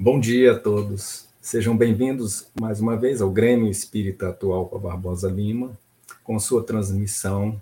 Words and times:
Bom 0.00 0.20
dia 0.20 0.52
a 0.52 0.56
todos. 0.56 1.26
Sejam 1.40 1.76
bem-vindos 1.76 2.46
mais 2.60 2.80
uma 2.80 2.96
vez 2.96 3.20
ao 3.20 3.32
Grêmio 3.32 3.68
Espírita 3.68 4.28
Atual 4.28 4.68
para 4.68 4.78
Barbosa 4.78 5.28
Lima, 5.28 5.76
com 6.22 6.38
sua 6.38 6.62
transmissão, 6.62 7.60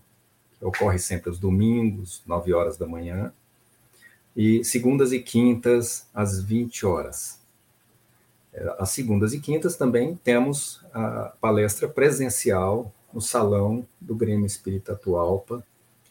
que 0.58 0.62
ocorre 0.62 0.98
sempre 0.98 1.30
aos 1.30 1.38
domingos, 1.38 2.22
9 2.26 2.52
horas 2.52 2.76
da 2.76 2.86
manhã, 2.86 3.32
e 4.36 4.62
segundas 4.62 5.12
e 5.12 5.18
quintas, 5.18 6.06
às 6.12 6.38
20 6.38 6.84
horas. 6.84 7.40
É, 8.52 8.76
às 8.78 8.90
segundas 8.90 9.32
e 9.32 9.40
quintas 9.40 9.74
também 9.74 10.14
temos 10.22 10.84
a 10.92 11.32
palestra 11.40 11.88
presencial 11.88 12.92
no 13.14 13.20
salão 13.22 13.88
do 13.98 14.14
Grêmio 14.14 14.44
Espírita 14.44 14.92
Atualpa, 14.92 15.64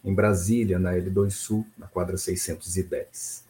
em 0.03 0.11
Brasília, 0.11 0.79
na 0.79 0.93
L2 0.93 1.29
Sul, 1.29 1.67
na 1.77 1.85
quadra 1.85 2.17
610. 2.17 3.44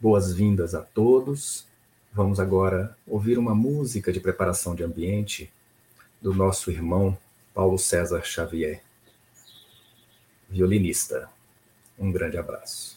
Boas-vindas 0.00 0.74
a 0.74 0.82
todos 0.82 1.66
Vamos 2.16 2.40
agora 2.40 2.96
ouvir 3.06 3.36
uma 3.36 3.54
música 3.54 4.10
de 4.10 4.20
preparação 4.20 4.74
de 4.74 4.82
ambiente 4.82 5.52
do 6.18 6.32
nosso 6.32 6.70
irmão 6.70 7.14
Paulo 7.52 7.78
César 7.78 8.24
Xavier, 8.24 8.82
violinista. 10.48 11.28
Um 11.98 12.10
grande 12.10 12.38
abraço. 12.38 12.95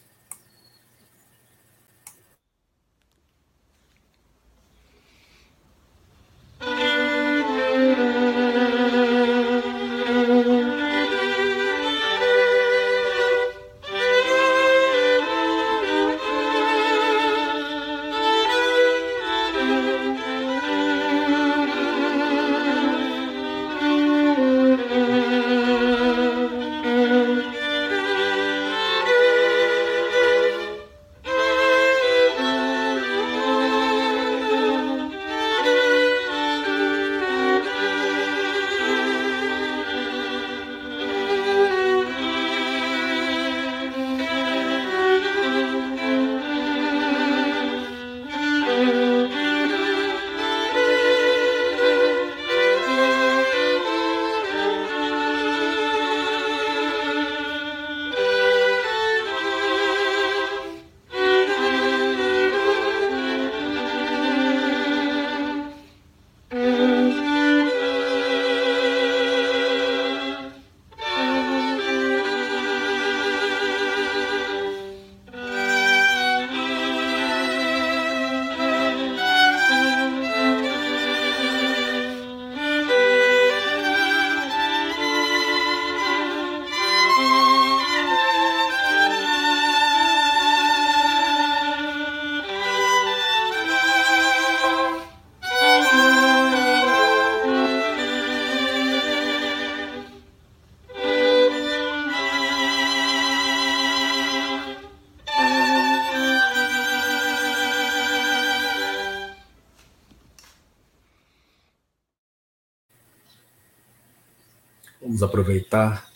Vamos 115.19 115.33
aproveitar 115.33 116.09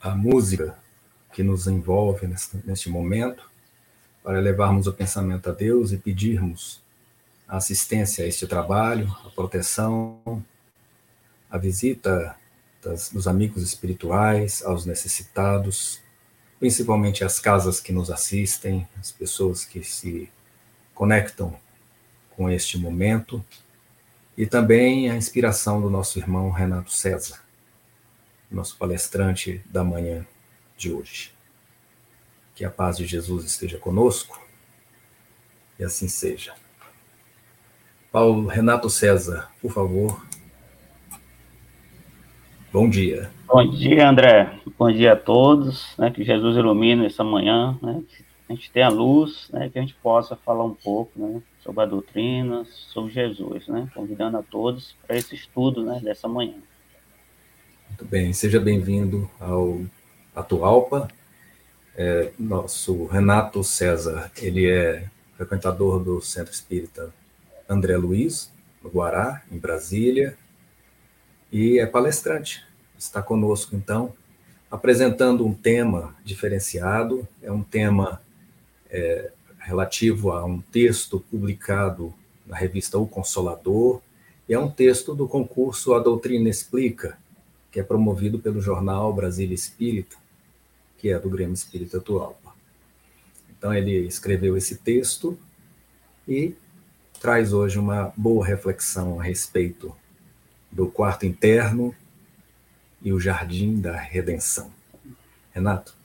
a 0.00 0.14
música 0.14 0.78
que 1.30 1.42
nos 1.42 1.66
envolve 1.66 2.26
neste, 2.26 2.56
neste 2.64 2.88
momento 2.88 3.50
para 4.22 4.40
levarmos 4.40 4.86
o 4.86 4.94
pensamento 4.94 5.50
a 5.50 5.52
Deus 5.52 5.92
e 5.92 5.98
pedirmos 5.98 6.80
a 7.46 7.58
assistência 7.58 8.24
a 8.24 8.26
este 8.26 8.46
trabalho, 8.46 9.14
a 9.26 9.28
proteção, 9.28 10.42
a 11.50 11.58
visita 11.58 12.34
das, 12.82 13.10
dos 13.10 13.28
amigos 13.28 13.62
espirituais, 13.62 14.62
aos 14.64 14.86
necessitados, 14.86 16.00
principalmente 16.58 17.24
as 17.24 17.38
casas 17.38 17.78
que 17.78 17.92
nos 17.92 18.10
assistem, 18.10 18.88
as 18.98 19.12
pessoas 19.12 19.66
que 19.66 19.84
se 19.84 20.30
conectam 20.94 21.54
com 22.30 22.48
este 22.48 22.78
momento 22.78 23.44
e 24.34 24.46
também 24.46 25.10
a 25.10 25.14
inspiração 25.14 25.78
do 25.78 25.90
nosso 25.90 26.18
irmão 26.18 26.48
Renato 26.50 26.90
César, 26.90 27.43
nosso 28.50 28.76
palestrante 28.76 29.62
da 29.66 29.82
manhã 29.82 30.26
de 30.76 30.92
hoje. 30.92 31.32
Que 32.54 32.64
a 32.64 32.70
paz 32.70 32.96
de 32.96 33.06
Jesus 33.06 33.44
esteja 33.44 33.78
conosco 33.78 34.40
e 35.78 35.84
assim 35.84 36.08
seja. 36.08 36.54
Paulo 38.12 38.46
Renato 38.46 38.88
César, 38.88 39.50
por 39.60 39.72
favor. 39.72 40.24
Bom 42.72 42.88
dia. 42.88 43.30
Bom 43.46 43.68
dia, 43.68 44.08
André. 44.08 44.58
Bom 44.78 44.90
dia 44.90 45.12
a 45.12 45.16
todos. 45.16 45.96
Né, 45.98 46.10
que 46.10 46.24
Jesus 46.24 46.56
ilumine 46.56 47.06
essa 47.06 47.24
manhã, 47.24 47.78
né, 47.82 48.02
que 48.08 48.24
a 48.48 48.52
gente 48.54 48.70
tenha 48.70 48.88
luz, 48.88 49.48
né, 49.52 49.68
que 49.68 49.78
a 49.78 49.82
gente 49.82 49.94
possa 49.94 50.36
falar 50.36 50.64
um 50.64 50.74
pouco 50.74 51.12
né, 51.18 51.42
sobre 51.62 51.82
a 51.82 51.86
doutrina, 51.86 52.64
sobre 52.92 53.12
Jesus, 53.12 53.66
né, 53.68 53.88
convidando 53.94 54.36
a 54.36 54.42
todos 54.42 54.94
para 55.06 55.16
esse 55.16 55.34
estudo 55.34 55.84
né, 55.84 56.00
dessa 56.02 56.28
manhã. 56.28 56.54
Muito 57.94 58.06
bem, 58.06 58.32
seja 58.32 58.58
bem-vindo 58.58 59.30
ao 59.38 59.80
Atualpa. 60.34 61.06
É, 61.96 62.32
nosso 62.36 63.06
Renato 63.06 63.62
César, 63.62 64.32
ele 64.36 64.68
é 64.68 65.08
frequentador 65.36 66.02
do 66.02 66.20
Centro 66.20 66.52
Espírita 66.52 67.14
André 67.68 67.96
Luiz, 67.96 68.50
no 68.82 68.90
Guará, 68.90 69.44
em 69.48 69.58
Brasília, 69.58 70.36
e 71.52 71.78
é 71.78 71.86
palestrante. 71.86 72.66
Está 72.98 73.22
conosco, 73.22 73.76
então, 73.76 74.12
apresentando 74.68 75.46
um 75.46 75.54
tema 75.54 76.16
diferenciado, 76.24 77.28
é 77.40 77.52
um 77.52 77.62
tema 77.62 78.20
é, 78.90 79.30
relativo 79.60 80.32
a 80.32 80.44
um 80.44 80.60
texto 80.60 81.20
publicado 81.30 82.12
na 82.44 82.56
revista 82.56 82.98
O 82.98 83.06
Consolador, 83.06 84.02
e 84.48 84.52
é 84.52 84.58
um 84.58 84.68
texto 84.68 85.14
do 85.14 85.28
concurso 85.28 85.94
A 85.94 86.00
Doutrina 86.00 86.48
Explica, 86.48 87.16
que 87.74 87.80
é 87.80 87.82
promovido 87.82 88.38
pelo 88.38 88.60
jornal 88.60 89.12
Brasília 89.12 89.52
Espírita, 89.52 90.16
que 90.96 91.10
é 91.10 91.18
do 91.18 91.28
Grêmio 91.28 91.54
Espírita 91.54 91.98
atual. 91.98 92.40
Então, 93.50 93.74
ele 93.74 94.06
escreveu 94.06 94.56
esse 94.56 94.76
texto 94.76 95.36
e 96.28 96.54
traz 97.20 97.52
hoje 97.52 97.76
uma 97.76 98.12
boa 98.16 98.46
reflexão 98.46 99.18
a 99.18 99.24
respeito 99.24 99.92
do 100.70 100.86
quarto 100.86 101.26
interno 101.26 101.92
e 103.02 103.12
o 103.12 103.18
jardim 103.18 103.80
da 103.80 103.96
redenção. 103.96 104.70
Renato, 105.50 105.96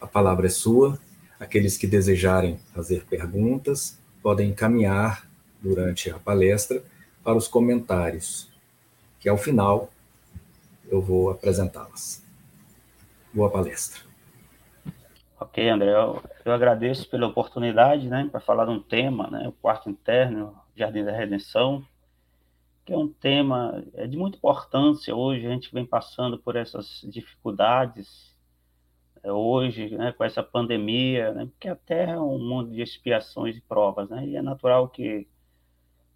a 0.00 0.06
palavra 0.06 0.46
é 0.46 0.50
sua. 0.50 0.98
Aqueles 1.38 1.76
que 1.76 1.86
desejarem 1.86 2.58
fazer 2.72 3.04
perguntas 3.04 3.98
podem 4.22 4.48
encaminhar 4.52 5.28
durante 5.60 6.08
a 6.08 6.18
palestra 6.18 6.82
para 7.22 7.36
os 7.36 7.46
comentários, 7.46 8.48
que 9.18 9.28
ao 9.28 9.36
final 9.36 9.92
eu 10.90 11.00
vou 11.00 11.30
apresentá-las. 11.30 12.26
Boa 13.32 13.48
palestra. 13.50 14.02
Ok, 15.38 15.66
André, 15.70 15.90
eu, 15.90 16.22
eu 16.44 16.52
agradeço 16.52 17.08
pela 17.08 17.26
oportunidade, 17.26 18.08
né, 18.08 18.28
para 18.30 18.40
falar 18.40 18.66
de 18.66 18.72
um 18.72 18.82
tema, 18.82 19.30
né, 19.30 19.48
o 19.48 19.52
quarto 19.52 19.88
interno, 19.88 20.54
Jardim 20.76 21.04
da 21.04 21.12
Redenção, 21.12 21.82
que 22.84 22.92
é 22.92 22.96
um 22.98 23.08
tema 23.08 23.82
é 23.94 24.06
de 24.06 24.18
muita 24.18 24.36
importância 24.36 25.14
hoje, 25.14 25.46
a 25.46 25.50
gente 25.50 25.72
vem 25.72 25.86
passando 25.86 26.38
por 26.38 26.56
essas 26.56 27.06
dificuldades, 27.08 28.36
é, 29.22 29.32
hoje, 29.32 29.96
né, 29.96 30.12
com 30.12 30.24
essa 30.24 30.42
pandemia, 30.42 31.32
né, 31.32 31.46
porque 31.46 31.68
a 31.68 31.76
Terra 31.76 32.12
é 32.12 32.20
um 32.20 32.38
mundo 32.38 32.72
de 32.72 32.82
expiações 32.82 33.56
e 33.56 33.60
provas, 33.62 34.10
né, 34.10 34.26
e 34.26 34.36
é 34.36 34.42
natural 34.42 34.88
que 34.88 35.26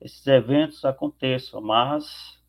esses 0.00 0.26
eventos 0.26 0.85
aconteçam, 0.85 1.62
mas 1.62 2.44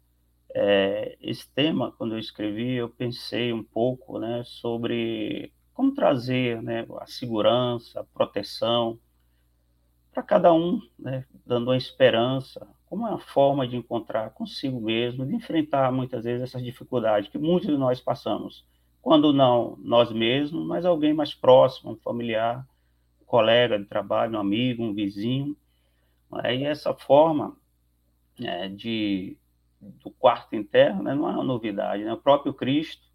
é, 0.58 1.18
esse 1.20 1.50
tema, 1.50 1.92
quando 1.92 2.16
eu 2.16 2.20
escrevi, 2.20 2.76
eu 2.76 2.88
pensei 2.88 3.52
um 3.52 3.62
pouco 3.62 4.18
né, 4.18 4.42
sobre 4.46 5.52
como 5.74 5.94
trazer 5.94 6.64
né, 6.64 6.88
a 6.98 7.06
segurança, 7.06 8.00
a 8.00 8.04
proteção 8.06 8.98
para 10.14 10.24
cada 10.24 10.54
um, 10.54 10.80
né, 10.98 11.26
dando 11.46 11.72
uma 11.72 11.78
esperança, 11.78 12.66
como 12.86 13.06
uma 13.06 13.20
forma 13.20 13.68
de 13.68 13.76
encontrar 13.76 14.30
consigo 14.30 14.80
mesmo, 14.80 15.26
de 15.26 15.36
enfrentar 15.36 15.92
muitas 15.92 16.24
vezes 16.24 16.44
essas 16.44 16.64
dificuldades 16.64 17.30
que 17.30 17.38
muitos 17.38 17.68
de 17.68 17.78
nós 17.78 18.00
passamos. 18.00 18.66
Quando 19.02 19.34
não 19.34 19.78
nós 19.82 20.10
mesmos, 20.10 20.66
mas 20.66 20.86
alguém 20.86 21.14
mais 21.14 21.34
próximo, 21.34 21.92
um 21.92 21.98
familiar, 21.98 22.66
um 23.22 23.26
colega 23.26 23.78
de 23.78 23.84
trabalho, 23.84 24.38
um 24.38 24.40
amigo, 24.40 24.84
um 24.84 24.94
vizinho. 24.94 25.54
Aí 26.32 26.64
essa 26.64 26.94
forma 26.94 27.58
é, 28.40 28.70
de 28.70 29.38
do 29.82 30.10
quarto 30.12 30.56
interno, 30.56 31.04
né, 31.04 31.14
não 31.14 31.30
é 31.30 31.34
uma 31.34 31.44
novidade. 31.44 32.04
Né? 32.04 32.14
O 32.14 32.18
próprio 32.18 32.54
Cristo 32.54 33.06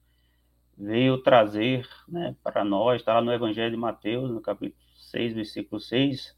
veio 0.76 1.22
trazer 1.22 1.86
né, 2.08 2.34
para 2.42 2.64
nós, 2.64 3.00
está 3.00 3.14
lá 3.14 3.20
no 3.20 3.32
Evangelho 3.32 3.70
de 3.70 3.76
Mateus, 3.76 4.30
no 4.30 4.40
capítulo 4.40 4.80
6, 4.96 5.34
versículo 5.34 5.80
6, 5.80 6.36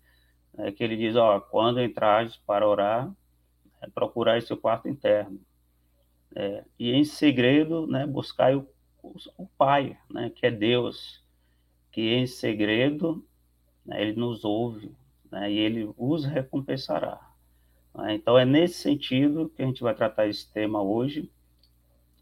né, 0.54 0.72
que 0.72 0.82
ele 0.82 0.96
diz, 0.96 1.16
ó, 1.16 1.40
quando 1.40 1.80
entrares 1.80 2.36
para 2.36 2.66
orar, 2.66 3.10
é, 3.80 3.88
procurai 3.88 4.40
seu 4.40 4.56
quarto 4.56 4.88
interno. 4.88 5.40
É, 6.34 6.64
e 6.78 6.92
em 6.92 7.04
segredo, 7.04 7.86
né, 7.86 8.06
buscai 8.06 8.54
o, 8.54 8.66
o, 9.02 9.14
o, 9.36 9.46
Pai, 9.46 9.98
né, 10.10 10.30
que 10.30 10.46
é 10.46 10.50
Deus, 10.50 11.22
que 11.90 12.00
em 12.00 12.26
segredo 12.26 13.24
né, 13.84 14.00
ele 14.00 14.18
nos 14.18 14.44
ouve, 14.44 14.94
né, 15.30 15.52
e 15.52 15.58
ele 15.58 15.92
os 15.96 16.24
recompensará. 16.24 17.31
Né? 17.94 18.14
Então, 18.14 18.38
é 18.38 18.44
nesse 18.44 18.74
sentido 18.74 19.50
que 19.54 19.62
a 19.62 19.66
gente 19.66 19.82
vai 19.82 19.94
tratar 19.94 20.26
esse 20.26 20.50
tema 20.52 20.82
hoje, 20.82 21.30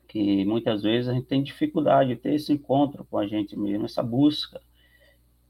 que 0.08 0.44
muitas 0.44 0.82
vezes 0.82 1.08
a 1.08 1.12
gente 1.12 1.26
tem 1.26 1.42
dificuldade 1.42 2.10
de 2.10 2.16
ter 2.16 2.34
esse 2.34 2.52
encontro 2.52 3.04
com 3.04 3.18
a 3.18 3.26
gente 3.26 3.56
mesmo, 3.56 3.84
essa 3.84 4.02
busca. 4.02 4.60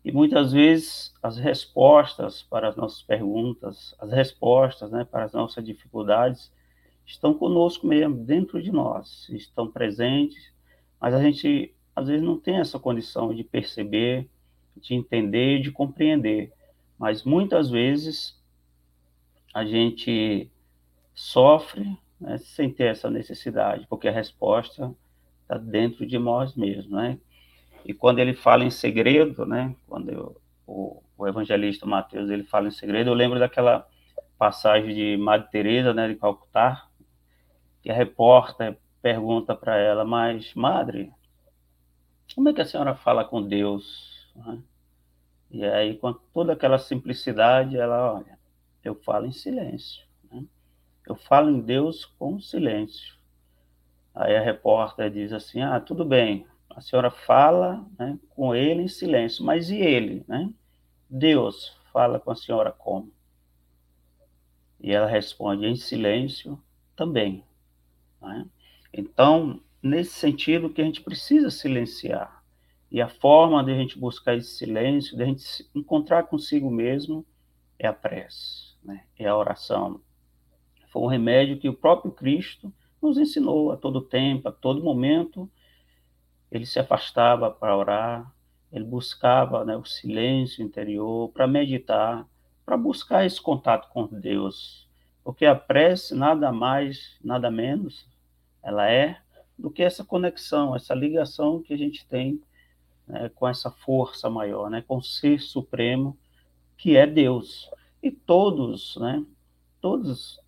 E 0.05 0.12
muitas 0.12 0.52
vezes 0.52 1.14
as 1.22 1.38
respostas 1.38 2.43
para 2.43 2.69
as 2.69 2.76
nossas 2.76 3.02
perguntas, 3.02 3.94
as 3.99 4.11
respostas 4.11 4.90
né, 4.90 5.05
para 5.05 5.25
as 5.25 5.32
nossas 5.32 5.64
dificuldades, 5.64 6.52
estão 7.06 7.34
conosco 7.34 7.87
mesmo, 7.87 8.16
dentro 8.16 8.62
de 8.62 8.70
nós, 8.70 9.28
estão 9.31 9.70
presentes, 9.70 10.52
mas 11.00 11.12
a 11.14 11.23
gente 11.23 11.75
às 11.94 12.08
vezes 12.08 12.23
não 12.23 12.38
tem 12.38 12.56
essa 12.56 12.78
condição 12.78 13.34
de 13.34 13.43
perceber, 13.43 14.28
de 14.76 14.94
entender, 14.94 15.61
de 15.61 15.71
compreender. 15.71 16.52
Mas 16.99 17.25
muitas 17.25 17.71
vezes 17.71 18.39
a 19.54 19.64
gente 19.64 20.50
sofre 21.14 21.99
né, 22.21 22.38
sem 22.38 22.71
ter 22.71 22.85
essa 22.85 23.11
necessidade, 23.11 23.87
porque 23.88 24.09
a 24.09 24.12
resposta 24.12 24.95
está 25.42 25.57
dentro 25.57 26.07
de 26.07 26.19
nós 26.19 26.54
mesmos, 26.54 26.90
né? 26.90 27.19
E 27.85 27.95
quando 27.95 28.19
ele 28.19 28.35
fala 28.35 28.62
em 28.62 28.71
segredo, 28.71 29.47
né? 29.47 29.75
Quando 29.87 30.11
eu, 30.11 30.40
o, 30.66 31.02
o, 31.16 31.26
evangelista 31.26 31.87
Mateus 31.87 32.30
ele 32.30 32.45
fala 32.45 32.69
em 32.69 32.73
segredo, 32.73 33.11
eu 33.11 33.14
lembro 33.14 33.38
daquela 33.38 33.87
passagem 34.38 34.95
de 34.95 35.16
Madre 35.16 35.50
Teresa, 35.50 35.92
né, 35.92 36.09
de 36.09 36.14
Calcutá, 36.14 36.87
que 37.83 37.90
a 37.90 37.95
repórter 37.95 38.78
pergunta 39.02 39.54
para 39.54 39.76
ela, 39.76 40.04
mas 40.04 40.54
Madre, 40.54 41.12
como 42.35 42.49
é 42.49 42.52
que 42.52 42.61
a 42.61 42.66
senhora 42.66 42.95
fala 42.95 43.25
com 43.25 43.42
Deus? 43.42 44.30
Né? 44.37 44.62
E 45.50 45.64
aí, 45.64 45.97
com 45.97 46.12
toda 46.12 46.52
aquela 46.52 46.78
simplicidade, 46.78 47.76
ela, 47.76 48.14
olha, 48.14 48.38
eu 48.84 48.94
falo 48.94 49.26
em 49.26 49.32
silêncio. 49.32 50.04
Né? 50.30 50.44
Eu 51.06 51.14
falo 51.14 51.50
em 51.50 51.60
Deus 51.60 52.04
com 52.04 52.40
silêncio. 52.40 53.14
Aí 54.14 54.37
a 54.37 54.42
repórter 54.42 55.10
diz 55.10 55.32
assim: 55.32 55.60
Ah, 55.60 55.78
tudo 55.80 56.04
bem, 56.04 56.46
a 56.68 56.80
senhora 56.80 57.10
fala 57.10 57.87
né, 57.99 58.18
com 58.30 58.54
ele 58.54 58.82
em 58.82 58.88
silêncio, 58.88 59.44
mas 59.44 59.70
e 59.70 59.76
ele? 59.76 60.25
Né? 60.26 60.52
Deus 61.08 61.76
fala 61.92 62.18
com 62.18 62.30
a 62.30 62.37
senhora 62.37 62.72
como? 62.72 63.12
E 64.80 64.92
ela 64.92 65.06
responde 65.06 65.66
em 65.66 65.76
silêncio 65.76 66.60
também. 66.96 67.44
Né? 68.20 68.46
Então, 68.92 69.60
nesse 69.82 70.12
sentido 70.12 70.70
que 70.70 70.80
a 70.80 70.84
gente 70.84 71.02
precisa 71.02 71.50
silenciar. 71.50 72.40
E 72.90 73.00
a 73.00 73.08
forma 73.08 73.62
de 73.62 73.70
a 73.70 73.76
gente 73.76 73.96
buscar 73.96 74.34
esse 74.34 74.56
silêncio, 74.56 75.16
de 75.16 75.22
a 75.22 75.26
gente 75.26 75.42
se 75.42 75.70
encontrar 75.75 76.25
consigo 76.25 76.68
mesmo, 76.68 77.25
é 77.78 77.87
a 77.87 77.92
prece 77.92 78.70
né, 78.82 79.04
é 79.18 79.26
a 79.26 79.37
oração. 79.37 80.00
Foi 80.88 81.02
um 81.02 81.06
remédio 81.06 81.58
que 81.58 81.68
o 81.68 81.75
próprio 81.75 82.10
Cristo 82.10 82.72
nos 83.00 83.16
ensinou 83.16 83.72
a 83.72 83.76
todo 83.76 84.00
tempo, 84.00 84.49
a 84.49 84.52
todo 84.52 84.82
momento. 84.82 85.50
Ele 86.50 86.66
se 86.66 86.78
afastava 86.78 87.50
para 87.50 87.76
orar, 87.76 88.32
ele 88.72 88.84
buscava 88.84 89.64
né, 89.64 89.76
o 89.76 89.84
silêncio 89.84 90.64
interior 90.64 91.30
para 91.30 91.46
meditar, 91.46 92.26
para 92.64 92.76
buscar 92.76 93.25
esse 93.25 93.40
contato 93.40 93.88
com 93.90 94.06
Deus. 94.06 94.88
Porque 95.22 95.46
a 95.46 95.54
prece, 95.54 96.14
nada 96.14 96.52
mais, 96.52 97.16
nada 97.22 97.50
menos, 97.50 98.08
ela 98.62 98.90
é 98.90 99.20
do 99.58 99.70
que 99.70 99.82
essa 99.82 100.04
conexão, 100.04 100.75
essa 100.75 100.94
ligação 100.94 101.62
que 101.62 101.75
a 101.75 101.76
gente 101.76 102.06
tem 102.06 102.40
né, 103.06 103.30
com 103.34 103.46
essa 103.46 103.70
força 103.70 104.30
maior, 104.30 104.70
né, 104.70 104.82
com 104.87 104.96
o 104.96 105.02
ser 105.02 105.40
supremo, 105.40 106.16
que 106.76 106.96
é 106.96 107.06
Deus. 107.06 107.70
E 108.02 108.11
todos, 108.11 108.97
né? 108.97 109.25
Todos 109.80 110.40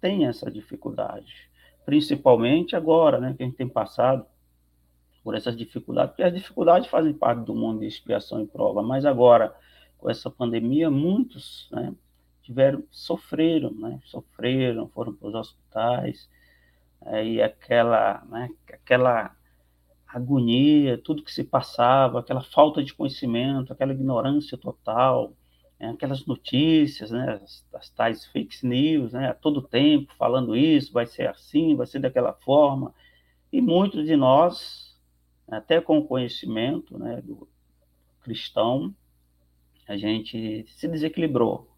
têm 0.00 0.26
essa 0.26 0.50
dificuldade, 0.50 1.50
principalmente 1.84 2.76
agora, 2.76 3.20
né? 3.20 3.34
Que 3.36 3.42
a 3.42 3.46
gente 3.46 3.56
tem 3.56 3.68
passado 3.68 4.26
por 5.22 5.34
essas 5.34 5.56
dificuldades, 5.56 6.10
porque 6.10 6.22
as 6.22 6.34
dificuldades 6.34 6.88
fazem 6.88 7.12
parte 7.12 7.44
do 7.44 7.54
mundo 7.54 7.80
de 7.80 7.86
expiação 7.86 8.42
e 8.42 8.46
prova, 8.46 8.82
mas 8.82 9.04
agora, 9.04 9.54
com 9.98 10.10
essa 10.10 10.28
pandemia, 10.28 10.90
muitos, 10.90 11.68
né? 11.70 11.94
Tiveram, 12.42 12.82
sofreram, 12.90 13.72
né? 13.72 14.00
Sofreram, 14.04 14.88
foram 14.88 15.14
para 15.14 15.28
os 15.28 15.34
hospitais, 15.34 16.28
é, 17.06 17.24
e 17.24 17.42
aquela, 17.42 18.24
né? 18.28 18.50
Aquela 18.68 19.34
agonia, 20.06 20.98
tudo 20.98 21.22
que 21.22 21.32
se 21.32 21.42
passava, 21.42 22.20
aquela 22.20 22.42
falta 22.42 22.82
de 22.82 22.92
conhecimento, 22.92 23.72
aquela 23.72 23.92
ignorância 23.92 24.58
total, 24.58 25.32
aquelas 25.90 26.24
notícias, 26.26 27.10
né, 27.10 27.40
as, 27.42 27.66
as, 27.74 27.90
tais 27.90 28.24
fake 28.26 28.64
news, 28.66 29.12
né, 29.12 29.28
a 29.28 29.34
todo 29.34 29.62
tempo 29.62 30.14
falando 30.16 30.56
isso, 30.56 30.92
vai 30.92 31.06
ser 31.06 31.28
assim, 31.28 31.74
vai 31.74 31.86
ser 31.86 31.98
daquela 31.98 32.32
forma, 32.32 32.94
e 33.52 33.60
muitos 33.60 34.06
de 34.06 34.16
nós, 34.16 34.98
até 35.48 35.80
com 35.80 35.98
o 35.98 36.06
conhecimento 36.06 36.98
né, 36.98 37.20
do 37.20 37.48
cristão, 38.22 38.94
a 39.86 39.96
gente 39.96 40.64
se 40.68 40.86
desequilibrou, 40.88 41.68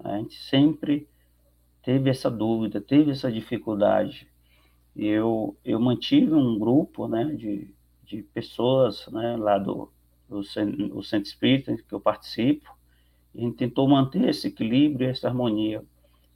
a 0.00 0.18
gente 0.18 0.34
sempre 0.34 1.08
teve 1.82 2.10
essa 2.10 2.30
dúvida, 2.30 2.80
teve 2.80 3.12
essa 3.12 3.32
dificuldade. 3.32 4.28
Eu, 4.94 5.56
eu 5.64 5.80
mantive 5.80 6.34
um 6.34 6.58
grupo 6.58 7.08
né, 7.08 7.24
de, 7.24 7.72
de 8.04 8.22
pessoas 8.22 9.06
né, 9.08 9.36
lá 9.36 9.58
do, 9.58 9.90
do, 10.28 10.42
do 10.88 11.02
Centro 11.02 11.28
Espírita 11.28 11.76
que 11.76 11.94
eu 11.94 12.00
participo, 12.00 12.77
a 13.38 13.40
gente 13.40 13.56
tentou 13.56 13.88
manter 13.88 14.28
esse 14.28 14.48
equilíbrio 14.48 15.08
essa 15.08 15.28
harmonia. 15.28 15.84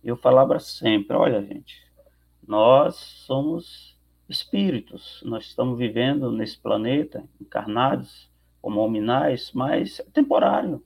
Eu 0.05 0.17
falava 0.17 0.59
sempre, 0.61 1.17
olha 1.17 1.43
gente, 1.43 1.83
nós 2.47 2.95
somos 2.95 3.99
espíritos, 4.29 5.21
nós 5.25 5.45
estamos 5.47 5.77
vivendo 5.77 6.31
nesse 6.31 6.57
planeta, 6.57 7.25
encarnados 7.41 8.31
como 8.61 8.81
hominais, 8.81 9.51
mas 9.53 9.99
é 9.99 10.05
temporário. 10.05 10.83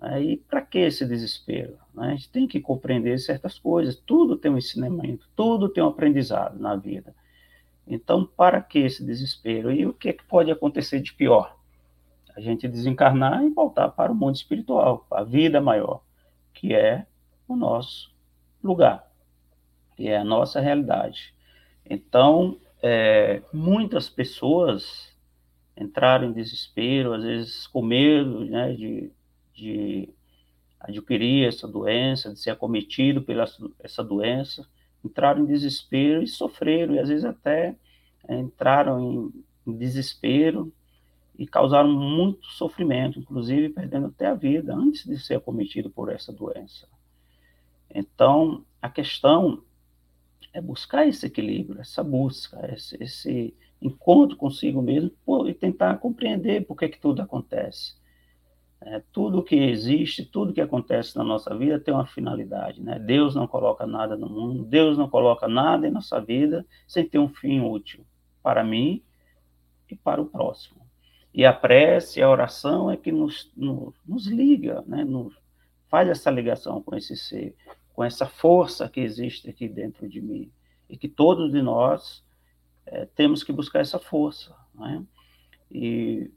Aí, 0.00 0.36
para 0.36 0.60
que 0.60 0.78
esse 0.78 1.06
desespero? 1.06 1.78
Né? 1.94 2.08
A 2.08 2.10
gente 2.10 2.28
tem 2.28 2.46
que 2.46 2.60
compreender 2.60 3.18
certas 3.18 3.58
coisas. 3.58 3.96
Tudo 3.96 4.36
tem 4.36 4.50
um 4.50 4.58
ensinamento, 4.58 5.26
tudo 5.34 5.68
tem 5.68 5.82
um 5.82 5.88
aprendizado 5.88 6.58
na 6.58 6.76
vida. 6.76 7.14
Então, 7.86 8.26
para 8.26 8.60
que 8.60 8.80
esse 8.80 9.04
desespero? 9.04 9.72
E 9.72 9.86
o 9.86 9.94
que, 9.94 10.08
é 10.08 10.12
que 10.12 10.24
pode 10.24 10.50
acontecer 10.50 11.00
de 11.00 11.14
pior? 11.14 11.56
A 12.36 12.40
gente 12.40 12.66
desencarnar 12.66 13.44
e 13.44 13.50
voltar 13.50 13.88
para 13.90 14.12
o 14.12 14.14
mundo 14.14 14.34
espiritual, 14.34 15.06
a 15.10 15.22
vida 15.22 15.60
maior, 15.60 16.02
que 16.52 16.74
é 16.74 17.06
o 17.46 17.54
nosso 17.54 18.12
lugar, 18.62 19.08
que 19.96 20.08
é 20.08 20.16
a 20.16 20.24
nossa 20.24 20.60
realidade. 20.60 21.34
Então, 21.88 22.58
é, 22.82 23.42
muitas 23.52 24.08
pessoas 24.08 25.12
entraram 25.76 26.28
em 26.28 26.32
desespero, 26.32 27.12
às 27.12 27.22
vezes 27.22 27.66
com 27.66 27.82
medo 27.82 28.44
né, 28.44 28.72
de 28.72 29.12
de 29.54 30.08
adquirir 30.80 31.46
essa 31.46 31.66
doença, 31.66 32.32
de 32.32 32.40
ser 32.40 32.50
acometido 32.50 33.22
pela 33.22 33.46
essa 33.82 34.02
doença, 34.02 34.66
entraram 35.02 35.42
em 35.42 35.46
desespero 35.46 36.22
e 36.22 36.26
sofreram, 36.26 36.94
e 36.94 36.98
às 36.98 37.08
vezes 37.08 37.24
até 37.24 37.74
entraram 38.28 39.00
em, 39.00 39.44
em 39.66 39.76
desespero 39.76 40.72
e 41.36 41.46
causaram 41.46 41.90
muito 41.90 42.46
sofrimento, 42.46 43.18
inclusive 43.18 43.68
perdendo 43.68 44.06
até 44.06 44.26
a 44.26 44.34
vida 44.34 44.74
antes 44.74 45.04
de 45.04 45.18
ser 45.18 45.34
acometido 45.34 45.90
por 45.90 46.10
essa 46.10 46.32
doença. 46.32 46.88
Então, 47.90 48.64
a 48.80 48.88
questão 48.88 49.62
é 50.52 50.60
buscar 50.60 51.06
esse 51.06 51.26
equilíbrio, 51.26 51.80
essa 51.80 52.02
busca, 52.02 52.72
esse, 52.72 52.96
esse 53.02 53.54
encontro 53.82 54.36
consigo 54.36 54.80
mesmo 54.80 55.12
e 55.46 55.52
tentar 55.52 55.98
compreender 55.98 56.66
por 56.66 56.76
que, 56.76 56.88
que 56.88 57.00
tudo 57.00 57.20
acontece. 57.20 57.94
É, 58.80 59.02
tudo 59.12 59.42
que 59.42 59.56
existe, 59.56 60.24
tudo 60.24 60.52
que 60.52 60.60
acontece 60.60 61.16
na 61.16 61.24
nossa 61.24 61.56
vida 61.56 61.80
tem 61.80 61.94
uma 61.94 62.06
finalidade, 62.06 62.82
né? 62.82 62.98
Deus 62.98 63.34
não 63.34 63.46
coloca 63.46 63.86
nada 63.86 64.14
no 64.16 64.28
mundo, 64.28 64.62
Deus 64.64 64.98
não 64.98 65.08
coloca 65.08 65.48
nada 65.48 65.88
em 65.88 65.90
nossa 65.90 66.20
vida 66.20 66.66
sem 66.86 67.08
ter 67.08 67.18
um 67.18 67.28
fim 67.28 67.60
útil 67.60 68.04
para 68.42 68.62
mim 68.62 69.02
e 69.90 69.96
para 69.96 70.20
o 70.20 70.26
próximo. 70.26 70.83
E 71.34 71.44
a 71.44 71.52
prece, 71.52 72.22
a 72.22 72.30
oração 72.30 72.90
é 72.90 72.96
que 72.96 73.10
nos, 73.10 73.50
nos, 73.56 73.94
nos 74.06 74.26
liga, 74.26 74.82
né? 74.86 75.04
Nos 75.04 75.36
faz 75.88 76.08
essa 76.08 76.30
ligação 76.30 76.80
com 76.80 76.94
esse 76.94 77.16
ser, 77.16 77.54
com 77.92 78.04
essa 78.04 78.26
força 78.26 78.88
que 78.88 79.00
existe 79.00 79.50
aqui 79.50 79.68
dentro 79.68 80.08
de 80.08 80.20
mim 80.20 80.50
e 80.88 80.96
que 80.96 81.08
todos 81.08 81.50
de 81.50 81.60
nós 81.60 82.24
é, 82.86 83.06
temos 83.16 83.42
que 83.42 83.52
buscar 83.52 83.80
essa 83.80 83.98
força, 83.98 84.54
né? 84.74 85.04
E 85.70 86.30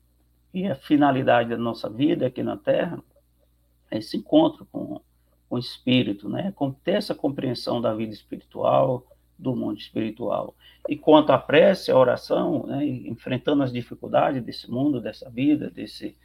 e 0.53 0.65
a 0.65 0.75
finalidade 0.75 1.49
da 1.49 1.57
nossa 1.57 1.87
vida 1.87 2.25
aqui 2.25 2.41
na 2.41 2.57
Terra 2.57 2.99
é 3.91 3.99
esse 3.99 4.17
encontro 4.17 4.65
com, 4.71 4.99
com 5.47 5.55
o 5.55 5.59
Espírito, 5.59 6.27
né? 6.27 6.51
Com 6.53 6.71
ter 6.71 6.93
essa 6.93 7.13
compreensão 7.13 7.79
da 7.79 7.93
vida 7.93 8.11
espiritual, 8.11 9.05
do 9.37 9.55
mundo 9.55 9.77
espiritual. 9.77 10.55
E 10.87 10.95
quanto 10.95 11.31
à 11.31 11.37
prece, 11.37 11.91
a 11.91 11.97
oração, 11.97 12.65
né? 12.65 12.85
enfrentando 12.85 13.63
as 13.63 13.71
dificuldades 13.71 14.43
desse 14.43 14.69
mundo, 14.69 15.01
dessa 15.01 15.29
vida, 15.29 15.69
desse 15.69 16.17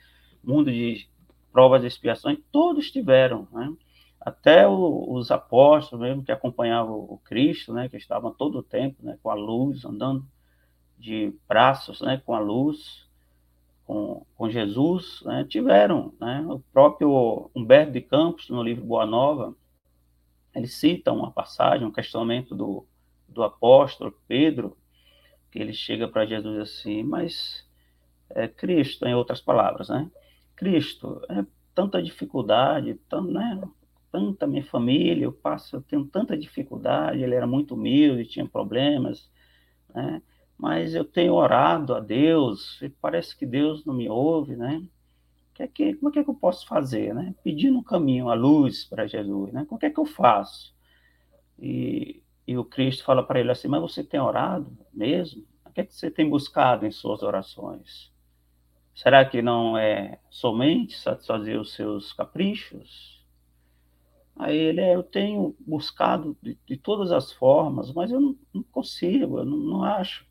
mundo 0.43 0.71
de 0.73 1.07
provas 1.53 1.85
e 1.85 1.87
expiações, 1.87 2.39
todos 2.51 2.91
tiveram, 2.91 3.47
né? 3.53 3.73
Até 4.21 4.67
o, 4.69 5.13
os 5.13 5.31
apóstolos 5.31 6.07
mesmo 6.07 6.23
que 6.23 6.31
acompanhavam 6.33 6.95
o 6.97 7.19
Cristo, 7.25 7.73
né? 7.73 7.89
Que 7.89 7.97
estavam 7.97 8.33
todo 8.33 8.59
o 8.59 8.63
tempo, 8.63 8.97
né? 9.03 9.19
Com 9.23 9.31
a 9.31 9.35
luz, 9.35 9.85
andando 9.85 10.25
de 10.99 11.35
braços, 11.47 12.01
né? 12.01 12.23
Com 12.25 12.35
a 12.35 12.39
luz, 12.39 13.07
com, 13.93 14.25
com 14.37 14.49
Jesus, 14.49 15.23
né, 15.25 15.45
tiveram. 15.49 16.13
Né, 16.21 16.45
o 16.49 16.61
próprio 16.73 17.51
Humberto 17.55 17.93
de 17.93 18.01
Campos, 18.01 18.49
no 18.49 18.63
livro 18.63 18.85
Boa 18.85 19.05
Nova, 19.05 19.55
ele 20.55 20.67
cita 20.67 21.13
uma 21.13 21.31
passagem, 21.31 21.87
um 21.87 21.93
questionamento 21.93 22.55
do, 22.55 22.87
do 23.33 23.43
apóstolo 23.43 24.15
Pedro, 24.29 24.77
que 25.51 25.59
ele 25.59 25.73
chega 25.73 26.09
para 26.09 26.27
Jesus 26.27 26.59
assim, 26.59 27.03
mas 27.03 27.67
é, 28.31 28.49
Cristo, 28.49 29.07
em 29.07 29.15
outras 29.15 29.41
palavras, 29.41 29.89
né? 29.89 30.11
Cristo, 30.57 31.21
é 31.29 31.45
tanta 31.75 32.03
dificuldade, 32.03 32.95
tão, 33.09 33.25
né, 33.25 33.61
tanta 34.11 34.47
minha 34.47 34.65
família, 34.65 35.25
eu 35.25 35.33
passo, 35.33 35.77
eu 35.77 35.83
tenho 35.83 36.05
tanta 36.07 36.37
dificuldade, 36.37 37.23
ele 37.23 37.35
era 37.35 37.47
muito 37.47 37.75
humilde, 37.75 38.27
tinha 38.27 38.47
problemas, 38.47 39.31
né? 39.95 40.23
mas 40.63 40.95
eu 40.95 41.05
tenho 41.05 41.35
orado 41.35 41.95
a 41.95 42.01
Deus 42.01 42.81
e 42.83 42.89
parece 42.89 43.37
que 43.37 43.45
Deus 43.45 43.85
não 43.85 43.95
me 43.95 44.09
ouve, 44.09 44.55
né? 44.55 44.81
Que 45.55 45.65
é 45.65 45.67
que, 45.67 45.95
como 45.95 46.09
é 46.09 46.13
que, 46.13 46.19
é 46.21 46.25
que 46.25 46.31
eu 46.31 46.35
posso 46.35 46.67
fazer, 46.67 47.13
né? 47.15 47.35
Pedindo 47.43 47.79
um 47.79 47.83
caminho, 47.83 48.29
a 48.29 48.35
luz 48.35 48.85
para 48.85 49.07
Jesus, 49.07 49.53
né? 49.53 49.65
Como 49.69 49.79
é 49.83 49.91
que 49.91 49.99
eu 49.99 50.07
faço? 50.07 50.73
E, 51.59 52.23
e 52.47 52.57
o 52.59 52.65
Cristo 52.65 53.05
fala 53.05 53.23
para 53.23 53.41
ele 53.41 53.51
assim, 53.51 53.69
mas 53.69 53.81
você 53.81 54.03
tem 54.03 54.21
orado 54.21 54.77
mesmo? 54.93 55.45
O 55.65 55.71
que 55.71 55.81
é 55.81 55.85
que 55.85 55.95
você 55.95 56.11
tem 56.11 56.29
buscado 56.29 56.85
em 56.85 56.91
suas 56.91 57.23
orações? 57.23 58.13
Será 58.95 59.25
que 59.25 59.41
não 59.41 59.77
é 59.77 60.19
somente 60.29 60.99
satisfazer 60.99 61.59
os 61.59 61.73
seus 61.73 62.13
caprichos? 62.13 63.25
Aí 64.37 64.57
ele, 64.57 64.81
é, 64.81 64.95
eu 64.95 65.03
tenho 65.03 65.55
buscado 65.61 66.37
de, 66.43 66.59
de 66.67 66.77
todas 66.77 67.13
as 67.13 67.33
formas, 67.33 67.93
mas 67.93 68.11
eu 68.11 68.21
não, 68.21 68.37
não 68.53 68.63
consigo, 68.65 69.39
eu 69.39 69.45
não, 69.45 69.57
não 69.57 69.85
acho. 69.85 70.27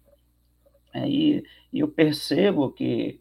E, 0.93 1.43
eu 1.73 1.87
percebo 1.87 2.71
que 2.71 3.19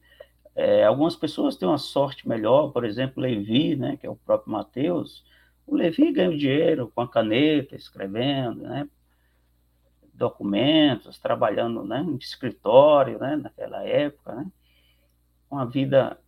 é, 0.55 0.85
algumas 0.85 1.15
pessoas 1.15 1.57
têm 1.57 1.69
uma 1.69 1.79
sorte 1.79 2.29
melhor, 2.29 2.73
por 2.73 2.85
exemplo, 2.85 3.23
Levi, 3.23 3.77
né, 3.77 3.97
que 3.97 4.07
é 4.07 4.11
o 4.11 4.17
próprio 4.17 4.53
Mateus, 4.53 5.25
o 5.71 5.77
Levi 5.77 6.13
ganha 6.13 6.37
dinheiro 6.37 6.91
com 6.95 7.01
a 7.03 7.09
caneta, 7.09 7.77
escrevendo, 7.77 8.63
né, 8.63 8.89
documentos, 10.13 11.19
trabalhando 11.19 11.85
né, 11.85 12.01
em 12.01 12.17
escritório, 12.17 13.19
né, 13.19 13.37
naquela 13.37 13.83
época, 13.85 14.35
né, 14.35 14.47
uma 15.51 15.65
vida 15.65 16.19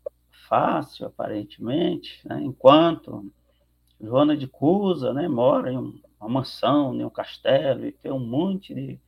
fácil, 0.49 1.07
aparentemente, 1.07 2.27
né, 2.27 2.41
enquanto 2.41 3.31
Joana 4.01 4.37
de 4.37 4.47
Cusa 4.47 5.13
né, 5.13 5.29
mora 5.29 5.73
em 5.73 5.77
uma 5.77 6.29
mansão, 6.29 6.95
em 6.95 7.05
um 7.05 7.11
castelo, 7.11 7.87
e 7.87 7.93
tem 7.93 8.13
um 8.13 8.19
monte 8.19 8.75
de, 8.75 9.01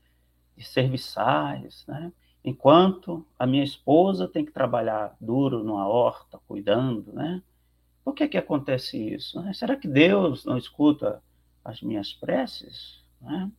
de 0.57 0.65
serviçais, 0.65 1.85
né, 1.87 2.13
Enquanto 2.45 3.27
a 3.39 3.47
minha 3.47 3.65
esposa 3.65 4.29
tem 4.29 4.45
que 4.45 4.53
trabalhar 4.53 5.17
duro 5.19 5.65
numa 5.65 5.89
horta, 5.89 6.39
cuidando, 6.47 7.11
né? 7.11 7.43
Por 8.05 8.15
que 8.15 8.29
que 8.29 8.37
acontece 8.37 8.99
isso? 8.99 9.41
Né? 9.41 9.55
Será 9.55 9.77
que 9.77 9.89
Deus 9.89 10.45
não 10.45 10.59
escuta 10.59 11.23
as 11.65 11.81
minhas 11.81 12.13
preces? 12.13 13.03
Né? 13.21 13.51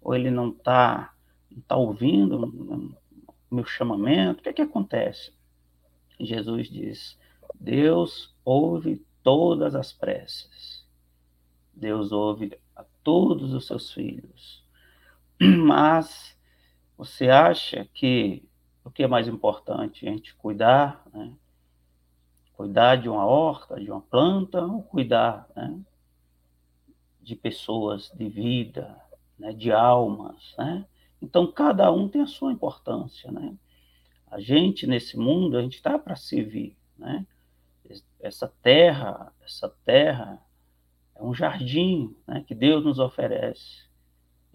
Ou 0.00 0.14
ele 0.14 0.30
não 0.30 0.50
está 0.50 1.14
tá 1.68 1.76
ouvindo 1.76 2.44
o 3.50 3.54
meu 3.54 3.64
chamamento? 3.64 4.40
O 4.40 4.42
que 4.42 4.52
que 4.52 4.62
acontece? 4.62 5.32
Jesus 6.18 6.68
diz, 6.68 7.18
Deus 7.54 8.34
ouve 8.44 9.04
todas 9.22 9.74
as 9.74 9.92
preces. 9.92 10.84
Deus 11.72 12.10
ouve 12.10 12.58
a 12.74 12.84
todos 13.04 13.52
os 13.54 13.66
seus 13.66 13.92
filhos. 13.92 14.64
Mas 15.40 16.36
você 16.96 17.28
acha 17.28 17.88
que 17.94 18.42
o 18.84 18.90
que 18.90 19.04
é 19.04 19.06
mais 19.06 19.28
importante? 19.28 20.06
A 20.06 20.10
gente 20.10 20.34
cuidar, 20.34 21.04
né? 21.12 21.32
Cuidar 22.54 22.96
de 22.96 23.08
uma 23.08 23.24
horta, 23.24 23.80
de 23.80 23.90
uma 23.90 24.00
planta, 24.00 24.64
ou 24.64 24.82
cuidar 24.82 25.48
né? 25.56 25.80
de 27.20 27.34
pessoas, 27.34 28.10
de 28.14 28.28
vida, 28.28 28.96
né? 29.38 29.52
de 29.52 29.72
almas, 29.72 30.54
né? 30.58 30.84
Então, 31.20 31.46
cada 31.46 31.90
um 31.92 32.08
tem 32.08 32.20
a 32.20 32.26
sua 32.26 32.52
importância, 32.52 33.30
né? 33.30 33.54
A 34.26 34.40
gente, 34.40 34.88
nesse 34.88 35.16
mundo, 35.16 35.56
a 35.56 35.62
gente 35.62 35.76
está 35.76 35.96
para 35.96 36.16
servir, 36.16 36.76
né? 36.98 37.24
Essa 38.18 38.48
terra, 38.62 39.32
essa 39.40 39.68
terra 39.84 40.42
é 41.14 41.22
um 41.22 41.34
jardim 41.34 42.16
né, 42.26 42.42
que 42.46 42.54
Deus 42.54 42.84
nos 42.84 42.98
oferece, 42.98 43.84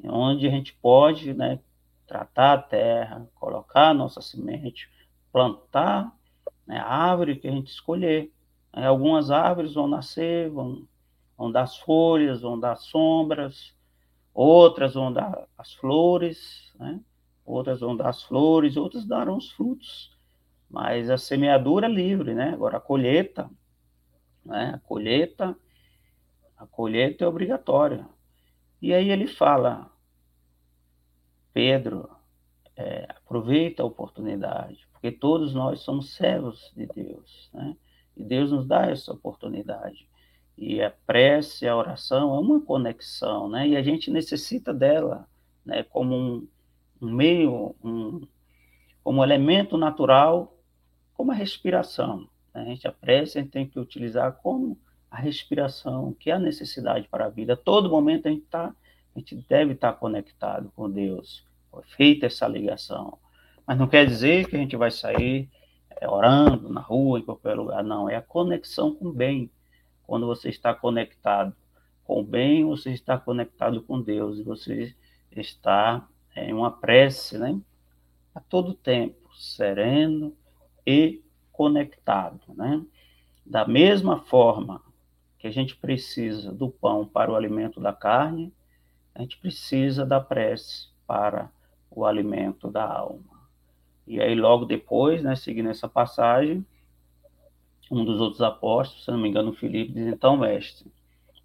onde 0.03 0.47
a 0.47 0.49
gente 0.49 0.73
pode 0.73 1.33
né, 1.33 1.59
tratar 2.07 2.53
a 2.53 2.61
terra, 2.61 3.29
colocar 3.35 3.89
a 3.89 3.93
nossa 3.93 4.21
semente, 4.21 4.89
plantar 5.31 6.16
né, 6.67 6.79
árvore 6.79 7.37
que 7.37 7.47
a 7.47 7.51
gente 7.51 7.71
escolher. 7.71 8.31
Né, 8.75 8.85
algumas 8.85 9.31
árvores 9.31 9.73
vão 9.73 9.87
nascer, 9.87 10.49
vão, 10.49 10.87
vão 11.37 11.51
dar 11.51 11.63
as 11.63 11.77
folhas, 11.77 12.41
vão 12.41 12.59
dar 12.59 12.75
sombras, 12.75 13.73
outras 14.33 14.93
vão 14.93 15.11
dar 15.11 15.47
as 15.57 15.73
flores, 15.73 16.73
né, 16.79 16.99
outras 17.45 17.79
vão 17.79 17.95
dar 17.95 18.09
as 18.09 18.23
flores, 18.23 18.75
outras 18.77 19.05
darão 19.05 19.37
os 19.37 19.51
frutos. 19.51 20.15
Mas 20.69 21.09
a 21.09 21.17
semeadura 21.17 21.87
é 21.87 21.89
livre, 21.89 22.33
né? 22.33 22.49
Agora 22.49 22.75
a 22.75 22.81
colheita, 22.81 23.49
né? 24.45 24.73
A 24.75 24.79
colheita, 24.79 25.57
a 26.57 26.67
colheita 26.67 27.23
é 27.23 27.27
obrigatória. 27.27 28.05
E 28.81 28.93
aí 28.93 29.09
ele 29.09 29.27
fala, 29.27 29.89
Pedro, 31.53 32.16
é, 32.77 33.07
aproveita 33.09 33.81
a 33.81 33.85
oportunidade, 33.85 34.87
porque 34.91 35.11
todos 35.11 35.53
nós 35.53 35.81
somos 35.81 36.13
servos 36.13 36.71
de 36.75 36.85
Deus, 36.85 37.49
né? 37.53 37.75
E 38.15 38.23
Deus 38.23 38.51
nos 38.51 38.67
dá 38.67 38.85
essa 38.87 39.11
oportunidade. 39.11 40.07
E 40.57 40.81
a 40.81 40.89
prece, 40.89 41.67
a 41.67 41.75
oração 41.75 42.35
é 42.35 42.39
uma 42.39 42.61
conexão, 42.61 43.49
né? 43.49 43.67
E 43.67 43.75
a 43.75 43.81
gente 43.81 44.09
necessita 44.09 44.73
dela, 44.73 45.27
né? 45.65 45.83
Como 45.83 46.15
um, 46.15 46.47
um 47.01 47.11
meio, 47.11 47.75
um, 47.83 48.27
como 49.03 49.23
elemento 49.23 49.77
natural, 49.77 50.55
como 51.13 51.31
a 51.31 51.35
respiração. 51.35 52.27
Né? 52.53 52.61
A 52.61 52.65
gente 52.65 52.87
a 52.87 52.91
prece 52.91 53.39
a 53.39 53.41
gente 53.41 53.51
tem 53.51 53.67
que 53.67 53.79
utilizar 53.79 54.33
como 54.33 54.77
a 55.09 55.17
respiração, 55.17 56.13
que 56.13 56.29
é 56.29 56.33
a 56.33 56.39
necessidade 56.39 57.07
para 57.07 57.25
a 57.25 57.29
vida. 57.29 57.55
Todo 57.55 57.89
momento 57.89 58.27
a 58.27 58.31
gente 58.31 58.45
tá, 58.45 58.75
a 59.15 59.19
gente 59.19 59.35
deve 59.47 59.73
estar 59.73 59.93
conectado 59.93 60.71
com 60.75 60.89
Deus, 60.89 61.46
foi 61.77 61.83
feita 61.95 62.25
essa 62.25 62.47
ligação. 62.47 63.17
Mas 63.65 63.77
não 63.77 63.87
quer 63.87 64.05
dizer 64.05 64.47
que 64.47 64.55
a 64.55 64.59
gente 64.59 64.75
vai 64.75 64.89
sair 64.89 65.49
é, 65.91 66.07
orando 66.07 66.69
na 66.69 66.81
rua, 66.81 67.19
em 67.19 67.23
qualquer 67.23 67.53
lugar. 67.53 67.83
Não, 67.83 68.09
é 68.09 68.15
a 68.15 68.21
conexão 68.21 68.95
com 68.95 69.07
o 69.07 69.13
bem. 69.13 69.51
Quando 70.03 70.25
você 70.25 70.49
está 70.49 70.73
conectado 70.73 71.55
com 72.03 72.21
o 72.21 72.23
bem, 72.23 72.65
você 72.65 72.91
está 72.91 73.17
conectado 73.17 73.81
com 73.81 74.01
Deus. 74.01 74.39
E 74.39 74.43
você 74.43 74.95
está 75.31 76.07
em 76.35 76.53
uma 76.53 76.71
prece, 76.71 77.37
né? 77.37 77.59
A 78.33 78.39
todo 78.39 78.73
tempo, 78.73 79.35
sereno 79.35 80.35
e 80.85 81.21
conectado, 81.51 82.41
né? 82.55 82.83
Da 83.45 83.67
mesma 83.67 84.19
forma 84.23 84.81
que 85.37 85.47
a 85.47 85.51
gente 85.51 85.75
precisa 85.75 86.51
do 86.51 86.69
pão 86.69 87.05
para 87.05 87.31
o 87.31 87.35
alimento 87.35 87.79
da 87.79 87.93
carne, 87.93 88.53
a 89.13 89.21
gente 89.21 89.37
precisa 89.39 90.05
da 90.05 90.19
prece 90.19 90.89
para 91.05 91.49
o 91.89 92.05
alimento 92.05 92.69
da 92.69 92.85
alma. 92.85 93.37
E 94.05 94.21
aí, 94.21 94.35
logo 94.35 94.65
depois, 94.65 95.21
né, 95.21 95.35
seguindo 95.35 95.69
essa 95.69 95.87
passagem, 95.87 96.65
um 97.91 98.05
dos 98.05 98.21
outros 98.21 98.41
apóstolos, 98.41 99.03
se 99.03 99.11
não 99.11 99.17
me 99.17 99.29
engano, 99.29 99.53
Filipe, 99.53 99.93
diz: 99.93 100.07
Então, 100.07 100.37
mestre, 100.37 100.91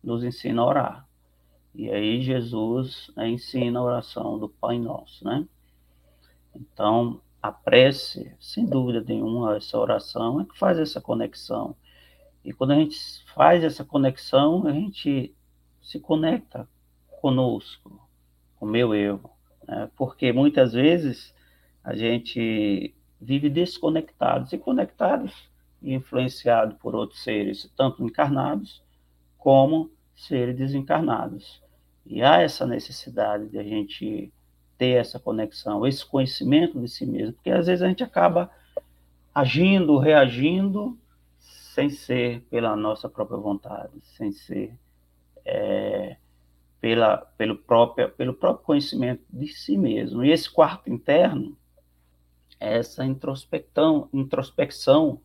nos 0.02 0.22
ensina 0.22 0.62
a 0.62 0.66
orar. 0.66 1.08
E 1.74 1.90
aí, 1.90 2.22
Jesus 2.22 3.10
né, 3.16 3.28
ensina 3.28 3.78
a 3.78 3.82
oração 3.82 4.38
do 4.38 4.48
Pai 4.48 4.78
Nosso, 4.78 5.24
né? 5.24 5.46
Então, 6.54 7.20
a 7.40 7.50
prece, 7.50 8.36
sem 8.38 8.66
dúvida 8.66 9.00
nenhuma, 9.00 9.56
essa 9.56 9.78
oração 9.78 10.40
é 10.40 10.44
que 10.44 10.56
faz 10.56 10.78
essa 10.78 11.00
conexão. 11.00 11.74
E 12.44 12.52
quando 12.52 12.72
a 12.72 12.76
gente 12.76 12.98
faz 13.34 13.64
essa 13.64 13.84
conexão, 13.84 14.66
a 14.66 14.72
gente 14.72 15.34
se 15.80 15.98
conecta 15.98 16.68
conosco, 17.20 18.08
com 18.56 18.66
o 18.66 18.68
meu 18.68 18.94
eu, 18.94 19.20
né? 19.66 19.90
porque 19.96 20.32
muitas 20.32 20.72
vezes 20.72 21.34
a 21.82 21.94
gente 21.94 22.94
vive 23.20 23.48
desconectados 23.48 24.52
e 24.52 24.58
conectados 24.58 25.32
e 25.80 25.94
influenciado 25.94 26.76
por 26.76 26.94
outros 26.94 27.22
seres, 27.22 27.70
tanto 27.76 28.04
encarnados 28.04 28.82
como 29.38 29.90
seres 30.14 30.56
desencarnados. 30.56 31.62
E 32.06 32.22
há 32.22 32.40
essa 32.40 32.66
necessidade 32.66 33.48
de 33.48 33.58
a 33.58 33.62
gente 33.62 34.32
ter 34.78 35.00
essa 35.00 35.18
conexão, 35.18 35.86
esse 35.86 36.04
conhecimento 36.04 36.80
de 36.80 36.88
si 36.88 37.06
mesmo, 37.06 37.34
porque 37.34 37.50
às 37.50 37.66
vezes 37.66 37.82
a 37.82 37.88
gente 37.88 38.02
acaba 38.02 38.50
agindo, 39.34 39.98
reagindo, 39.98 40.98
sem 41.38 41.88
ser 41.88 42.42
pela 42.50 42.76
nossa 42.76 43.08
própria 43.08 43.38
vontade, 43.38 43.92
sem 44.02 44.32
ser 44.32 44.76
é, 45.44 46.16
pela, 46.82 47.18
pelo, 47.38 47.56
próprio, 47.56 48.10
pelo 48.10 48.34
próprio 48.34 48.66
conhecimento 48.66 49.22
de 49.30 49.46
si 49.46 49.78
mesmo. 49.78 50.24
E 50.24 50.32
esse 50.32 50.50
quarto 50.50 50.90
interno, 50.90 51.56
essa 52.58 53.04
introspecção, 53.04 54.08
introspecção 54.12 55.20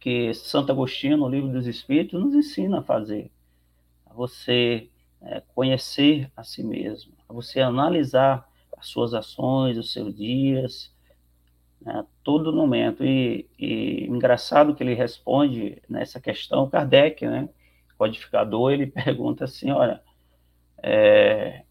que 0.00 0.32
Santo 0.32 0.72
Agostinho, 0.72 1.18
no 1.18 1.28
Livro 1.28 1.52
dos 1.52 1.66
Espíritos, 1.66 2.18
nos 2.18 2.34
ensina 2.34 2.78
a 2.78 2.82
fazer. 2.82 3.30
A 4.06 4.14
você 4.14 4.88
é, 5.20 5.42
conhecer 5.54 6.32
a 6.34 6.42
si 6.42 6.64
mesmo, 6.64 7.12
a 7.28 7.32
você 7.34 7.60
analisar 7.60 8.48
as 8.74 8.88
suas 8.88 9.12
ações, 9.12 9.76
os 9.76 9.92
seus 9.92 10.16
dias, 10.16 10.90
né, 11.78 12.06
todo 12.24 12.54
momento. 12.54 13.04
E, 13.04 13.46
e 13.58 14.06
engraçado 14.06 14.74
que 14.74 14.82
ele 14.82 14.94
responde 14.94 15.82
nessa 15.86 16.18
questão, 16.22 16.70
Kardec, 16.70 17.26
né, 17.26 17.50
codificador, 17.98 18.72
ele 18.72 18.86
pergunta 18.88 19.44
assim, 19.44 19.70
olha, 19.70 20.05
é, 20.82 21.64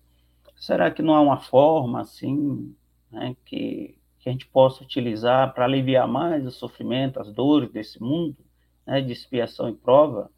será 0.56 0.92
que 0.92 1.02
não 1.02 1.16
há 1.16 1.22
uma 1.22 1.38
forma 1.38 2.02
assim 2.02 2.76
né, 3.12 3.36
que, 3.46 3.98
que 4.20 4.30
a 4.30 4.32
gente 4.32 4.48
possa 4.48 4.84
utilizar 4.84 5.54
para 5.54 5.66
aliviar 5.66 6.08
mais 6.08 6.46
o 6.46 6.52
sofrimento, 6.52 7.20
as 7.20 7.32
dores 7.32 7.72
desse 7.72 8.02
mundo, 8.02 8.38
né, 8.86 9.02
de 9.02 9.12
expiação 9.12 9.70
e 9.70 9.74
prova? 9.74 10.30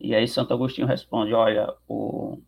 E 0.00 0.14
aí 0.14 0.28
Santo 0.28 0.54
Agostinho 0.54 0.86
responde, 0.86 1.34
olha, 1.34 1.74
o, 1.88 2.40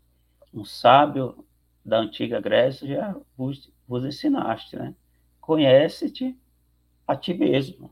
um 0.55 0.65
sábio 0.65 1.45
da 1.85 1.99
antiga 1.99 2.41
Grécia 2.41 2.87
já 2.87 3.17
vos, 3.37 3.73
vos 3.89 4.05
ensinaste, 4.05 4.77
né? 4.77 4.95
Conhece-te 5.41 6.39
a 7.07 7.17
ti 7.17 7.35
mesmo. 7.35 7.91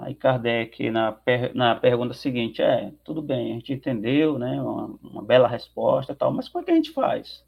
Aí 0.00 0.14
Kardec, 0.14 0.90
na, 0.90 1.12
per, 1.12 1.54
na 1.54 1.74
pergunta 1.76 2.14
seguinte, 2.14 2.62
é, 2.62 2.90
tudo 3.04 3.20
bem, 3.20 3.50
a 3.50 3.54
gente 3.56 3.74
entendeu, 3.74 4.38
né, 4.38 4.60
uma, 4.60 4.86
uma 5.02 5.22
bela 5.22 5.46
resposta 5.46 6.14
tal, 6.14 6.32
mas 6.32 6.48
como 6.48 6.62
é 6.62 6.64
que 6.64 6.70
a 6.70 6.74
gente 6.74 6.90
faz 6.90 7.44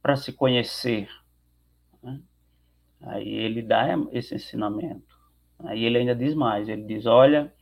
para 0.00 0.14
se 0.14 0.32
conhecer? 0.32 1.08
Né? 2.00 2.20
Aí 3.00 3.28
ele 3.28 3.60
dá 3.60 3.88
esse 4.12 4.36
ensinamento. 4.36 5.16
Aí 5.58 5.84
ele 5.84 5.98
ainda 5.98 6.14
diz 6.14 6.32
mais, 6.32 6.68
ele 6.68 6.84
diz, 6.84 7.06
olha, 7.06 7.52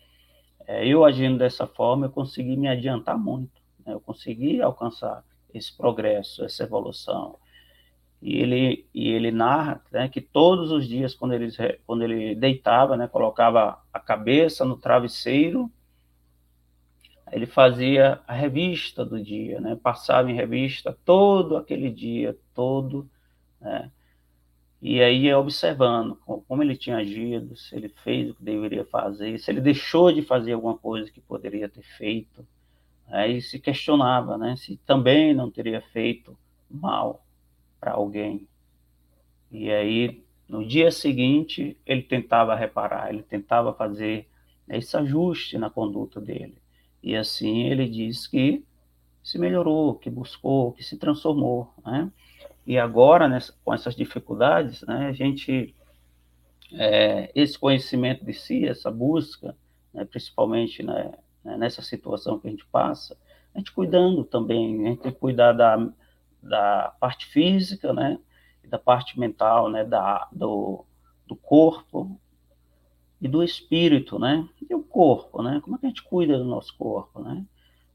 é, 0.67 0.87
eu 0.87 1.03
agindo 1.03 1.39
dessa 1.39 1.67
forma, 1.67 2.07
eu 2.07 2.11
consegui 2.11 2.59
me 2.59 2.69
adiantar 2.69 3.17
muito, 3.17 3.63
né? 3.87 3.95
eu 3.95 4.01
consegui 4.01 4.61
alcançar 4.61 5.25
esse 5.55 5.75
progresso, 5.75 6.45
essa 6.45 6.65
evolução. 6.65 7.39
E 8.25 8.39
ele, 8.39 8.89
e 8.95 9.11
ele 9.11 9.31
narra 9.31 9.83
né, 9.93 10.09
que 10.09 10.19
todos 10.19 10.73
os 10.73 10.89
dias, 10.89 11.15
quando 11.15 11.35
ele, 11.35 11.53
quando 11.87 12.03
ele 12.03 12.35
deitava, 12.35 12.97
né, 12.97 13.07
colocava 13.07 13.79
a 13.93 14.01
cabeça 14.01 14.65
no 14.65 14.79
travesseiro, 14.79 15.71
ele 17.31 17.45
fazia 17.45 18.23
a 18.27 18.33
revista 18.33 19.05
do 19.05 19.23
dia, 19.23 19.61
né, 19.61 19.77
passava 19.77 20.31
em 20.31 20.35
revista 20.35 20.97
todo 21.05 21.59
aquele 21.59 21.91
dia, 21.91 22.35
todo, 22.55 23.07
né, 23.61 23.93
e 24.81 25.03
aí 25.03 25.33
observando 25.35 26.17
como 26.17 26.63
ele 26.63 26.79
tinha 26.79 26.97
agido, 26.97 27.55
se 27.57 27.77
ele 27.77 27.91
fez 27.91 28.31
o 28.31 28.35
que 28.35 28.43
deveria 28.43 28.87
fazer, 28.87 29.39
se 29.39 29.51
ele 29.51 29.61
deixou 29.61 30.11
de 30.11 30.23
fazer 30.23 30.55
alguma 30.55 30.79
coisa 30.79 31.11
que 31.11 31.21
poderia 31.21 31.69
ter 31.69 31.83
feito, 31.83 32.47
Aí 33.09 33.43
se 33.43 33.59
questionava, 33.59 34.39
né, 34.39 34.57
se 34.57 34.77
também 34.79 35.35
não 35.35 35.51
teria 35.51 35.83
feito 35.93 36.37
mal 36.71 37.23
para 37.85 37.93
alguém. 37.93 38.49
E 39.53 39.71
aí, 39.71 40.25
no 40.49 40.67
dia 40.67 40.91
seguinte, 40.91 41.77
ele 41.85 42.03
tentava 42.03 42.55
reparar, 42.55 43.13
ele 43.13 43.23
tentava 43.23 43.75
fazer 43.75 44.27
esse 44.67 44.97
ajuste 44.97 45.59
na 45.59 45.69
conduta 45.69 46.19
dele. 46.19 46.57
E 47.03 47.15
assim 47.15 47.65
ele 47.65 47.87
diz 47.87 48.27
que 48.27 48.65
se 49.23 49.39
melhorou, 49.39 49.97
que 49.97 50.09
buscou, 50.09 50.73
que 50.73 50.83
se 50.83 50.97
transformou, 50.97 51.75
né? 51.85 52.11
E 52.67 52.79
agora, 52.79 53.29
nessa, 53.29 53.55
com 53.63 53.75
essas 53.75 53.95
dificuldades, 53.95 54.81
né, 54.83 55.09
a 55.09 55.13
gente, 55.13 55.75
é, 56.73 57.31
esse 57.35 57.59
conhecimento 57.59 58.25
de 58.25 58.33
si, 58.33 58.67
essa 58.67 58.91
busca, 58.91 59.55
né, 59.93 60.07
principalmente 60.07 60.83
né, 60.83 61.13
né, 61.45 61.59
nessa 61.59 61.83
situação 61.83 62.39
que 62.39 62.49
a 62.49 62.51
gente 62.51 62.65
passa, 62.65 63.19
a 63.55 63.59
gente 63.59 63.71
cuidando 63.71 64.25
também, 64.25 64.87
a 64.87 64.89
gente 64.89 65.03
tem 65.03 65.13
que 65.13 65.19
cuidar 65.19 65.53
da, 65.53 65.77
da 66.45 66.95
parte 67.01 67.27
física, 67.27 67.93
né, 67.93 68.19
da 68.65 68.79
parte 68.79 69.19
mental, 69.19 69.69
né, 69.69 69.85
da, 69.85 70.29
do, 70.33 70.85
do 71.27 71.37
corpo 71.37 72.19
e 73.21 73.29
do 73.29 73.43
espírito, 73.43 74.19
né, 74.19 74.49
e 74.69 74.75
o 74.75 74.83
corpo, 74.83 75.43
né, 75.43 75.61
como 75.63 75.77
é 75.77 75.79
que 75.79 75.87
a 75.87 75.89
gente 75.89 76.03
cuida 76.03 76.39
do 76.39 76.45
nosso 76.45 76.77
corpo, 76.77 77.21
né, 77.21 77.45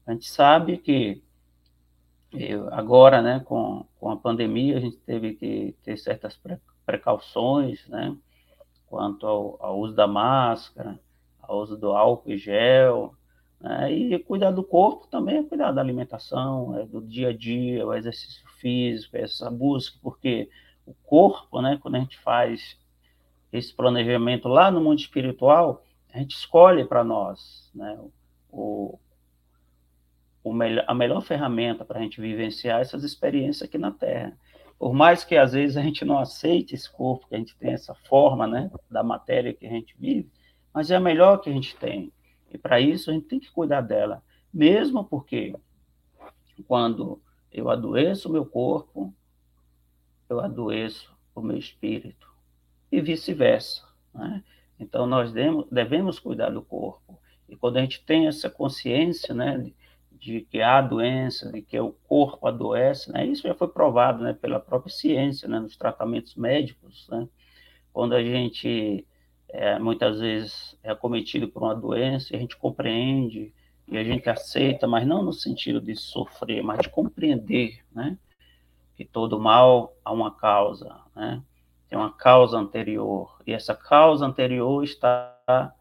a 0.06 0.12
gente 0.12 0.28
sabe 0.28 0.78
que 0.78 1.22
eu, 2.32 2.72
agora, 2.72 3.20
né, 3.20 3.40
com, 3.40 3.84
com 3.98 4.10
a 4.10 4.16
pandemia, 4.16 4.76
a 4.76 4.80
gente 4.80 4.96
teve 4.98 5.34
que 5.34 5.74
ter 5.82 5.96
certas 5.96 6.38
precauções, 6.84 7.86
né, 7.88 8.16
quanto 8.86 9.26
ao, 9.26 9.56
ao 9.60 9.78
uso 9.78 9.94
da 9.94 10.06
máscara, 10.06 10.98
ao 11.40 11.60
uso 11.60 11.76
do 11.76 11.92
álcool 11.92 12.30
e 12.30 12.38
gel, 12.38 13.14
né, 13.60 13.92
e 13.92 14.18
cuidar 14.18 14.50
do 14.50 14.64
corpo 14.64 15.06
também 15.06 15.38
é 15.38 15.42
cuidar 15.42 15.72
da 15.72 15.80
alimentação, 15.80 16.78
é 16.78 16.86
do 16.86 17.00
dia 17.02 17.28
a 17.28 17.36
dia, 17.36 17.86
o 17.86 17.94
exercício 17.94 18.48
físico, 18.58 19.16
essa 19.16 19.50
busca, 19.50 19.98
porque 20.02 20.48
o 20.86 20.94
corpo, 21.04 21.60
né, 21.60 21.78
quando 21.80 21.96
a 21.96 22.00
gente 22.00 22.18
faz 22.18 22.78
esse 23.52 23.74
planejamento 23.74 24.48
lá 24.48 24.70
no 24.70 24.80
mundo 24.80 24.98
espiritual, 24.98 25.84
a 26.12 26.18
gente 26.18 26.34
escolhe 26.34 26.84
para 26.84 27.04
nós, 27.04 27.70
né, 27.74 27.98
o, 28.50 28.98
o 30.42 30.52
melhor, 30.52 30.84
a 30.88 30.94
melhor 30.94 31.20
ferramenta 31.20 31.84
para 31.84 31.98
a 31.98 32.02
gente 32.02 32.20
vivenciar 32.20 32.80
essas 32.80 33.04
experiências 33.04 33.68
aqui 33.68 33.76
na 33.76 33.90
Terra. 33.90 34.36
Por 34.78 34.94
mais 34.94 35.22
que 35.22 35.36
às 35.36 35.52
vezes 35.52 35.76
a 35.76 35.82
gente 35.82 36.04
não 36.04 36.18
aceite 36.18 36.74
esse 36.74 36.90
corpo, 36.90 37.28
que 37.28 37.34
a 37.34 37.38
gente 37.38 37.54
tem 37.56 37.72
essa 37.72 37.94
forma, 37.94 38.46
né, 38.46 38.70
da 38.90 39.02
matéria 39.02 39.52
que 39.52 39.66
a 39.66 39.70
gente 39.70 39.94
vive, 39.98 40.30
mas 40.72 40.90
é 40.90 40.96
a 40.96 41.00
melhor 41.00 41.38
que 41.38 41.50
a 41.50 41.52
gente 41.52 41.76
tem. 41.76 42.10
E 42.50 42.58
para 42.58 42.80
isso 42.80 43.10
a 43.10 43.14
gente 43.14 43.26
tem 43.26 43.40
que 43.40 43.50
cuidar 43.50 43.80
dela, 43.80 44.22
mesmo 44.52 45.04
porque 45.04 45.54
quando 46.66 47.20
eu 47.52 47.70
adoeço 47.70 48.28
o 48.28 48.32
meu 48.32 48.44
corpo, 48.44 49.14
eu 50.28 50.40
adoeço 50.40 51.12
o 51.34 51.40
meu 51.40 51.56
espírito 51.56 52.28
e 52.90 53.00
vice-versa. 53.00 53.84
Né? 54.12 54.42
Então 54.78 55.06
nós 55.06 55.32
devemos 55.70 56.18
cuidar 56.18 56.50
do 56.50 56.62
corpo. 56.62 57.18
E 57.48 57.56
quando 57.56 57.78
a 57.78 57.80
gente 57.80 58.04
tem 58.04 58.26
essa 58.28 58.48
consciência, 58.48 59.34
né, 59.34 59.72
de 60.12 60.42
que 60.42 60.60
há 60.60 60.80
doença, 60.80 61.50
de 61.50 61.62
que 61.62 61.78
o 61.80 61.92
corpo 62.06 62.46
adoece, 62.46 63.10
né? 63.10 63.26
Isso 63.26 63.48
já 63.48 63.54
foi 63.54 63.68
provado, 63.68 64.22
né, 64.22 64.34
pela 64.34 64.60
própria 64.60 64.92
ciência, 64.92 65.48
né, 65.48 65.58
nos 65.58 65.76
tratamentos 65.76 66.34
médicos, 66.34 67.08
né? 67.08 67.26
Quando 67.92 68.14
a 68.14 68.22
gente 68.22 69.04
é, 69.52 69.78
muitas 69.78 70.20
vezes 70.20 70.76
é 70.82 70.90
acometido 70.90 71.48
por 71.48 71.62
uma 71.62 71.74
doença, 71.74 72.34
a 72.34 72.38
gente 72.38 72.56
compreende 72.56 73.52
e 73.88 73.98
a 73.98 74.04
gente 74.04 74.28
aceita, 74.28 74.86
mas 74.86 75.06
não 75.06 75.22
no 75.22 75.32
sentido 75.32 75.80
de 75.80 75.96
sofrer, 75.96 76.62
mas 76.62 76.78
de 76.80 76.88
compreender, 76.88 77.84
né? 77.92 78.16
Que 78.96 79.04
todo 79.04 79.40
mal 79.40 79.94
há 80.04 80.12
uma 80.12 80.34
causa, 80.34 80.96
né? 81.14 81.42
Tem 81.88 81.98
uma 81.98 82.12
causa 82.12 82.56
anterior 82.56 83.40
e 83.46 83.52
essa 83.52 83.74
causa 83.74 84.24
anterior 84.24 84.84
está 84.84 85.74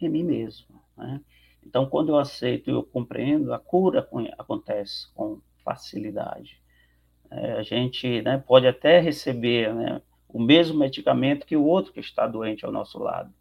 em 0.00 0.08
mim 0.08 0.22
mesmo, 0.22 0.80
né? 0.96 1.20
Então, 1.66 1.86
quando 1.86 2.10
eu 2.10 2.18
aceito 2.18 2.70
e 2.70 2.72
eu 2.72 2.82
compreendo, 2.82 3.52
a 3.52 3.58
cura 3.58 4.06
acontece 4.38 5.08
com 5.14 5.40
facilidade. 5.64 6.60
É, 7.30 7.52
a 7.52 7.62
gente 7.62 8.22
né, 8.22 8.38
pode 8.38 8.66
até 8.66 9.00
receber 9.00 9.74
né, 9.74 10.00
o 10.34 10.42
mesmo 10.42 10.76
medicamento 10.76 11.46
que 11.46 11.56
o 11.56 11.64
outro 11.64 11.92
que 11.92 12.00
está 12.00 12.26
doente 12.26 12.66
ao 12.66 12.72
nosso 12.72 12.98
lado, 12.98 13.32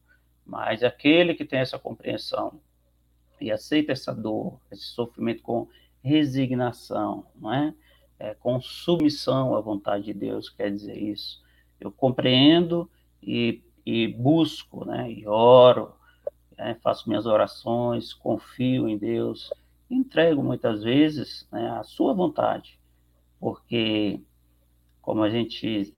mas 0.46 0.84
aquele 0.84 1.34
que 1.34 1.44
tem 1.44 1.58
essa 1.58 1.80
compreensão 1.80 2.60
e 3.42 3.52
aceita 3.52 3.92
essa 3.92 4.14
dor, 4.14 4.60
esse 4.72 4.84
sofrimento 4.84 5.42
com 5.42 5.68
resignação, 6.04 7.26
não 7.36 7.52
é? 7.52 7.74
é 8.20 8.36
com 8.36 8.62
submissão 8.62 9.56
à 9.56 9.60
vontade 9.60 10.06
de 10.06 10.14
Deus, 10.14 10.50
quer 10.50 10.70
dizer 10.70 10.96
isso. 10.96 11.42
Eu 11.80 11.92
compreendo 11.92 12.88
e, 13.24 13.64
e 13.84 14.08
busco, 14.10 14.86
né, 14.86 15.12
e 15.12 15.28
oro, 15.28 15.96
né, 16.56 16.78
faço 16.84 17.10
minhas 17.10 17.26
orações, 17.26 18.14
confio 18.14 18.88
em 18.88 19.00
Deus, 19.00 19.52
entrego 19.90 20.44
muitas 20.44 20.84
vezes 20.84 21.48
né, 21.52 21.72
a 21.72 21.82
sua 21.82 22.14
vontade, 22.14 22.80
porque 23.40 24.22
como 25.02 25.24
a 25.24 25.30
gente 25.32 25.92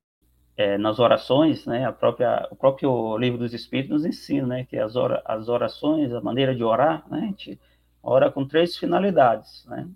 é, 0.58 0.78
nas 0.78 1.00
orações, 1.00 1.66
né, 1.66 1.86
a 1.86 1.92
própria, 1.92 2.48
o 2.50 2.56
próprio 2.56 3.18
livro 3.18 3.38
dos 3.38 3.54
Espíritos 3.54 3.92
nos 3.92 4.06
ensina, 4.06 4.48
né, 4.48 4.66
que 4.66 4.78
as, 4.78 4.96
ora, 4.96 5.22
as 5.26 5.50
orações, 5.50 6.14
a 6.14 6.22
maneira 6.22 6.56
de 6.56 6.64
orar, 6.64 7.06
né, 7.10 7.20
a 7.20 7.26
gente 7.26 7.60
ora 8.02 8.32
com 8.32 8.48
três 8.48 8.78
finalidades, 8.78 9.66
né, 9.66 9.88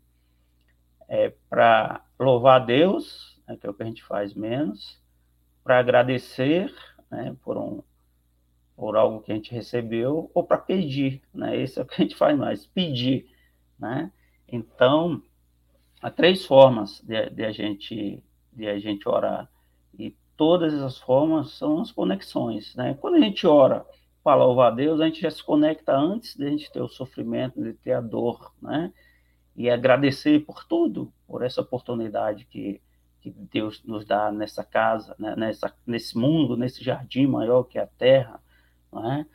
é 1.07 1.33
para 1.49 2.01
louvar 2.19 2.61
a 2.61 2.65
Deus, 2.65 3.41
né, 3.47 3.55
que 3.55 3.65
é 3.65 3.69
o 3.69 3.73
que 3.73 3.83
a 3.83 3.85
gente 3.85 4.03
faz 4.03 4.33
menos, 4.33 5.01
para 5.63 5.79
agradecer, 5.79 6.73
né, 7.09 7.35
por 7.43 7.57
um 7.57 7.83
por 8.79 8.95
algo 8.95 9.19
que 9.19 9.29
a 9.29 9.35
gente 9.35 9.51
recebeu 9.53 10.31
ou 10.33 10.41
para 10.41 10.57
pedir, 10.57 11.21
né? 11.33 11.57
Esse 11.57 11.79
é 11.79 11.81
o 11.81 11.85
que 11.85 11.95
a 11.95 12.05
gente 12.05 12.15
faz 12.15 12.37
mais, 12.37 12.65
pedir, 12.65 13.29
né? 13.77 14.09
Então, 14.47 15.21
há 16.01 16.09
três 16.09 16.45
formas 16.45 17.01
de, 17.01 17.29
de, 17.29 17.43
a 17.43 17.51
gente 17.51 18.23
de 18.53 18.69
a 18.69 18.79
gente 18.79 19.07
orar 19.07 19.49
todas 20.39 20.73
essas 20.73 20.97
formas 20.97 21.51
são 21.51 21.81
as 21.81 21.91
conexões, 21.91 22.73
né? 22.73 22.93
Quando 23.01 23.15
a 23.15 23.19
gente 23.19 23.45
ora 23.45 23.85
para 24.23 24.37
louvar 24.37 24.71
a 24.71 24.75
Deus, 24.75 25.01
a 25.01 25.05
gente 25.05 25.19
já 25.19 25.29
se 25.29 25.43
conecta 25.43 25.93
antes 25.93 26.33
de 26.37 26.45
a 26.45 26.49
gente 26.49 26.71
ter 26.71 26.81
o 26.81 26.87
sofrimento, 26.87 27.61
de 27.61 27.73
ter 27.73 27.91
a 27.91 27.99
dor, 27.99 28.53
né? 28.61 28.93
E 29.53 29.69
agradecer 29.69 30.45
por 30.45 30.63
tudo, 30.63 31.11
por 31.27 31.43
essa 31.43 31.59
oportunidade 31.59 32.45
que 32.45 32.81
que 33.21 33.29
Deus 33.29 33.83
nos 33.83 34.05
dá 34.05 34.31
nessa 34.31 34.63
casa, 34.63 35.13
né? 35.19 35.35
nessa, 35.35 35.75
nesse 35.85 36.17
mundo, 36.17 36.55
nesse 36.55 36.81
jardim 36.81 37.27
maior 37.27 37.63
que 37.63 37.77
é 37.77 37.81
a 37.81 37.87
Terra, 37.87 38.41
né? 38.93 39.25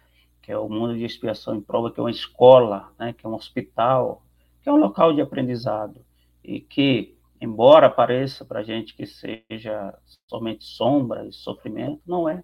que 0.40 0.50
é 0.50 0.56
o 0.56 0.70
mundo 0.70 0.96
de 0.96 1.04
expiação 1.04 1.54
em 1.54 1.60
prova, 1.60 1.90
que 1.90 2.00
é 2.00 2.02
uma 2.02 2.10
escola, 2.10 2.90
né? 2.98 3.12
que 3.12 3.26
é 3.26 3.28
um 3.28 3.34
hospital, 3.34 4.24
que 4.62 4.70
é 4.70 4.72
um 4.72 4.78
local 4.78 5.12
de 5.12 5.20
aprendizado, 5.20 6.02
e 6.42 6.60
que, 6.60 7.13
embora 7.44 7.90
pareça 7.90 8.44
para 8.44 8.60
a 8.60 8.62
gente 8.62 8.94
que 8.94 9.06
seja 9.06 9.96
somente 10.26 10.64
sombra 10.64 11.26
e 11.26 11.32
sofrimento, 11.32 12.00
não 12.06 12.28
é. 12.28 12.42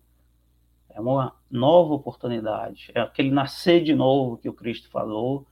É 0.91 1.01
uma 1.01 1.37
nova 1.51 1.95
oportunidade, 1.95 2.91
é 2.95 3.01
aquele 3.01 3.31
nascer 3.31 3.83
de 3.83 3.95
novo 3.95 4.37
que 4.37 4.49
o 4.49 4.53
Cristo 4.53 4.91
falou 4.91 5.47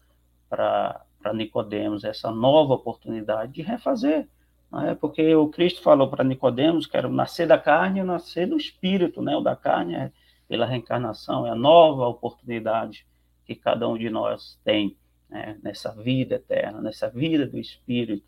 para 0.49 1.05
Nicodemos, 1.33 2.03
essa 2.03 2.31
nova 2.31 2.75
oportunidade 2.75 3.53
de 3.53 3.63
refazer. 3.63 4.29
Né? 4.71 4.97
Porque 5.01 5.35
o 5.35 5.49
Cristo 5.49 5.81
falou 5.81 6.09
para 6.09 6.25
Nicodemos 6.25 6.87
que 6.87 6.97
era 6.97 7.07
o 7.07 7.13
nascer 7.13 7.47
da 7.47 7.59
carne 7.59 8.01
e 8.01 8.03
o 8.03 8.07
nascer 8.07 8.49
do 8.49 8.57
espírito, 8.57 9.23
né? 9.23 9.37
o 9.37 9.41
da 9.41 9.55
carne 9.55 9.95
é 9.95 10.13
pela 10.49 10.67
reencarnação, 10.67 11.47
é 11.47 11.51
a 11.51 11.55
nova 11.55 12.07
oportunidade 12.07 13.07
que 13.45 13.55
cada 13.55 13.89
um 13.89 13.97
de 13.97 14.11
nós 14.11 14.59
tem 14.65 14.97
né, 15.29 15.59
nessa 15.63 15.93
vida 15.93 16.37
eterna, 16.37 16.81
nessa 16.81 17.09
vida 17.09 17.47
do 17.47 17.59
Espírito. 17.59 18.27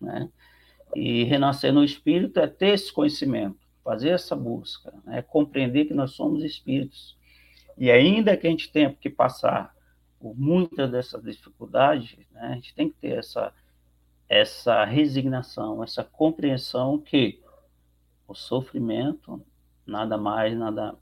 Né? 0.00 0.28
E 0.94 1.24
renascer 1.24 1.72
no 1.72 1.84
Espírito 1.84 2.38
é 2.40 2.46
ter 2.46 2.74
esse 2.74 2.92
conhecimento, 2.92 3.58
fazer 3.82 4.10
essa 4.10 4.34
busca, 4.34 4.92
né, 5.04 5.22
compreender 5.22 5.86
que 5.86 5.94
nós 5.94 6.12
somos 6.12 6.42
espíritos. 6.42 7.16
E 7.76 7.90
ainda 7.90 8.36
que 8.36 8.46
a 8.46 8.50
gente 8.50 8.70
tenha 8.72 8.92
que 8.92 9.10
passar 9.10 9.74
por 10.18 10.34
muitas 10.38 10.90
dessas 10.90 11.22
dificuldades, 11.22 12.16
né, 12.32 12.40
a 12.40 12.54
gente 12.54 12.74
tem 12.74 12.88
que 12.88 12.96
ter 12.96 13.18
essa, 13.18 13.52
essa 14.28 14.84
resignação, 14.84 15.84
essa 15.84 16.02
compreensão 16.02 16.98
que 16.98 17.40
o 18.26 18.34
sofrimento 18.34 19.44
nada 19.86 20.16
mais, 20.16 20.56
nada 20.56 20.96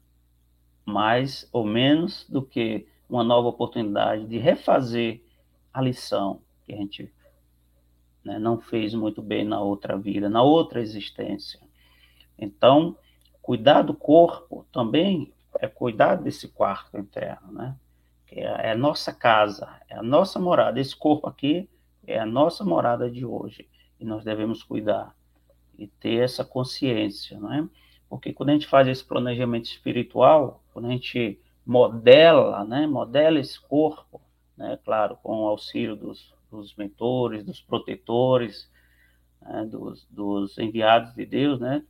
mais 0.85 1.48
ou 1.52 1.64
menos 1.64 2.26
do 2.28 2.42
que 2.42 2.87
uma 3.09 3.24
nova 3.24 3.48
oportunidade 3.48 4.26
de 4.26 4.38
refazer 4.38 5.22
a 5.72 5.80
lição 5.80 6.42
que 6.64 6.72
a 6.72 6.76
gente 6.76 7.13
né, 8.24 8.38
não 8.38 8.60
fez 8.60 8.94
muito 8.94 9.20
bem 9.20 9.44
na 9.44 9.60
outra 9.60 9.98
vida, 9.98 10.28
na 10.28 10.42
outra 10.42 10.80
existência. 10.80 11.60
Então, 12.38 12.96
cuidar 13.42 13.82
do 13.82 13.94
corpo 13.94 14.66
também 14.72 15.32
é 15.60 15.68
cuidar 15.68 16.16
desse 16.16 16.48
quarto 16.48 16.98
interno, 16.98 17.52
né? 17.52 17.76
Que 18.26 18.40
é, 18.40 18.68
é 18.68 18.70
a 18.72 18.76
nossa 18.76 19.12
casa, 19.12 19.68
é 19.88 19.96
a 19.96 20.02
nossa 20.02 20.40
morada. 20.40 20.80
Esse 20.80 20.96
corpo 20.96 21.28
aqui 21.28 21.68
é 22.06 22.18
a 22.18 22.26
nossa 22.26 22.64
morada 22.64 23.10
de 23.10 23.24
hoje 23.24 23.68
e 24.00 24.04
nós 24.04 24.24
devemos 24.24 24.62
cuidar 24.62 25.14
e 25.78 25.87
ter 25.87 26.22
essa 26.22 26.44
consciência, 26.44 27.38
não 27.38 27.52
é? 27.52 27.68
Porque 28.08 28.32
quando 28.32 28.50
a 28.50 28.52
gente 28.52 28.66
faz 28.66 28.87
esse 28.88 29.04
planejamento 29.04 29.66
espiritual, 29.66 30.62
quando 30.72 30.87
a 30.87 30.90
gente 30.90 31.40
modela, 31.66 32.64
né, 32.64 32.87
modela 32.87 33.40
esse 33.40 33.60
corpo, 33.60 34.20
né, 34.56 34.78
claro, 34.84 35.16
com 35.22 35.42
o 35.42 35.48
auxílio 35.48 35.96
dos, 35.96 36.32
dos 36.57 36.75
mentores, 36.77 37.45
dos 37.45 37.61
protetores, 37.61 38.71
né, 39.40 39.64
dos, 39.64 40.07
dos, 40.11 40.59
enviados 40.59 41.14
de 41.14 41.27
Deus, 41.27 41.61
né, 41.61 41.85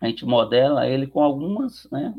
a 0.00 0.06
gente 0.06 0.24
modela 0.24 0.86
ele 0.86 1.06
com 1.06 1.22
algumas, 1.22 1.88
né, 1.90 2.14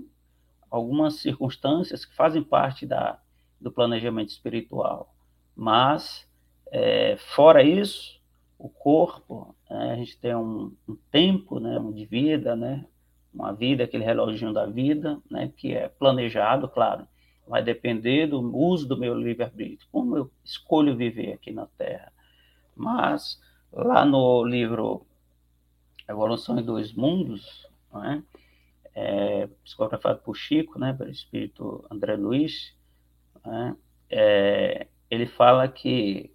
algumas 0.70 1.16
circunstâncias 1.16 2.04
que 2.04 2.16
fazem 2.16 2.44
parte 2.44 2.86
da, 2.86 3.20
do 3.60 3.72
planejamento 3.72 4.30
espiritual, 4.30 5.14
mas 5.56 6.28
é, 6.72 7.16
fora 7.18 7.64
isso, 7.64 8.20
o 8.58 8.70
corpo, 8.70 9.56
né, 9.70 9.92
a 9.92 9.96
gente 9.96 10.18
tem 10.20 10.36
um, 10.36 10.76
um 10.88 10.98
tempo, 11.12 11.60
né, 11.60 11.80
de 11.94 12.06
vida, 12.06 12.56
né, 12.56 12.86
uma 13.34 13.54
vida, 13.54 13.84
aquele 13.84 14.04
reloginho 14.04 14.54
da 14.54 14.66
vida, 14.66 15.22
né, 15.30 15.52
que 15.56 15.74
é 15.74 15.90
planejado, 15.90 16.68
claro, 16.68 17.08
vai 17.48 17.64
depender 17.64 18.28
do 18.28 18.40
uso 18.56 18.88
do 18.88 18.98
meu 18.98 19.14
livre-arbítrio, 19.14 19.88
como 19.92 20.18
eu 20.18 20.32
escolho 20.44 20.96
viver 20.96 21.34
aqui 21.34 21.52
na 21.52 21.68
Terra. 21.78 22.12
Mas, 22.76 23.42
lá 23.72 24.04
no 24.06 24.44
livro 24.44 25.06
Evolução 26.08 26.60
em 26.60 26.64
Dois 26.64 26.94
Mundos, 26.94 27.68
né, 27.94 28.24
é, 28.94 29.48
psicografado 29.64 30.20
por 30.20 30.36
Chico, 30.36 30.80
né, 30.80 30.94
pelo 30.94 31.10
espírito 31.10 31.86
André 31.90 32.16
Luiz, 32.16 32.74
né, 33.46 33.76
é, 34.10 34.88
ele 35.10 35.26
fala 35.26 35.68
que 35.68 36.32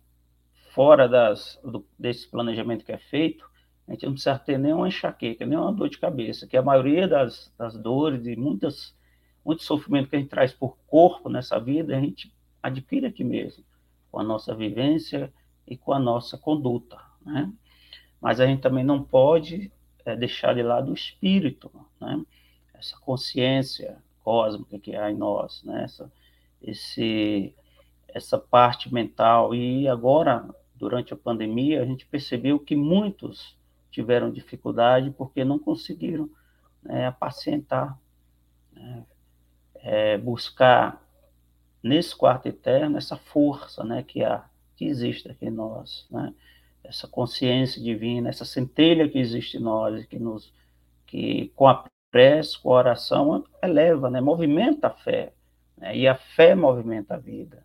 fora 0.72 1.08
das, 1.08 1.60
do, 1.64 1.84
desse 1.98 2.28
planejamento 2.28 2.84
que 2.84 2.92
é 2.92 2.98
feito, 2.98 3.48
a 3.86 3.92
gente 3.92 4.06
não 4.06 4.12
precisa 4.12 4.38
ter 4.38 4.58
nenhuma 4.58 4.86
enxaqueca, 4.86 5.44
nenhuma 5.44 5.72
dor 5.72 5.88
de 5.88 5.98
cabeça, 5.98 6.46
que 6.46 6.56
a 6.56 6.62
maioria 6.62 7.08
das, 7.08 7.52
das 7.58 7.76
dores 7.76 8.24
e 8.26 8.36
muitas, 8.36 8.96
muito 9.44 9.62
sofrimento 9.62 10.08
que 10.08 10.16
a 10.16 10.18
gente 10.18 10.28
traz 10.28 10.52
por 10.52 10.76
corpo 10.86 11.28
nessa 11.28 11.58
vida, 11.58 11.96
a 11.96 12.00
gente 12.00 12.32
adquire 12.62 13.06
aqui 13.06 13.24
mesmo, 13.24 13.64
com 14.10 14.18
a 14.18 14.22
nossa 14.22 14.54
vivência 14.54 15.32
e 15.66 15.76
com 15.76 15.92
a 15.92 15.98
nossa 15.98 16.36
conduta, 16.36 16.98
né? 17.24 17.50
Mas 18.20 18.38
a 18.38 18.46
gente 18.46 18.60
também 18.60 18.84
não 18.84 19.02
pode 19.02 19.72
é, 20.04 20.14
deixar 20.14 20.54
de 20.54 20.62
lado 20.62 20.90
o 20.90 20.94
espírito, 20.94 21.70
né? 22.00 22.22
Essa 22.74 22.96
consciência 22.98 23.98
cósmica 24.22 24.78
que 24.78 24.94
há 24.94 25.10
em 25.10 25.16
nós, 25.16 25.62
né? 25.64 25.84
Essa, 25.84 26.12
esse, 26.62 27.54
essa 28.08 28.38
parte 28.38 28.92
mental. 28.92 29.54
E 29.54 29.88
agora, 29.88 30.48
durante 30.76 31.12
a 31.14 31.16
pandemia, 31.16 31.82
a 31.82 31.86
gente 31.86 32.06
percebeu 32.06 32.58
que 32.58 32.76
muitos 32.76 33.56
tiveram 33.90 34.30
dificuldade 34.30 35.10
porque 35.10 35.44
não 35.44 35.58
conseguiram 35.58 36.30
né, 36.82 37.06
apacentar, 37.06 37.98
né, 38.72 39.04
é, 39.82 40.18
buscar 40.18 41.02
nesse 41.82 42.14
quarto 42.14 42.46
eterno 42.46 42.98
essa 42.98 43.16
força 43.16 43.82
né, 43.84 44.02
que, 44.02 44.22
há, 44.22 44.44
que 44.76 44.84
existe 44.84 45.30
aqui 45.30 45.46
em 45.46 45.50
nós, 45.50 46.06
né, 46.10 46.34
essa 46.84 47.06
consciência 47.08 47.82
divina, 47.82 48.28
essa 48.28 48.44
centelha 48.44 49.08
que 49.08 49.18
existe 49.18 49.56
em 49.56 49.60
nós, 49.60 50.04
que 50.06 50.18
nos 50.18 50.52
que 51.06 51.50
com 51.56 51.66
a 51.66 51.84
prece, 52.10 52.60
com 52.60 52.72
a 52.72 52.78
oração, 52.78 53.44
eleva, 53.62 54.10
né, 54.10 54.20
movimenta 54.20 54.88
a 54.88 54.90
fé, 54.90 55.32
né, 55.76 55.96
e 55.96 56.06
a 56.06 56.14
fé 56.14 56.54
movimenta 56.54 57.14
a 57.14 57.18
vida. 57.18 57.64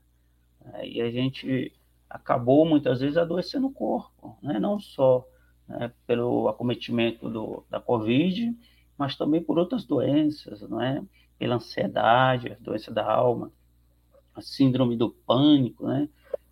Né, 0.62 0.88
e 0.88 1.02
a 1.02 1.12
gente 1.12 1.74
acabou 2.10 2.66
muitas 2.66 3.02
vezes 3.02 3.18
adoecendo 3.18 3.68
o 3.68 3.74
corpo, 3.74 4.38
né, 4.42 4.60
não 4.60 4.80
só 4.80 5.28
né, 5.68 5.92
pelo 6.08 6.48
acometimento 6.48 7.30
do, 7.30 7.66
da 7.70 7.80
Covid, 7.80 8.56
mas 8.98 9.16
também 9.16 9.44
por 9.44 9.58
outras 9.58 9.84
doenças, 9.84 10.62
não 10.62 10.82
é? 10.82 11.04
Pela 11.38 11.56
ansiedade, 11.56 12.52
a 12.52 12.58
doença 12.60 12.92
da 12.92 13.06
alma, 13.06 13.52
a 14.34 14.42
síndrome 14.42 14.96
do 14.96 15.10
pânico, 15.10 15.88
né? 15.88 16.10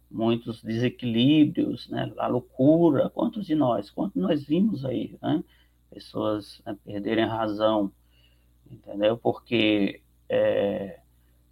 muitos 0.10 0.62
desequilíbrios, 0.62 1.89
né? 1.89 2.12
a 2.17 2.28
loucura, 2.28 3.10
quantos 3.10 3.46
de 3.46 3.56
nós, 3.56 3.89
quantos 3.89 4.22
nós 4.22 4.43
vimos 4.43 4.86
aí, 4.86 5.17
né? 5.22 5.43
pessoas 5.89 6.62
né, 6.65 6.76
perderem 6.84 7.24
a 7.24 7.36
razão, 7.36 7.91
entendeu? 8.69 9.17
Porque 9.17 10.02
é, 10.28 11.00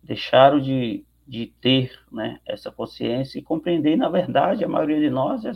deixaram 0.01 0.59
de, 0.59 1.05
de 1.27 1.47
ter 1.61 1.91
né, 2.11 2.39
essa 2.45 2.71
consciência 2.71 3.37
e 3.39 3.43
compreender, 3.43 3.95
na 3.95 4.09
verdade, 4.09 4.63
a 4.63 4.67
maioria 4.67 4.99
de 4.99 5.09
nós 5.09 5.45
é 5.45 5.53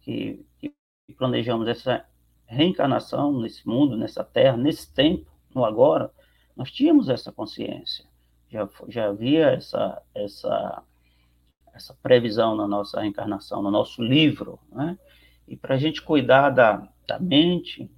que, 0.00 0.44
que 0.58 0.74
planejamos 1.16 1.68
essa 1.68 2.04
reencarnação 2.46 3.40
nesse 3.40 3.66
mundo, 3.66 3.96
nessa 3.96 4.24
terra, 4.24 4.56
nesse 4.56 4.92
tempo, 4.92 5.30
no 5.54 5.64
agora, 5.64 6.10
nós 6.56 6.70
tínhamos 6.70 7.08
essa 7.08 7.32
consciência. 7.32 8.04
Já, 8.50 8.68
já 8.88 9.08
havia 9.08 9.46
essa, 9.50 10.02
essa, 10.14 10.82
essa 11.72 11.94
previsão 12.02 12.54
na 12.54 12.68
nossa 12.68 13.00
reencarnação, 13.00 13.62
no 13.62 13.70
nosso 13.70 14.02
livro. 14.02 14.58
Né? 14.70 14.98
E 15.48 15.56
para 15.56 15.74
a 15.74 15.78
gente 15.78 16.02
cuidar 16.02 16.50
da, 16.50 16.88
da 17.06 17.18
mente, 17.18 17.90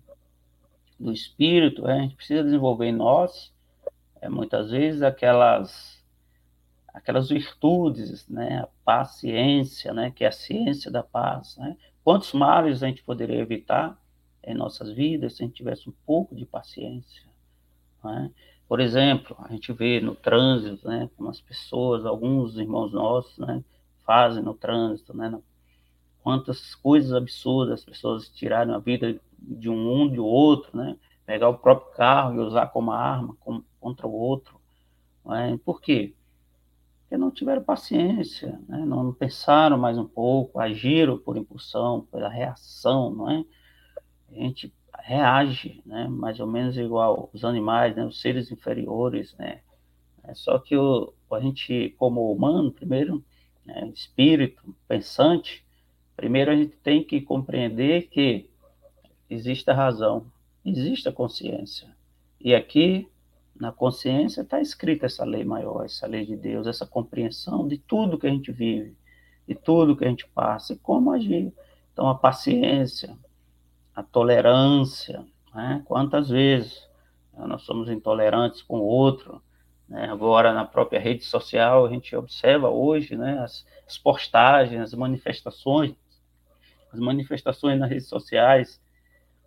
do 0.99 1.13
espírito, 1.13 1.87
a 1.87 1.95
gente 1.99 2.17
precisa 2.17 2.43
desenvolver 2.43 2.87
em 2.87 2.97
nós, 2.97 3.53
é, 4.21 4.29
muitas 4.29 4.71
vezes, 4.71 5.03
aquelas 5.03 5.97
aquelas 6.95 7.29
virtudes, 7.29 8.27
né, 8.27 8.61
a 8.63 8.69
paciência, 8.83 9.93
né, 9.93 10.11
que 10.11 10.25
é 10.25 10.29
a 10.29 10.33
ciência 10.33 10.91
da 10.91 11.03
paz, 11.03 11.55
né, 11.59 11.77
Quantos 12.07 12.33
males 12.35 12.85
a 12.85 12.87
gente 12.87 13.03
poderia 13.03 13.41
evitar 13.41 14.01
em 14.45 14.55
nossas 14.55 14.93
vidas 14.93 15.35
se 15.35 15.43
a 15.43 15.47
gente 15.47 15.57
tivesse 15.57 15.89
um 15.89 15.95
pouco 16.07 16.37
de 16.37 16.47
paciência? 16.47 17.25
É? 18.11 18.31
Por 18.69 18.81
exemplo, 18.81 19.37
a 19.41 19.53
gente 19.53 19.73
vê 19.73 20.01
no 20.01 20.15
trânsito, 20.15 20.89
né, 20.89 21.09
como 21.17 21.31
as 21.31 21.41
pessoas, 21.41 22.05
alguns 22.05 22.57
irmãos 22.57 22.93
nossos, 22.93 23.39
né, 23.39 23.63
fazem 24.05 24.43
no 24.43 24.55
trânsito, 24.55 25.17
né, 25.17 25.39
quantas 26.23 26.75
coisas 26.75 27.13
absurdas 27.13 27.81
as 27.81 27.85
pessoas 27.85 28.29
tiraram 28.29 28.75
a 28.75 28.79
vida 28.79 29.21
de 29.39 29.71
um 29.71 30.03
um 30.03 30.11
de 30.11 30.19
outro, 30.19 30.77
né, 30.77 30.97
pegar 31.25 31.49
o 31.49 31.59
próprio 31.59 31.93
carro 31.97 32.35
e 32.35 32.39
usar 32.39 32.67
como 32.69 32.91
arma 32.91 33.37
contra 33.81 34.07
o 34.07 34.13
outro. 34.13 34.61
É? 35.29 35.57
Por 35.59 35.81
quê? 35.81 36.15
porque 37.07 37.17
não 37.17 37.31
tiveram 37.31 37.63
paciência, 37.63 38.61
né? 38.69 38.85
não 38.85 39.13
pensaram 39.13 39.79
mais 39.79 39.97
um 39.97 40.07
pouco, 40.07 40.59
agiram 40.59 41.17
por 41.17 41.37
impulsão, 41.37 42.07
pela 42.11 42.29
reação, 42.29 43.15
não 43.15 43.31
é? 43.31 43.45
A 44.29 44.35
gente 44.35 44.75
reage, 45.07 45.81
né? 45.87 46.09
Mais 46.09 46.41
ou 46.41 46.49
menos 46.49 46.77
igual 46.77 47.31
os 47.33 47.45
animais, 47.45 47.95
né? 47.95 48.05
Os 48.05 48.21
seres 48.21 48.51
inferiores, 48.51 49.35
né? 49.39 49.61
É 50.25 50.35
só 50.35 50.59
que 50.59 50.77
o, 50.77 51.13
a 51.31 51.39
gente, 51.39 51.95
como 51.97 52.33
humano, 52.33 52.73
primeiro, 52.73 53.25
né? 53.65 53.89
espírito 53.95 54.75
pensante, 54.89 55.65
primeiro 56.17 56.51
a 56.51 56.57
gente 56.57 56.77
tem 56.79 57.05
que 57.05 57.21
compreender 57.21 58.09
que 58.09 58.51
existe 59.31 59.71
a 59.71 59.75
razão, 59.75 60.27
existe 60.65 61.09
a 61.09 61.13
consciência. 61.13 61.89
E 62.41 62.53
aqui 62.53 63.09
na 63.55 63.71
consciência 63.71 64.41
está 64.41 64.61
escrita 64.61 65.07
essa 65.07 65.25
lei 65.25 65.45
maior, 65.45 65.85
essa 65.85 66.09
lei 66.09 66.27
de 66.27 66.37
Deus, 66.37 66.67
essa 66.67 66.85
compreensão 66.85 67.69
de 67.69 67.79
tudo 67.79 68.19
que 68.19 68.27
a 68.27 68.31
gente 68.31 68.51
vive, 68.51 68.97
de 69.47 69.55
tudo 69.55 69.97
que 69.97 70.05
a 70.05 70.09
gente 70.09 70.27
passa 70.27 70.73
e 70.73 70.79
como 70.79 71.13
agir. 71.13 71.53
Então, 71.93 72.09
a 72.09 72.15
paciência, 72.15 73.17
a 73.97 74.03
tolerância, 74.03 75.27
né? 75.55 75.83
quantas 75.87 76.29
vezes 76.29 76.87
né, 77.33 77.47
nós 77.47 77.63
somos 77.63 77.89
intolerantes 77.89 78.61
com 78.61 78.79
o 78.79 78.85
outro, 78.85 79.43
né? 79.89 80.07
agora 80.11 80.53
na 80.53 80.67
própria 80.67 81.01
rede 81.01 81.25
social 81.25 81.87
a 81.87 81.89
gente 81.89 82.15
observa 82.15 82.69
hoje 82.69 83.17
né, 83.17 83.39
as, 83.39 83.67
as 83.89 83.97
postagens, 83.97 84.83
as 84.83 84.93
manifestações, 84.93 85.95
as 86.93 87.01
manifestações 87.01 87.79
nas 87.81 87.89
redes 87.89 88.07
sociais, 88.07 88.79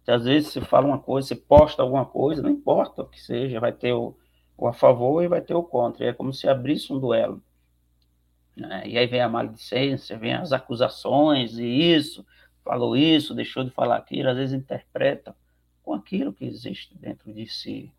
que 0.04 0.10
às 0.10 0.26
vezes 0.26 0.52
você 0.52 0.62
fala 0.62 0.88
uma 0.88 1.00
coisa, 1.00 1.28
você 1.28 1.36
posta 1.36 1.84
alguma 1.84 2.06
coisa, 2.06 2.42
não 2.42 2.50
importa 2.50 3.04
o 3.04 3.08
que 3.08 3.22
seja, 3.22 3.60
vai 3.60 3.72
ter 3.72 3.94
o, 3.94 4.18
o 4.58 4.68
a 4.68 4.74
favor 4.74 5.24
e 5.24 5.28
vai 5.28 5.42
ter 5.42 5.54
o 5.54 5.62
contra. 5.62 6.08
é 6.08 6.14
como 6.14 6.34
se 6.34 6.50
abrisse 6.50 6.92
um 6.92 7.00
duelo. 7.00 7.40
Né? 8.58 8.82
E 8.88 8.98
aí 8.98 9.06
vem 9.06 9.22
a 9.22 9.30
maledicência, 9.30 10.18
vem 10.18 10.34
as 10.34 10.52
acusações, 10.52 11.60
e 11.60 11.66
isso, 11.66 12.26
falou 12.70 12.96
isso, 12.96 13.34
deixou 13.34 13.64
de 13.64 13.72
falar 13.72 13.96
aquilo, 13.96 14.30
às 14.30 14.38
vezes 14.38 14.54
interpreta 14.54 15.36
com 15.82 15.96
aquilo 15.96 16.32
que 16.32 16.46
existe 16.46 16.96
dentro 16.96 17.34
de 17.34 17.48
si. 17.48 17.92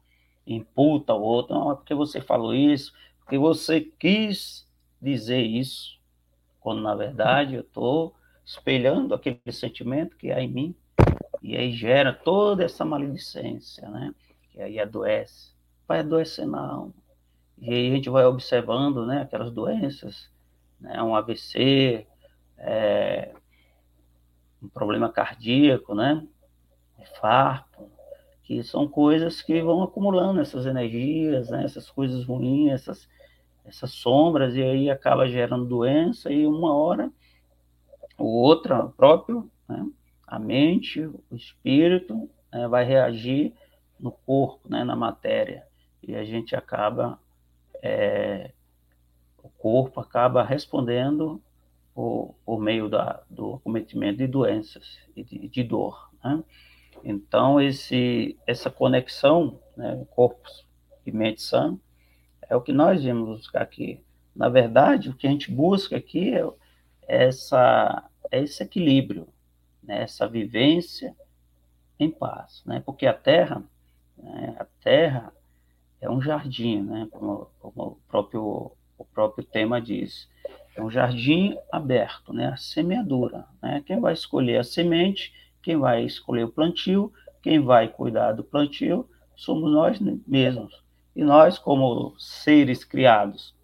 Imputa 0.46 1.12
o 1.12 1.20
outro, 1.20 1.56
não, 1.56 1.72
é 1.72 1.74
porque 1.74 1.92
você 1.92 2.20
falou 2.20 2.54
isso, 2.54 2.94
porque 3.18 3.36
você 3.36 3.80
quis 3.80 4.64
dizer 5.02 5.40
isso, 5.40 5.98
quando 6.60 6.82
na 6.82 6.94
verdade 6.94 7.56
eu 7.56 7.62
estou 7.62 8.14
espelhando 8.44 9.12
aquele 9.12 9.40
sentimento 9.50 10.16
que 10.16 10.30
há 10.30 10.40
em 10.40 10.48
mim. 10.48 10.74
E 11.42 11.56
aí 11.56 11.72
gera 11.72 12.12
toda 12.12 12.62
essa 12.62 12.84
maledicência, 12.84 13.88
né? 13.88 14.14
Que 14.52 14.62
aí 14.62 14.78
adoece. 14.78 15.50
Vai 15.88 15.98
adoecer 15.98 16.46
na 16.46 16.60
alma. 16.60 16.94
E 17.58 17.74
aí 17.74 17.90
a 17.90 17.94
gente 17.96 18.08
vai 18.08 18.24
observando, 18.24 19.04
né? 19.04 19.22
Aquelas 19.22 19.50
doenças, 19.50 20.30
né? 20.78 21.02
Um 21.02 21.16
AVC, 21.16 22.06
é, 22.56 23.34
um 24.62 24.68
problema 24.68 25.10
cardíaco, 25.10 25.94
né? 25.94 26.26
Infarto, 26.98 27.90
que 28.50 28.64
são 28.64 28.88
coisas 28.88 29.40
que 29.40 29.62
vão 29.62 29.80
acumulando 29.80 30.40
essas 30.40 30.66
energias, 30.66 31.48
né, 31.50 31.62
essas 31.64 31.88
coisas 31.88 32.24
ruins, 32.24 32.72
essas, 32.72 33.08
essas 33.64 33.92
sombras, 33.92 34.56
e 34.56 34.62
aí 34.62 34.90
acaba 34.90 35.28
gerando 35.28 35.64
doença, 35.64 36.32
e 36.32 36.44
uma 36.44 36.74
hora 36.74 37.12
ou 38.18 38.26
outra, 38.26 38.88
próprio, 38.88 39.48
né, 39.68 39.86
a 40.26 40.36
mente, 40.36 41.00
o 41.00 41.22
espírito, 41.30 42.28
né, 42.52 42.66
vai 42.66 42.84
reagir 42.84 43.54
no 44.00 44.10
corpo, 44.10 44.68
né, 44.68 44.82
na 44.82 44.96
matéria, 44.96 45.64
e 46.02 46.16
a 46.16 46.24
gente 46.24 46.56
acaba, 46.56 47.20
é, 47.80 48.50
o 49.44 49.48
corpo 49.48 50.00
acaba 50.00 50.42
respondendo 50.42 51.40
por, 51.94 52.60
meio 52.60 52.88
da, 52.88 53.22
do 53.28 53.54
acometimento 53.54 54.18
de 54.18 54.26
doenças 54.26 54.98
e 55.14 55.22
de, 55.22 55.48
de 55.48 55.62
dor. 55.62 56.10
Né? 56.22 56.42
Então, 57.04 57.60
esse, 57.60 58.38
essa 58.46 58.70
conexão, 58.70 59.60
né, 59.76 60.04
corpo 60.10 60.48
e 61.04 61.12
mente 61.12 61.42
sã, 61.42 61.78
é 62.48 62.56
o 62.56 62.60
que 62.60 62.72
nós 62.72 63.02
vimos 63.02 63.38
buscar 63.38 63.62
aqui. 63.62 64.02
Na 64.34 64.48
verdade, 64.48 65.08
o 65.08 65.14
que 65.14 65.26
a 65.26 65.30
gente 65.30 65.50
busca 65.50 65.96
aqui 65.96 66.34
é 66.34 66.44
essa, 67.06 68.08
é 68.30 68.42
esse 68.42 68.62
equilíbrio, 68.62 69.28
né, 69.82 70.02
essa 70.02 70.28
vivência 70.28 71.14
em 71.98 72.10
paz, 72.10 72.62
né, 72.64 72.82
porque 72.84 73.06
a 73.06 73.12
Terra, 73.12 73.62
né, 74.16 74.56
a 74.58 74.64
Terra 74.82 75.32
é 76.00 76.08
um 76.10 76.20
jardim, 76.20 76.82
né, 76.82 77.08
como, 77.10 77.50
como 77.58 77.82
o, 77.82 77.98
próprio, 78.08 78.72
o 78.96 79.04
próprio 79.04 79.44
tema 79.44 79.80
diz, 79.80 80.28
é 80.74 80.82
um 80.82 80.90
jardim 80.90 81.56
aberto, 81.70 82.32
né, 82.32 82.46
a 82.46 82.56
semeadura, 82.56 83.46
né, 83.62 83.82
quem 83.86 84.00
vai 84.00 84.12
escolher 84.12 84.58
a 84.58 84.64
semente 84.64 85.32
quem 85.62 85.76
vai 85.76 86.04
escolher 86.04 86.44
o 86.44 86.52
plantio, 86.52 87.12
quem 87.42 87.60
vai 87.60 87.88
cuidar 87.88 88.32
do 88.32 88.44
plantio, 88.44 89.08
somos 89.36 89.70
nós 89.70 89.98
mesmos. 90.26 90.82
E 91.14 91.22
nós, 91.24 91.58
como 91.58 92.14
seres 92.18 92.82
criados, 92.84 93.54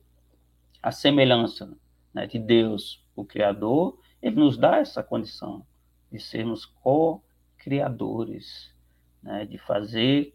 a 0.83 0.93
semelhança 0.93 1.73
né, 2.13 2.27
de 2.27 2.39
Deus, 2.39 3.03
o 3.15 3.25
Criador, 3.25 3.99
ele 4.21 4.37
nos 4.37 4.59
dá 4.59 4.77
essa 4.79 5.03
condição 5.03 5.65
de 6.11 6.21
sermos 6.21 6.65
co-criadores, 6.65 8.75
né, 9.23 9.47
de 9.47 9.59
fazer, 9.59 10.35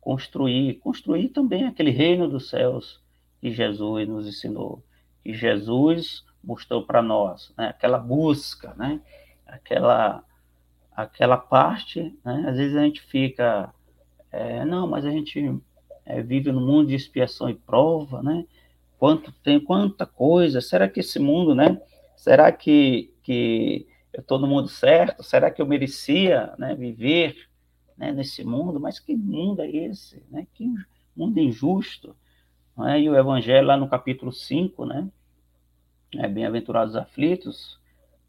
construir, 0.00 0.78
construir 0.78 1.28
também 1.28 1.64
aquele 1.64 1.90
reino 1.90 2.28
dos 2.28 2.48
céus 2.48 3.02
que 3.40 3.52
Jesus 3.52 4.08
nos 4.08 4.26
ensinou, 4.26 4.82
que 5.22 5.32
Jesus 5.34 6.24
mostrou 6.42 6.84
para 6.84 7.00
nós, 7.02 7.52
né, 7.56 7.68
aquela 7.68 7.98
busca, 7.98 8.74
né, 8.74 9.00
aquela 9.46 10.24
aquela 10.94 11.36
parte, 11.36 12.14
né? 12.24 12.44
às 12.46 12.56
vezes 12.56 12.76
a 12.76 12.82
gente 12.82 13.00
fica, 13.02 13.72
é, 14.30 14.64
não, 14.64 14.86
mas 14.86 15.04
a 15.04 15.10
gente 15.10 15.58
é, 16.04 16.22
vive 16.22 16.52
num 16.52 16.64
mundo 16.64 16.88
de 16.88 16.94
expiação 16.94 17.48
e 17.48 17.54
prova, 17.54 18.22
né? 18.22 18.46
Quanto 18.98 19.32
tem, 19.32 19.58
quanta 19.58 20.06
coisa, 20.06 20.60
será 20.60 20.88
que 20.88 21.00
esse 21.00 21.18
mundo, 21.18 21.54
né? 21.54 21.80
Será 22.16 22.52
que, 22.52 23.12
que 23.22 23.86
eu 24.12 24.20
estou 24.20 24.38
no 24.38 24.46
mundo 24.46 24.68
certo? 24.68 25.22
Será 25.22 25.50
que 25.50 25.60
eu 25.60 25.66
merecia 25.66 26.54
né, 26.58 26.74
viver 26.74 27.48
né, 27.96 28.12
nesse 28.12 28.44
mundo? 28.44 28.78
Mas 28.78 29.00
que 29.00 29.16
mundo 29.16 29.62
é 29.62 29.68
esse? 29.68 30.22
Né? 30.30 30.46
Que 30.54 30.72
mundo 31.16 31.40
injusto. 31.40 32.14
É? 32.80 33.00
E 33.00 33.08
o 33.08 33.16
Evangelho, 33.16 33.66
lá 33.66 33.76
no 33.76 33.88
capítulo 33.88 34.32
5, 34.32 34.86
né? 34.86 35.08
É, 36.16 36.28
Bem-aventurados 36.28 36.94
aflitos, 36.96 37.80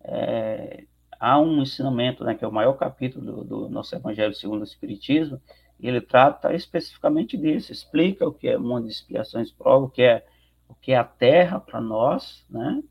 é, 0.04 0.86
há 1.20 1.40
um 1.40 1.62
ensinamento, 1.62 2.24
né, 2.24 2.36
que 2.36 2.44
é 2.44 2.48
o 2.48 2.52
maior 2.52 2.74
capítulo 2.74 3.26
do, 3.26 3.44
do 3.44 3.70
nosso 3.70 3.96
Evangelho 3.96 4.34
segundo 4.34 4.62
o 4.62 4.66
Espiritismo, 4.66 5.42
e 5.80 5.88
ele 5.88 6.02
trata 6.02 6.54
especificamente 6.54 7.38
disso, 7.38 7.72
explica 7.72 8.28
o 8.28 8.34
que 8.34 8.50
é 8.50 8.58
mundo 8.58 8.88
de 8.88 8.94
expiações 8.94 9.52
prova, 9.52 9.86
o 9.86 9.90
que 9.90 10.02
é 10.02 10.26
o 10.68 10.76
que 10.76 10.92
é 10.92 10.98
a 10.98 11.04
Terra 11.04 11.60
para 11.60 11.80
nós, 11.80 12.46
né, 12.50 12.84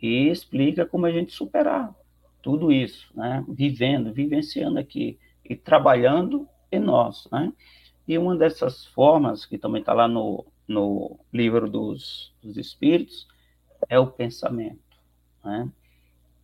e 0.00 0.28
explica 0.28 0.86
como 0.86 1.06
a 1.06 1.10
gente 1.10 1.32
superar 1.32 1.94
tudo 2.42 2.70
isso, 2.70 3.10
né, 3.14 3.44
vivendo, 3.48 4.12
vivenciando 4.12 4.78
aqui 4.78 5.18
e 5.44 5.56
trabalhando 5.56 6.48
em 6.70 6.78
nós, 6.78 7.28
né. 7.32 7.52
E 8.06 8.18
uma 8.18 8.36
dessas 8.36 8.84
formas 8.86 9.46
que 9.46 9.56
também 9.58 9.80
está 9.80 9.92
lá 9.92 10.06
no, 10.06 10.44
no 10.66 11.18
livro 11.32 11.68
dos, 11.68 12.32
dos 12.42 12.56
Espíritos 12.56 13.28
é 13.88 13.98
o 13.98 14.06
pensamento, 14.06 14.80
né 15.44 15.70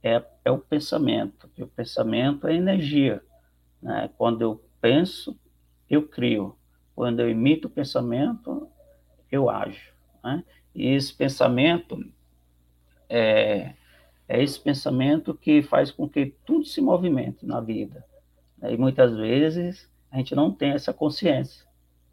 é, 0.03 0.23
é 0.45 0.51
o 0.51 0.59
pensamento. 0.59 1.49
E 1.57 1.63
o 1.63 1.67
pensamento 1.67 2.47
é 2.47 2.55
energia. 2.55 3.23
Né? 3.81 4.11
Quando 4.17 4.43
eu 4.43 4.65
penso, 4.81 5.39
eu 5.89 6.07
crio. 6.07 6.57
Quando 6.95 7.21
eu 7.21 7.31
imito 7.31 7.69
o 7.69 7.71
pensamento, 7.71 8.69
eu 9.31 9.49
ajo. 9.49 9.93
Né? 10.25 10.45
E 10.75 10.89
esse 10.89 11.15
pensamento 11.15 12.03
é, 13.09 13.75
é 14.29 14.43
esse 14.43 14.59
pensamento 14.59 15.35
que 15.35 15.63
faz 15.63 15.91
com 15.91 16.09
que 16.09 16.35
tudo 16.45 16.65
se 16.65 16.81
movimente 16.81 17.45
na 17.45 17.61
vida. 17.61 18.05
Né? 18.59 18.75
E 18.75 18.77
muitas 18.77 19.17
vezes 19.17 19.89
a 20.11 20.17
gente 20.17 20.35
não 20.35 20.51
tem 20.53 20.71
essa 20.71 20.93
consciência 20.93 21.65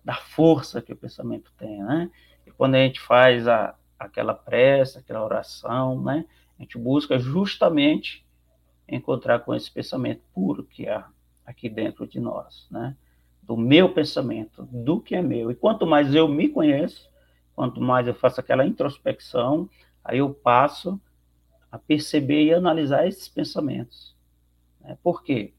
da 0.08 0.16
força 0.16 0.82
que 0.82 0.94
o 0.94 0.96
pensamento 0.96 1.52
tem, 1.58 1.84
né? 1.84 2.10
E 2.46 2.52
quando 2.52 2.76
a 2.76 2.78
gente 2.78 2.98
faz 2.98 3.46
a, 3.46 3.76
aquela 4.00 4.34
prece, 4.34 4.98
aquela 4.98 5.22
oração, 5.22 6.02
né? 6.02 6.24
A 6.58 6.62
gente 6.62 6.78
busca 6.78 7.20
justamente 7.20 8.26
encontrar 8.88 9.40
com 9.40 9.54
esse 9.54 9.70
pensamento 9.70 10.22
puro 10.34 10.64
que 10.64 10.88
há 10.88 11.10
aqui 11.46 11.68
dentro 11.68 12.08
de 12.08 12.22
nós, 12.22 12.70
né? 12.72 12.96
Do 13.44 13.58
meu 13.58 13.94
pensamento, 13.94 14.64
do 14.72 15.02
que 15.02 15.14
é 15.14 15.22
meu. 15.22 15.52
E 15.52 15.56
quanto 15.56 15.86
mais 15.86 16.16
eu 16.16 16.26
me 16.26 16.48
conheço, 16.48 17.10
quanto 17.54 17.82
mais 17.82 18.08
eu 18.08 18.14
faço 18.14 18.40
aquela 18.40 18.66
introspecção, 18.66 19.70
aí 20.02 20.20
eu 20.20 20.34
passo 20.34 20.98
a 21.70 21.78
perceber 21.78 22.46
e 22.46 22.54
analisar 22.54 23.06
esses 23.06 23.28
pensamentos. 23.28 24.16
Né? 24.80 24.98
Por 25.04 25.22
quê? 25.22 25.54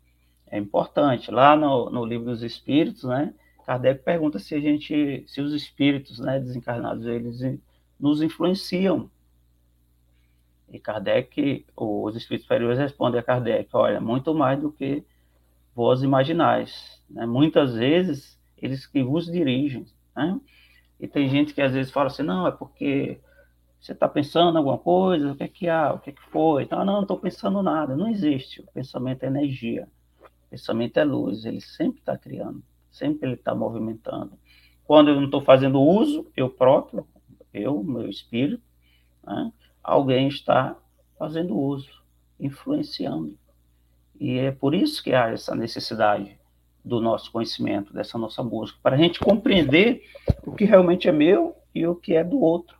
É 0.46 0.56
importante. 0.56 1.30
Lá 1.30 1.54
no, 1.54 1.90
no 1.90 2.02
livro 2.02 2.24
dos 2.24 2.42
Espíritos, 2.42 3.04
né? 3.04 3.34
Kardec 3.68 4.02
pergunta 4.02 4.38
se 4.38 4.54
a 4.54 4.60
gente, 4.60 5.24
se 5.26 5.42
os 5.42 5.52
espíritos, 5.52 6.18
né, 6.18 6.40
desencarnados, 6.40 7.04
eles 7.04 7.38
nos 8.00 8.22
influenciam 8.22 9.10
e 10.70 10.78
Kardec, 10.78 11.66
os 11.76 12.16
espíritos 12.16 12.44
superiores 12.44 12.78
respondem 12.78 13.20
a 13.20 13.22
Kardec, 13.22 13.68
olha, 13.74 14.00
muito 14.00 14.34
mais 14.34 14.58
do 14.58 14.72
que 14.72 15.04
vós 15.74 16.02
imaginais. 16.02 17.02
Né? 17.10 17.26
Muitas 17.26 17.74
vezes, 17.74 18.40
eles 18.56 18.86
que 18.86 19.02
vos 19.02 19.26
dirigem. 19.26 19.84
Né? 20.16 20.40
E 20.98 21.06
tem 21.06 21.28
gente 21.28 21.52
que 21.52 21.60
às 21.60 21.74
vezes 21.74 21.92
fala 21.92 22.06
assim, 22.06 22.22
não, 22.22 22.46
é 22.46 22.50
porque 22.50 23.20
você 23.78 23.92
está 23.92 24.08
pensando 24.08 24.54
em 24.54 24.58
alguma 24.58 24.78
coisa, 24.78 25.32
o 25.32 25.36
que 25.36 25.44
é 25.44 25.48
que 25.48 25.68
há, 25.68 25.92
o 25.92 25.98
que 25.98 26.08
é 26.08 26.12
que 26.14 26.22
foi? 26.30 26.62
Então, 26.62 26.82
não, 26.86 26.94
não 26.94 27.02
estou 27.02 27.18
pensando 27.18 27.62
nada. 27.62 27.94
Não 27.94 28.08
existe. 28.08 28.62
O 28.62 28.66
pensamento 28.72 29.24
é 29.24 29.26
energia. 29.26 29.86
O 30.22 30.50
pensamento 30.50 30.96
é 30.96 31.04
luz. 31.04 31.44
Ele 31.44 31.60
sempre 31.60 32.00
está 32.00 32.16
criando. 32.16 32.62
Sempre 32.98 33.28
ele 33.28 33.34
está 33.34 33.54
movimentando. 33.54 34.32
Quando 34.84 35.10
eu 35.10 35.14
não 35.14 35.26
estou 35.26 35.40
fazendo 35.40 35.80
uso, 35.80 36.26
eu 36.36 36.50
próprio, 36.50 37.06
eu, 37.54 37.82
meu 37.84 38.08
espírito, 38.08 38.62
né? 39.24 39.52
alguém 39.82 40.26
está 40.26 40.76
fazendo 41.16 41.56
uso, 41.56 42.02
influenciando. 42.40 43.38
E 44.18 44.38
é 44.38 44.50
por 44.50 44.74
isso 44.74 45.02
que 45.02 45.12
há 45.12 45.28
essa 45.28 45.54
necessidade 45.54 46.36
do 46.84 47.00
nosso 47.00 47.30
conhecimento, 47.30 47.92
dessa 47.92 48.18
nossa 48.18 48.42
busca, 48.42 48.78
para 48.82 48.96
a 48.96 48.98
gente 48.98 49.20
compreender 49.20 50.02
o 50.44 50.52
que 50.52 50.64
realmente 50.64 51.08
é 51.08 51.12
meu 51.12 51.54
e 51.72 51.86
o 51.86 51.94
que 51.94 52.14
é 52.14 52.24
do 52.24 52.40
outro. 52.40 52.76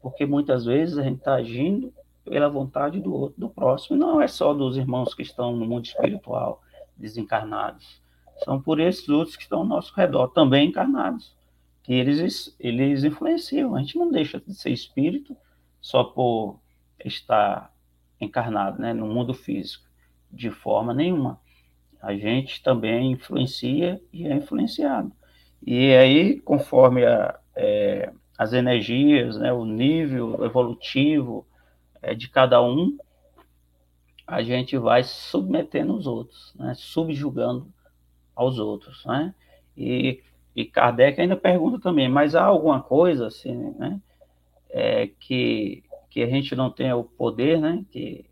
Porque 0.00 0.24
muitas 0.24 0.64
vezes 0.64 0.98
a 0.98 1.02
gente 1.02 1.18
está 1.18 1.34
agindo 1.34 1.92
pela 2.24 2.48
vontade 2.48 3.00
do 3.00 3.12
outro, 3.12 3.40
do 3.40 3.48
próximo, 3.48 3.96
e 3.96 3.98
não 3.98 4.20
é 4.20 4.28
só 4.28 4.54
dos 4.54 4.76
irmãos 4.76 5.14
que 5.14 5.22
estão 5.22 5.56
no 5.56 5.66
mundo 5.66 5.86
espiritual, 5.86 6.62
desencarnados. 6.96 8.01
São 8.44 8.60
por 8.60 8.80
esses 8.80 9.08
outros 9.08 9.36
que 9.36 9.42
estão 9.42 9.60
ao 9.60 9.64
nosso 9.64 9.94
redor, 9.94 10.28
também 10.28 10.68
encarnados 10.68 11.34
que 11.82 11.92
eles, 11.92 12.54
eles 12.60 13.04
influenciam. 13.04 13.74
A 13.74 13.80
gente 13.80 13.98
não 13.98 14.10
deixa 14.10 14.40
de 14.40 14.54
ser 14.54 14.70
espírito 14.70 15.36
só 15.80 16.04
por 16.04 16.60
estar 17.04 17.72
encarnado 18.20 18.80
né, 18.80 18.92
no 18.92 19.06
mundo 19.06 19.34
físico, 19.34 19.84
de 20.30 20.50
forma 20.50 20.94
nenhuma. 20.94 21.40
A 22.00 22.14
gente 22.14 22.62
também 22.62 23.12
influencia 23.12 24.00
e 24.12 24.26
é 24.26 24.34
influenciado. 24.34 25.12
E 25.64 25.94
aí, 25.94 26.40
conforme 26.40 27.04
a, 27.04 27.38
é, 27.54 28.12
as 28.38 28.52
energias, 28.52 29.36
né, 29.36 29.52
o 29.52 29.64
nível 29.64 30.44
evolutivo 30.44 31.46
é, 32.00 32.14
de 32.14 32.28
cada 32.28 32.62
um, 32.62 32.96
a 34.26 34.42
gente 34.42 34.76
vai 34.78 35.02
submetendo 35.02 35.94
os 35.94 36.06
outros, 36.06 36.54
né, 36.54 36.74
subjugando 36.74 37.72
aos 38.42 38.58
outros. 38.58 39.04
Né? 39.06 39.34
E 39.76 40.22
e 40.54 40.66
Kardec 40.66 41.20
ainda 41.20 41.36
pergunta 41.36 41.78
também, 41.78 42.08
mas 42.08 42.34
há 42.34 42.44
alguma 42.44 42.82
coisa 42.82 43.26
assim, 43.26 43.56
né, 43.78 44.00
é, 44.68 45.06
que, 45.06 45.82
que 46.10 46.22
a 46.22 46.26
gente 46.26 46.54
não 46.54 46.70
tenha 46.70 46.94
o 46.94 47.04
poder, 47.04 47.58
né, 47.58 47.84
que, 47.90 48.26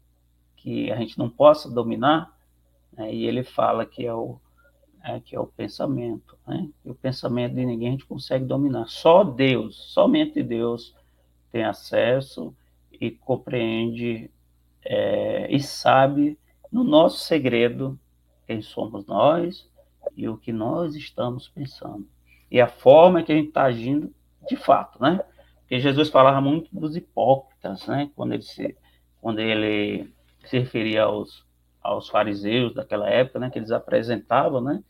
que 0.57 0.93
a 0.93 0.97
gente 0.97 1.19
não 1.19 1.31
possa 1.31 1.71
dominar? 1.71 2.31
Né, 2.93 3.15
e 3.15 3.27
ele 3.27 3.43
fala 3.43 3.87
que 3.87 4.05
é 4.05 4.13
o, 4.13 4.39
é, 5.03 5.19
que 5.21 5.35
é 5.35 5.41
o 5.41 5.47
pensamento. 5.47 6.37
Né? 6.47 6.69
E 6.85 6.91
o 6.91 6.95
pensamento 6.95 7.55
de 7.55 7.65
ninguém 7.65 7.89
a 7.89 7.93
gente 7.93 8.07
consegue 8.07 8.45
dominar. 8.45 8.87
Só 8.87 9.25
Deus, 9.25 9.77
somente 9.93 10.43
Deus 10.43 10.95
tem 11.51 11.65
acesso 11.65 12.55
e 12.93 13.11
compreende 13.11 14.31
é, 14.85 15.51
e 15.51 15.59
sabe 15.59 16.39
no 16.71 16.85
nosso 16.85 17.25
segredo 17.25 17.99
quem 18.47 18.61
somos 18.61 19.07
nós 19.07 19.70
e 20.21 20.29
o 20.29 20.37
que 20.37 20.53
nós 20.53 20.95
estamos 20.95 21.49
pensando. 21.49 22.07
E 22.51 22.61
a 22.61 22.69
forma 22.69 23.23
que 23.23 23.33
a 23.33 23.35
gente 23.35 23.49
está 23.49 23.65
agindo 23.65 24.13
de 24.47 24.55
fato, 24.55 25.01
né? 25.01 25.25
Porque 25.61 25.81
Jesus 25.81 26.11
falava 26.11 26.41
muito 26.43 26.69
dos 26.79 26.95
hipócritas, 26.95 27.87
né? 27.87 28.11
Quando 28.15 28.35
ele 28.35 28.43
se, 28.43 28.77
quando 29.21 29.39
ele 29.39 30.13
se 30.45 30.59
referia 30.59 31.05
aos, 31.05 31.47
aos 31.81 32.09
fariseus 32.09 32.75
daquela 32.75 33.09
época, 33.09 33.39
né? 33.39 33.49
Que 33.49 33.59
eles 33.59 33.71
apresentavam, 33.71 34.61
né? 34.61 34.85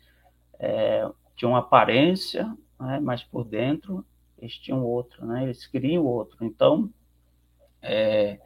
É, 0.58 1.08
uma 1.42 1.60
aparência, 1.60 2.44
né? 2.78 3.00
mas 3.00 3.22
por 3.22 3.44
dentro 3.44 4.04
eles 4.36 4.58
tinham 4.58 4.84
outro, 4.84 5.24
né? 5.24 5.44
Eles 5.44 5.66
queriam 5.66 6.04
outro. 6.04 6.44
Então, 6.44 6.90
é, 7.80 8.40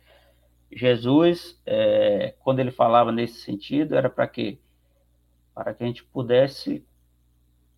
Jesus, 0.70 1.61
é, 1.64 2.35
quando 2.41 2.61
ele 2.61 2.70
falava 2.70 3.11
nesse 3.11 3.41
sentido, 3.41 3.95
era 3.95 4.11
para 4.11 4.28
quê? 4.28 4.59
Para 5.55 5.72
que 5.72 5.84
a 5.84 5.86
gente 5.86 6.05
pudesse 6.05 6.84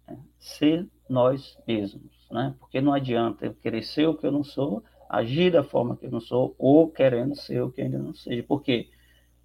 é, 0.08 0.16
ser 0.38 0.86
nós 1.08 1.58
mesmos, 1.66 2.26
né? 2.30 2.54
Porque 2.58 2.80
não 2.80 2.92
adianta 2.92 3.46
eu 3.46 3.54
querer 3.54 3.82
ser 3.82 4.06
o 4.06 4.14
que 4.14 4.26
eu 4.26 4.32
não 4.32 4.42
sou, 4.42 4.82
agir 5.08 5.52
da 5.52 5.62
forma 5.62 5.96
que 5.96 6.06
eu 6.06 6.10
não 6.10 6.20
sou, 6.20 6.54
ou 6.58 6.90
querendo 6.90 7.36
ser 7.36 7.62
o 7.62 7.70
que 7.70 7.82
ainda 7.82 7.98
não 7.98 8.14
seja. 8.14 8.42
Por 8.42 8.62
quê? 8.62 8.88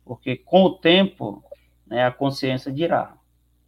Porque 0.03 0.35
com 0.35 0.63
o 0.63 0.77
tempo, 0.77 1.43
né, 1.85 2.05
a 2.05 2.11
consciência 2.11 2.71
dirá, 2.71 3.15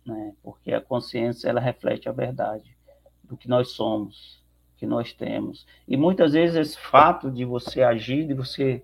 né? 0.05 0.34
Porque 0.41 0.74
a 0.74 0.82
consciência 0.82 1.49
ela 1.49 1.59
reflete 1.59 2.09
a 2.09 2.11
verdade 2.11 2.76
do 3.24 3.38
que 3.38 3.47
nós 3.47 3.72
somos, 3.72 4.43
que 4.78 4.86
nós 4.86 5.14
temos. 5.14 5.66
E 5.88 5.95
muitas 5.95 6.34
vezes 6.34 6.55
esse 6.55 6.78
fato 6.78 7.32
de 7.32 7.45
você 7.45 7.84
agir, 7.84 8.28
de 8.28 8.34
você 8.34 8.84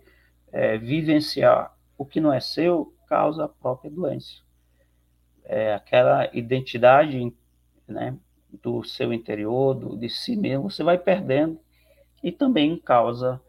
é, 0.51 0.77
vivenciar 0.77 1.75
o 1.97 2.05
que 2.05 2.21
não 2.21 2.31
é 2.31 2.39
seu 2.39 2.93
causa 3.07 3.45
a 3.45 3.49
própria 3.49 3.91
doença. 3.91 4.41
É, 5.51 5.73
aquela 5.73 6.29
identidade 6.31 7.33
né, 7.87 8.15
do 8.61 8.83
seu 8.83 9.11
interior, 9.11 9.73
do, 9.73 9.97
de 9.97 10.07
si 10.07 10.35
mesmo, 10.35 10.69
você 10.69 10.83
vai 10.83 10.97
perdendo 10.97 11.59
e 12.23 12.31
também 12.31 12.77
causa 12.77 13.41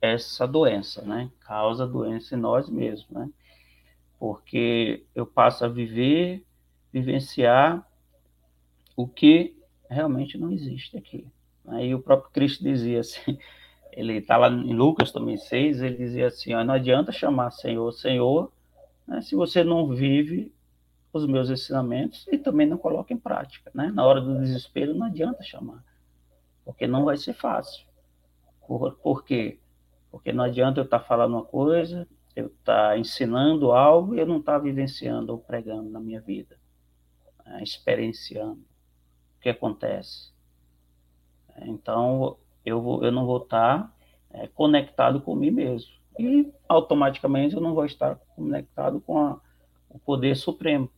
essa 0.00 0.46
doença, 0.46 1.02
né? 1.02 1.30
Causa 1.40 1.86
doença 1.86 2.34
em 2.34 2.38
nós 2.38 2.68
mesmos, 2.68 3.08
né? 3.10 3.30
Porque 4.18 5.04
eu 5.14 5.24
passo 5.24 5.64
a 5.64 5.68
viver, 5.68 6.44
vivenciar 6.92 7.86
o 8.96 9.06
que 9.06 9.56
realmente 9.88 10.36
não 10.36 10.50
existe 10.50 10.96
aqui. 10.96 11.26
Aí 11.68 11.94
o 11.94 12.00
próprio 12.00 12.30
Cristo 12.32 12.64
dizia 12.64 13.00
assim, 13.00 13.38
ele 13.92 14.14
está 14.14 14.36
lá 14.36 14.48
em 14.48 14.74
Lucas 14.74 15.12
também 15.12 15.36
6, 15.36 15.80
ele 15.80 15.96
dizia 15.96 16.26
assim, 16.26 16.54
ó, 16.54 16.64
não 16.64 16.74
adianta 16.74 17.12
chamar 17.12 17.50
Senhor, 17.50 17.92
Senhor, 17.92 18.52
né, 19.06 19.20
se 19.20 19.34
você 19.34 19.62
não 19.62 19.88
vive 19.88 20.52
os 21.22 21.26
meus 21.26 21.50
ensinamentos 21.50 22.26
e 22.30 22.38
também 22.38 22.66
não 22.66 22.78
coloca 22.78 23.12
em 23.12 23.18
prática, 23.18 23.70
né? 23.74 23.90
Na 23.92 24.04
hora 24.04 24.20
do 24.20 24.38
desespero 24.38 24.94
não 24.94 25.06
adianta 25.06 25.42
chamar, 25.42 25.84
porque 26.64 26.86
não 26.86 27.04
vai 27.04 27.16
ser 27.16 27.34
fácil. 27.34 27.86
Por, 28.66 28.94
por 28.96 29.24
quê? 29.24 29.58
Porque 30.10 30.32
não 30.32 30.44
adianta 30.44 30.80
eu 30.80 30.84
estar 30.84 31.00
tá 31.00 31.04
falando 31.04 31.34
uma 31.34 31.44
coisa, 31.44 32.08
eu 32.34 32.46
estar 32.46 32.90
tá 32.90 32.98
ensinando 32.98 33.72
algo 33.72 34.14
e 34.14 34.18
eu 34.18 34.26
não 34.26 34.38
estar 34.38 34.54
tá 34.54 34.58
vivenciando 34.58 35.32
ou 35.32 35.38
pregando 35.38 35.88
na 35.90 36.00
minha 36.00 36.20
vida, 36.20 36.58
né? 37.44 37.62
experienciando 37.62 38.60
o 39.36 39.40
que 39.40 39.48
acontece. 39.48 40.32
Então, 41.62 42.36
eu, 42.64 42.82
vou, 42.82 43.04
eu 43.04 43.10
não 43.10 43.24
vou 43.24 43.38
estar 43.38 43.94
é, 44.30 44.46
conectado 44.48 45.20
com 45.20 45.34
mim 45.34 45.50
mesmo. 45.50 45.90
E 46.18 46.52
automaticamente 46.68 47.54
eu 47.54 47.60
não 47.60 47.74
vou 47.74 47.84
estar 47.84 48.16
conectado 48.34 49.00
com 49.00 49.18
a, 49.18 49.40
o 49.88 49.98
poder 49.98 50.36
supremo, 50.36 50.90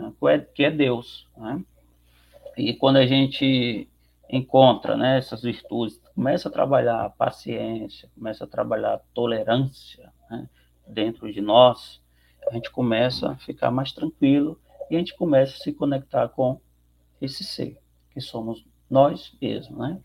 né, 0.00 0.46
que 0.54 0.64
é 0.64 0.70
Deus. 0.70 1.26
Né? 1.36 1.62
E 2.56 2.74
quando 2.74 2.96
a 2.96 3.06
gente 3.06 3.88
encontra 4.28 4.96
né, 4.96 5.18
essas 5.18 5.42
virtudes, 5.42 6.00
começa 6.14 6.48
a 6.48 6.52
trabalhar 6.52 7.04
a 7.04 7.10
paciência, 7.10 8.08
começa 8.14 8.44
a 8.44 8.46
trabalhar 8.46 8.94
a 8.94 9.00
tolerância 9.12 10.12
né, 10.30 10.48
dentro 10.86 11.32
de 11.32 11.40
nós, 11.40 12.00
a 12.48 12.54
gente 12.54 12.70
começa 12.70 13.30
a 13.30 13.36
ficar 13.36 13.70
mais 13.70 13.92
tranquilo 13.92 14.58
e 14.90 14.96
a 14.96 14.98
gente 14.98 15.16
começa 15.16 15.54
a 15.54 15.58
se 15.58 15.72
conectar 15.72 16.28
com 16.28 16.60
esse 17.20 17.42
ser, 17.42 17.78
que 18.12 18.20
somos 18.20 18.64
nós 18.90 19.34
mesmos. 19.40 19.78
Né? 19.78 20.00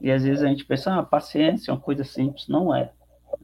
E 0.00 0.10
às 0.10 0.24
vezes 0.24 0.42
a 0.42 0.48
gente 0.48 0.64
pensa, 0.64 0.98
ah, 0.98 1.02
paciência 1.02 1.70
é 1.70 1.74
uma 1.74 1.80
coisa 1.80 2.04
simples. 2.04 2.48
Não 2.48 2.74
é. 2.74 2.92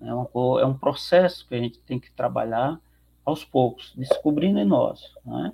É, 0.01 0.13
uma, 0.13 0.29
é 0.61 0.65
um 0.65 0.77
processo 0.77 1.47
que 1.49 1.55
a 1.55 1.59
gente 1.59 1.79
tem 1.81 1.99
que 1.99 2.11
trabalhar 2.13 2.81
aos 3.25 3.45
poucos, 3.45 3.93
descobrindo 3.97 4.59
em 4.59 4.65
nós. 4.65 5.13
Né? 5.25 5.53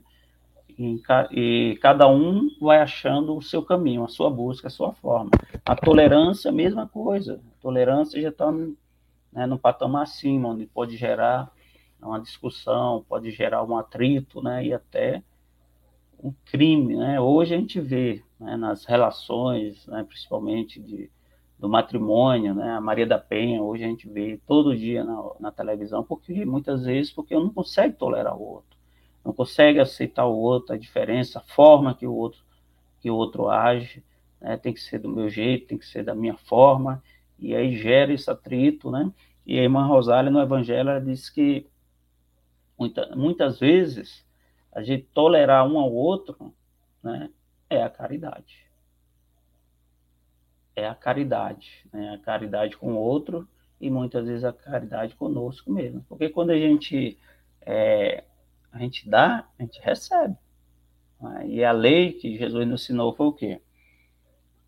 E, 0.79 1.01
e, 1.31 1.77
cada 1.77 2.07
um 2.07 2.51
vai 2.61 2.81
achando 2.81 3.37
o 3.37 3.43
seu 3.43 3.63
caminho, 3.63 4.05
a 4.05 4.09
sua 4.09 4.29
busca, 4.29 4.69
a 4.69 4.71
sua 4.71 4.93
forma. 4.93 5.31
A 5.65 5.75
tolerância, 5.75 6.53
mesma 6.53 6.87
coisa. 6.87 7.41
A 7.59 7.63
tolerância 7.63 8.21
já 8.21 8.29
está 8.29 8.53
né, 8.53 9.47
no 9.47 9.59
patamar 9.59 10.03
acima, 10.03 10.51
onde 10.51 10.67
pode 10.67 10.97
gerar 10.97 11.51
uma 12.01 12.21
discussão, 12.21 13.05
pode 13.09 13.31
gerar 13.31 13.65
um 13.65 13.77
atrito, 13.77 14.43
né, 14.43 14.65
e 14.65 14.73
até 14.73 15.23
um 16.23 16.33
crime. 16.45 16.97
Né? 16.97 17.21
Hoje 17.21 17.55
a 17.55 17.59
gente 17.59 17.81
vê 17.81 18.23
né, 18.39 18.57
nas 18.57 18.85
relações, 18.85 19.87
né, 19.87 20.05
principalmente 20.05 20.81
de, 20.81 21.11
do 21.59 21.69
matrimônio, 21.69 22.55
né, 22.55 22.73
a 22.73 22.81
Maria 22.81 23.07
da 23.07 23.19
Penha, 23.19 23.63
hoje 23.63 23.85
a 23.85 23.89
gente 23.89 24.09
vê 24.09 24.41
todo 24.47 24.77
dia 24.77 25.05
na, 25.05 25.31
na 25.41 25.51
televisão, 25.51 26.05
porque 26.05 26.45
muitas 26.45 26.85
vezes 26.85 27.13
porque 27.13 27.35
eu 27.35 27.41
não 27.41 27.51
consegue 27.51 27.95
tolerar 27.97 28.37
o 28.37 28.43
outro, 28.43 28.76
não 29.27 29.33
consegue 29.33 29.81
aceitar 29.81 30.25
o 30.25 30.37
outro, 30.37 30.73
a 30.73 30.79
diferença, 30.79 31.41
a 31.41 31.43
forma 31.43 31.95
que 31.95 32.07
o 32.07 32.15
outro 32.15 32.47
que 33.01 33.11
o 33.11 33.15
outro 33.17 33.51
age, 33.51 34.03
né, 34.41 34.57
tem 34.57 34.73
que 34.73 34.81
ser 34.81 34.99
do 34.99 35.09
meu 35.09 35.29
jeito, 35.29 35.67
tem 35.67 35.79
que 35.79 35.87
ser 35.87 36.03
da 36.03 36.15
minha 36.15 36.37
forma, 36.37 37.03
e 37.39 37.55
aí 37.55 37.77
gera 37.77 38.13
esse 38.13 38.31
atrito, 38.31 38.91
né? 38.91 39.13
E 39.45 39.59
a 39.59 39.63
irmã 39.63 39.85
Rosália 39.87 40.31
no 40.31 40.41
Evangelho 40.41 40.89
ela 40.89 41.01
diz 41.01 41.29
que 41.29 41.67
muita, 42.79 43.15
muitas 43.15 43.61
vezes 43.61 44.25
a 44.73 44.83
gente 44.83 45.07
tolerar 45.13 45.67
um 45.69 45.79
ao 45.79 45.93
outro, 45.93 46.55
né, 47.03 47.31
é 47.69 47.83
a 47.83 47.91
caridade. 47.91 48.65
É 50.75 50.89
a 50.89 50.95
caridade, 50.95 51.85
né? 51.93 52.15
A 52.15 52.19
caridade 52.19 52.77
com 52.77 52.93
o 52.93 52.97
outro 52.97 53.47
e 53.81 53.91
muitas 53.91 54.27
vezes 54.27 54.45
a 54.45 54.53
caridade 54.53 55.15
conosco 55.17 55.71
mesmo. 55.73 56.05
Porque 56.09 56.29
quando 56.29 56.51
a 56.51 56.59
gente 56.59 57.19
é, 57.63 58.25
a 58.77 58.81
gente 58.81 59.09
dá, 59.09 59.49
a 59.59 59.63
gente 59.63 59.81
recebe. 59.81 60.37
E 61.47 61.65
a 61.65 61.73
lei 61.73 62.13
que 62.13 62.37
Jesus 62.37 62.67
nos 62.67 62.83
ensinou 62.83 63.15
foi 63.15 63.27
o 63.27 63.33
quê? 63.33 63.61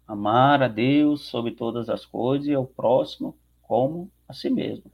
Amar 0.06 0.62
a 0.62 0.68
Deus 0.68 1.26
sobre 1.26 1.52
todas 1.52 1.90
as 1.90 2.06
coisas 2.06 2.48
e 2.48 2.54
ao 2.54 2.66
próximo 2.66 3.36
como 3.62 4.10
a 4.26 4.32
si 4.32 4.48
mesmo. 4.48 4.90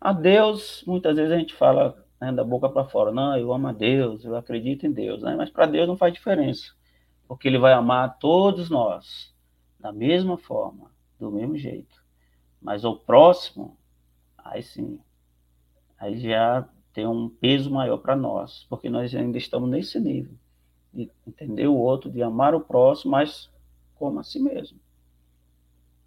A 0.00 0.12
Deus, 0.12 0.84
muitas 0.86 1.16
vezes 1.16 1.32
a 1.32 1.38
gente 1.38 1.54
fala 1.54 2.04
né, 2.20 2.30
da 2.30 2.44
boca 2.44 2.68
para 2.68 2.84
fora, 2.84 3.10
não, 3.10 3.36
eu 3.36 3.52
amo 3.52 3.68
a 3.68 3.72
Deus, 3.72 4.24
eu 4.24 4.36
acredito 4.36 4.86
em 4.86 4.92
Deus, 4.92 5.22
né? 5.22 5.34
mas 5.34 5.50
para 5.50 5.66
Deus 5.66 5.88
não 5.88 5.96
faz 5.96 6.12
diferença 6.12 6.78
porque 7.28 7.46
ele 7.46 7.58
vai 7.58 7.74
amar 7.74 8.18
todos 8.18 8.70
nós 8.70 9.32
da 9.78 9.92
mesma 9.92 10.38
forma, 10.38 10.90
do 11.20 11.30
mesmo 11.30 11.56
jeito. 11.58 12.02
Mas 12.60 12.84
o 12.84 12.96
próximo, 12.96 13.78
aí 14.38 14.62
sim, 14.62 14.98
aí 15.98 16.18
já 16.18 16.66
tem 16.98 17.06
um 17.06 17.28
peso 17.28 17.70
maior 17.70 17.98
para 17.98 18.16
nós, 18.16 18.66
porque 18.68 18.90
nós 18.90 19.14
ainda 19.14 19.38
estamos 19.38 19.70
nesse 19.70 20.00
nível 20.00 20.34
de 20.92 21.08
entender 21.24 21.68
o 21.68 21.76
outro, 21.76 22.10
de 22.10 22.20
amar 22.24 22.56
o 22.56 22.60
próximo, 22.60 23.12
mas 23.12 23.48
como 23.94 24.18
a 24.18 24.24
si 24.24 24.40
mesmo. 24.40 24.80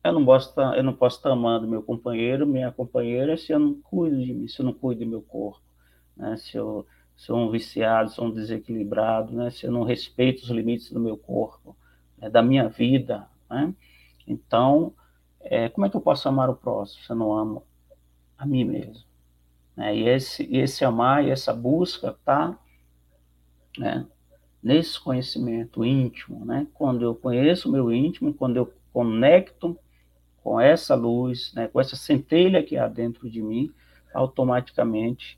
Eu 0.04 0.12
não 0.12 0.26
posso 0.26 0.60
eu 0.60 0.84
não 0.84 0.94
posso 0.94 1.16
estar 1.16 1.32
amando 1.32 1.66
meu 1.66 1.82
companheiro, 1.82 2.46
minha 2.46 2.74
companheira, 2.74 3.38
se 3.38 3.54
eu 3.54 3.60
não 3.60 3.74
cuido 3.76 4.22
de 4.22 4.34
mim, 4.34 4.50
se 4.50 4.60
eu 4.60 4.66
não 4.66 4.74
cuido 4.74 5.06
do 5.06 5.10
meu 5.10 5.22
corpo, 5.22 5.62
né? 6.18 6.36
se 6.36 6.58
eu 6.58 6.86
sou 7.16 7.38
um 7.38 7.50
viciado, 7.50 8.12
sou 8.12 8.26
um 8.26 8.32
desequilibrado, 8.32 9.32
né? 9.32 9.50
se 9.50 9.66
eu 9.66 9.72
não 9.72 9.84
respeito 9.84 10.44
os 10.44 10.50
limites 10.50 10.92
do 10.92 11.00
meu 11.00 11.16
corpo, 11.16 11.74
né? 12.18 12.30
da 12.30 12.42
minha 12.42 12.68
vida. 12.68 13.30
Né? 13.50 13.74
Então, 14.28 14.94
é, 15.40 15.70
como 15.70 15.86
é 15.86 15.90
que 15.90 15.96
eu 15.96 16.02
posso 16.02 16.28
amar 16.28 16.50
o 16.50 16.56
próximo 16.56 17.02
se 17.02 17.10
eu 17.10 17.16
não 17.16 17.32
amo 17.32 17.64
a 18.38 18.46
mim 18.46 18.66
mesmo? 18.66 19.10
Né? 19.76 19.96
E, 19.96 20.08
esse, 20.08 20.44
esse 20.56 20.84
amar 20.84 21.26
e 21.26 21.30
essa 21.30 21.54
busca 21.54 22.10
está 22.12 22.58
né, 23.78 24.06
nesse 24.62 25.00
conhecimento 25.00 25.84
íntimo. 25.84 26.46
Né? 26.46 26.68
Quando 26.74 27.04
eu 27.04 27.16
conheço 27.16 27.70
o 27.70 27.72
meu 27.72 27.92
íntimo, 27.92 28.34
quando 28.34 28.58
eu 28.58 28.74
conecto 28.94 29.78
com 30.44 30.60
essa 30.60 30.96
luz, 30.96 31.54
né, 31.54 31.68
com 31.68 31.80
essa 31.80 31.96
centelha 31.96 32.64
que 32.64 32.78
há 32.78 32.88
dentro 32.88 33.30
de 33.30 33.42
mim, 33.42 33.72
automaticamente 34.14 35.38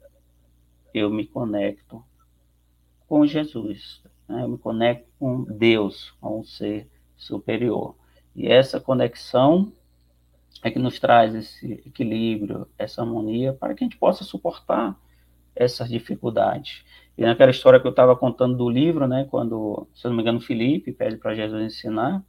eu 0.93 1.09
me 1.09 1.25
conecto 1.25 2.03
com 3.07 3.25
Jesus. 3.25 4.01
né? 4.27 4.43
eu 4.43 4.49
me 4.49 4.57
conecto 4.57 5.07
com 5.19 5.43
Deus, 5.43 6.11
com 6.21 6.39
um 6.39 6.43
ser 6.43 6.88
superior. 7.17 7.95
E 8.36 8.47
essa 8.47 8.79
conexão 8.79 9.71
é 10.64 10.72
que 10.72 10.80
nos 10.80 10.97
traz 10.97 11.36
esse 11.36 11.74
equilíbrio, 11.86 12.68
essa 12.78 13.01
harmonia, 13.01 13.53
para 13.53 13.74
que 13.74 13.84
a 13.84 13.86
gente 13.86 13.97
possa 13.97 14.24
suportar 14.24 14.97
essas 15.53 15.89
dificuldades. 15.89 16.86
E 17.18 17.24
naquela 17.24 17.51
história 17.51 17.80
que 17.80 17.86
eu 17.86 17.91
estava 17.91 18.16
contando 18.16 18.55
do 18.55 18.70
livro, 18.70 19.05
né, 19.05 19.28
quando, 19.30 19.86
se 19.93 20.05
não 20.05 20.14
me 20.14 20.22
engano, 20.22 20.39
Felipe 20.39 20.93
pede 20.93 21.18
para 21.18 21.36
Jesus 21.36 21.61
ensinar, 21.61 22.24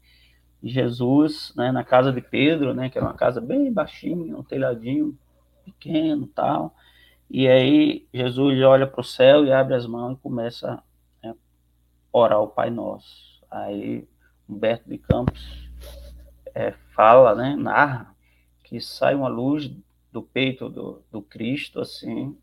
Jesus, 0.62 1.52
né, 1.56 1.70
na 1.70 1.84
casa 1.84 2.12
de 2.12 2.20
Pedro, 2.20 2.74
né, 2.74 2.90
que 2.90 2.98
era 2.98 3.06
uma 3.06 3.14
casa 3.14 3.40
bem 3.40 3.72
baixinha, 3.72 4.36
um 4.36 4.42
telhadinho 4.42 5.16
pequeno, 5.64 6.26
tal. 6.26 6.74
E 7.30 7.46
aí 7.46 8.06
Jesus 8.12 8.60
olha 8.62 8.86
para 8.86 9.00
o 9.00 9.04
céu 9.04 9.44
e 9.44 9.52
abre 9.52 9.74
as 9.74 9.86
mãos 9.86 10.14
e 10.14 10.20
começa 10.20 10.82
a 11.22 11.26
né, 11.26 11.34
orar 12.12 12.40
o 12.40 12.48
Pai 12.48 12.68
Nosso. 12.68 13.40
Aí 13.50 14.06
Humberto 14.48 14.88
de 14.88 14.98
Campos 14.98 15.70
é, 16.54 16.72
fala, 16.94 17.34
né, 17.34 17.56
narra 17.56 18.13
que 18.74 18.80
sai 18.80 19.14
uma 19.14 19.28
luz 19.28 19.70
do 20.10 20.20
peito 20.20 20.68
do, 20.68 21.00
do 21.08 21.22
Cristo, 21.22 21.80
assim, 21.80 22.36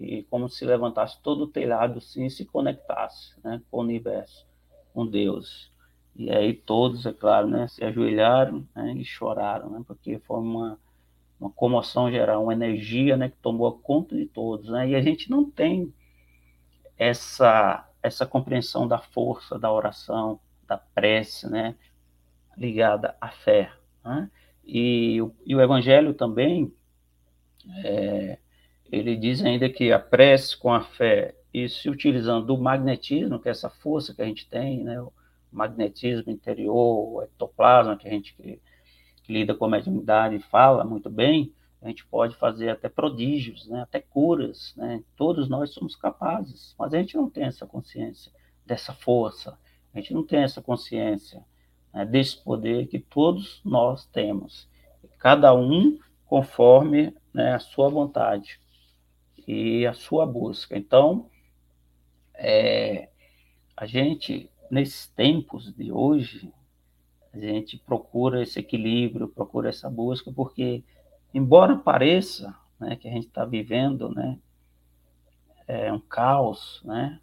e 0.00 0.22
como 0.30 0.48
se 0.48 0.64
levantasse 0.64 1.20
todo 1.22 1.44
o 1.44 1.46
telhado 1.46 1.98
assim, 1.98 2.24
e 2.24 2.30
se 2.30 2.46
conectasse 2.46 3.34
né, 3.44 3.60
com 3.70 3.76
o 3.76 3.80
universo, 3.82 4.46
com 4.94 5.06
Deus. 5.06 5.70
E 6.16 6.30
aí 6.30 6.54
todos, 6.54 7.04
é 7.04 7.12
claro, 7.12 7.48
né, 7.48 7.68
se 7.68 7.84
ajoelharam 7.84 8.66
né, 8.74 8.94
e 8.94 9.04
choraram, 9.04 9.68
né, 9.68 9.84
porque 9.86 10.18
foi 10.20 10.38
uma, 10.38 10.78
uma 11.38 11.50
comoção 11.50 12.10
geral, 12.10 12.42
uma 12.42 12.54
energia 12.54 13.14
né, 13.14 13.28
que 13.28 13.36
tomou 13.36 13.70
conta 13.76 14.16
de 14.16 14.24
todos. 14.24 14.70
Né, 14.70 14.88
e 14.88 14.96
a 14.96 15.02
gente 15.02 15.30
não 15.30 15.50
tem 15.50 15.92
essa, 16.96 17.86
essa 18.02 18.24
compreensão 18.24 18.88
da 18.88 18.98
força 18.98 19.58
da 19.58 19.70
oração, 19.70 20.40
da 20.66 20.78
prece, 20.78 21.46
né, 21.46 21.74
ligada 22.56 23.14
à 23.20 23.28
fé. 23.28 23.70
Né? 24.02 24.30
E, 24.66 25.18
e 25.44 25.54
o 25.54 25.60
Evangelho 25.60 26.14
também, 26.14 26.72
é, 27.84 28.38
ele 28.90 29.16
diz 29.16 29.42
ainda 29.42 29.68
que 29.68 29.92
a 29.92 29.98
prece 29.98 30.56
com 30.56 30.72
a 30.72 30.80
fé 30.80 31.34
e 31.52 31.68
se 31.68 31.88
utilizando 31.88 32.46
do 32.46 32.58
magnetismo, 32.58 33.38
que 33.38 33.48
é 33.48 33.52
essa 33.52 33.70
força 33.70 34.14
que 34.14 34.22
a 34.22 34.24
gente 34.24 34.48
tem, 34.48 34.82
né, 34.82 35.00
o 35.00 35.12
magnetismo 35.52 36.32
interior, 36.32 37.12
o 37.12 37.22
ectoplasma, 37.22 37.96
que 37.96 38.08
a 38.08 38.10
gente 38.10 38.34
que, 38.34 38.60
que 39.22 39.32
lida 39.32 39.54
com 39.54 39.66
a 39.66 39.68
mediunidade 39.68 40.38
fala 40.50 40.84
muito 40.84 41.08
bem, 41.08 41.52
a 41.80 41.88
gente 41.88 42.04
pode 42.06 42.34
fazer 42.36 42.70
até 42.70 42.88
prodígios, 42.88 43.68
né, 43.68 43.82
até 43.82 44.00
curas, 44.00 44.74
né, 44.76 45.02
todos 45.16 45.48
nós 45.48 45.70
somos 45.70 45.94
capazes, 45.94 46.74
mas 46.78 46.92
a 46.92 46.98
gente 46.98 47.16
não 47.16 47.30
tem 47.30 47.44
essa 47.44 47.66
consciência 47.66 48.32
dessa 48.66 48.92
força, 48.92 49.56
a 49.92 49.98
gente 49.98 50.12
não 50.12 50.24
tem 50.24 50.42
essa 50.42 50.60
consciência 50.60 51.44
né, 51.94 52.04
desse 52.04 52.36
poder 52.42 52.88
que 52.88 52.98
todos 52.98 53.60
nós 53.64 54.04
temos, 54.06 54.68
cada 55.18 55.54
um 55.54 55.98
conforme 56.26 57.14
né, 57.32 57.54
a 57.54 57.58
sua 57.60 57.88
vontade 57.88 58.58
e 59.46 59.86
a 59.86 59.92
sua 59.92 60.26
busca. 60.26 60.76
Então, 60.76 61.30
é, 62.34 63.08
a 63.76 63.86
gente, 63.86 64.50
nesses 64.70 65.06
tempos 65.08 65.72
de 65.72 65.92
hoje, 65.92 66.52
a 67.32 67.38
gente 67.38 67.78
procura 67.78 68.42
esse 68.42 68.58
equilíbrio, 68.58 69.28
procura 69.28 69.68
essa 69.68 69.88
busca, 69.88 70.32
porque, 70.32 70.82
embora 71.32 71.76
pareça 71.76 72.54
né, 72.78 72.96
que 72.96 73.08
a 73.08 73.10
gente 73.10 73.26
está 73.26 73.44
vivendo 73.44 74.08
né, 74.08 74.38
é 75.66 75.92
um 75.92 76.00
caos, 76.00 76.80
né, 76.84 77.20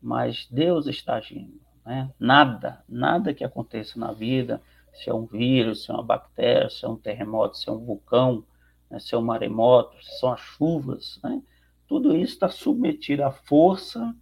mas 0.00 0.46
Deus 0.50 0.86
está 0.86 1.16
agindo. 1.16 1.67
Né? 1.88 2.12
Nada, 2.20 2.84
nada 2.86 3.32
que 3.32 3.42
aconteça 3.42 3.98
na 3.98 4.12
vida, 4.12 4.60
se 4.92 5.08
é 5.08 5.14
um 5.14 5.24
vírus, 5.24 5.84
se 5.84 5.90
é 5.90 5.94
uma 5.94 6.02
bactéria, 6.02 6.68
se 6.68 6.84
é 6.84 6.88
um 6.88 6.96
terremoto, 6.96 7.56
se 7.56 7.66
é 7.66 7.72
um 7.72 7.82
vulcão, 7.82 8.44
né, 8.90 8.98
se 8.98 9.14
é 9.14 9.18
um 9.18 9.22
maremoto, 9.22 9.96
se 10.04 10.18
são 10.18 10.30
as 10.30 10.38
chuvas, 10.38 11.18
né? 11.24 11.42
tudo 11.86 12.14
isso 12.14 12.34
está 12.34 12.50
submetido 12.50 13.24
à 13.24 13.30
força 13.30 14.14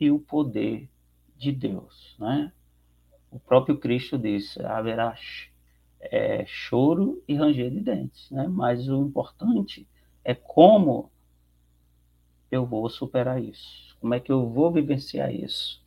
e 0.00 0.10
o 0.10 0.18
poder 0.18 0.88
de 1.36 1.52
Deus. 1.52 2.16
Né? 2.18 2.50
O 3.30 3.38
próprio 3.38 3.76
Cristo 3.76 4.16
disse: 4.16 4.64
haverá 4.64 5.14
é, 6.00 6.46
choro 6.46 7.22
e 7.28 7.34
ranger 7.34 7.70
de 7.70 7.80
dentes, 7.80 8.30
né? 8.30 8.48
mas 8.48 8.88
o 8.88 9.02
importante 9.02 9.86
é 10.24 10.34
como 10.34 11.12
eu 12.50 12.64
vou 12.64 12.88
superar 12.88 13.38
isso, 13.42 13.94
como 14.00 14.14
é 14.14 14.20
que 14.20 14.32
eu 14.32 14.48
vou 14.48 14.72
vivenciar 14.72 15.30
isso. 15.30 15.79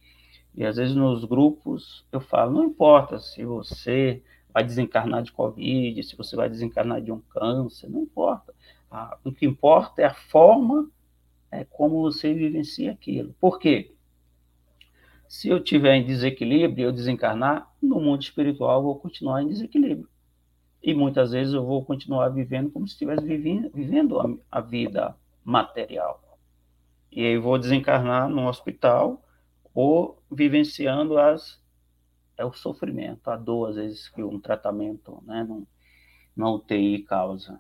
E 0.56 0.66
às 0.66 0.76
vezes 0.76 0.96
nos 0.96 1.26
grupos 1.26 2.06
eu 2.12 2.20
falo: 2.20 2.52
não 2.54 2.64
importa 2.66 3.20
se 3.20 3.44
você 3.44 4.22
vai 4.54 4.64
desencarnar 4.64 5.24
de 5.24 5.32
Covid, 5.32 6.04
se 6.04 6.16
você 6.16 6.36
vai 6.36 6.50
desencarnar 6.50 7.02
de 7.02 7.12
um 7.12 7.20
câncer, 7.20 7.90
não 7.90 8.04
importa. 8.04 8.54
O 9.24 9.32
que 9.32 9.46
importa 9.46 10.02
é 10.04 10.06
a 10.06 10.14
forma 10.14 10.88
é, 11.52 11.64
como 11.64 12.02
você 12.02 12.34
vivencia 12.34 12.92
aquilo. 12.92 13.34
Por 13.40 13.60
quê? 13.60 13.92
Se 15.28 15.50
eu 15.50 15.60
tiver 15.60 15.96
em 15.96 16.06
desequilíbrio, 16.06 16.86
eu 16.86 16.92
desencarnar, 16.92 17.72
no 17.82 18.00
mundo 18.00 18.22
espiritual 18.22 18.80
eu 18.80 18.84
vou 18.84 19.00
continuar 19.00 19.42
em 19.42 19.48
desequilíbrio. 19.48 20.08
E 20.82 20.94
muitas 20.94 21.32
vezes 21.32 21.54
eu 21.54 21.66
vou 21.66 21.84
continuar 21.84 22.30
vivendo 22.30 22.70
como 22.70 22.88
se 22.88 22.94
estivesse 22.94 23.26
vivendo, 23.26 24.20
a, 24.20 24.30
a 24.52 24.62
vida 24.62 25.16
material. 25.44 26.22
E 27.12 27.26
aí 27.26 27.38
vou 27.38 27.58
desencarnar 27.58 28.30
no 28.30 28.48
hospital 28.48 29.24
ou 29.74 30.22
vivenciando 30.34 31.18
as 31.18 31.62
é 32.38 32.46
o 32.46 32.54
sofrimento, 32.54 33.30
a 33.30 33.36
dor, 33.36 33.70
às 33.70 33.76
vezes, 33.76 34.10
que 34.10 34.24
um 34.24 34.40
tratamento 34.40 35.24
né, 35.26 35.46
não, 35.48 35.68
não 36.36 36.56
UTI 36.56 37.04
causa. 37.04 37.60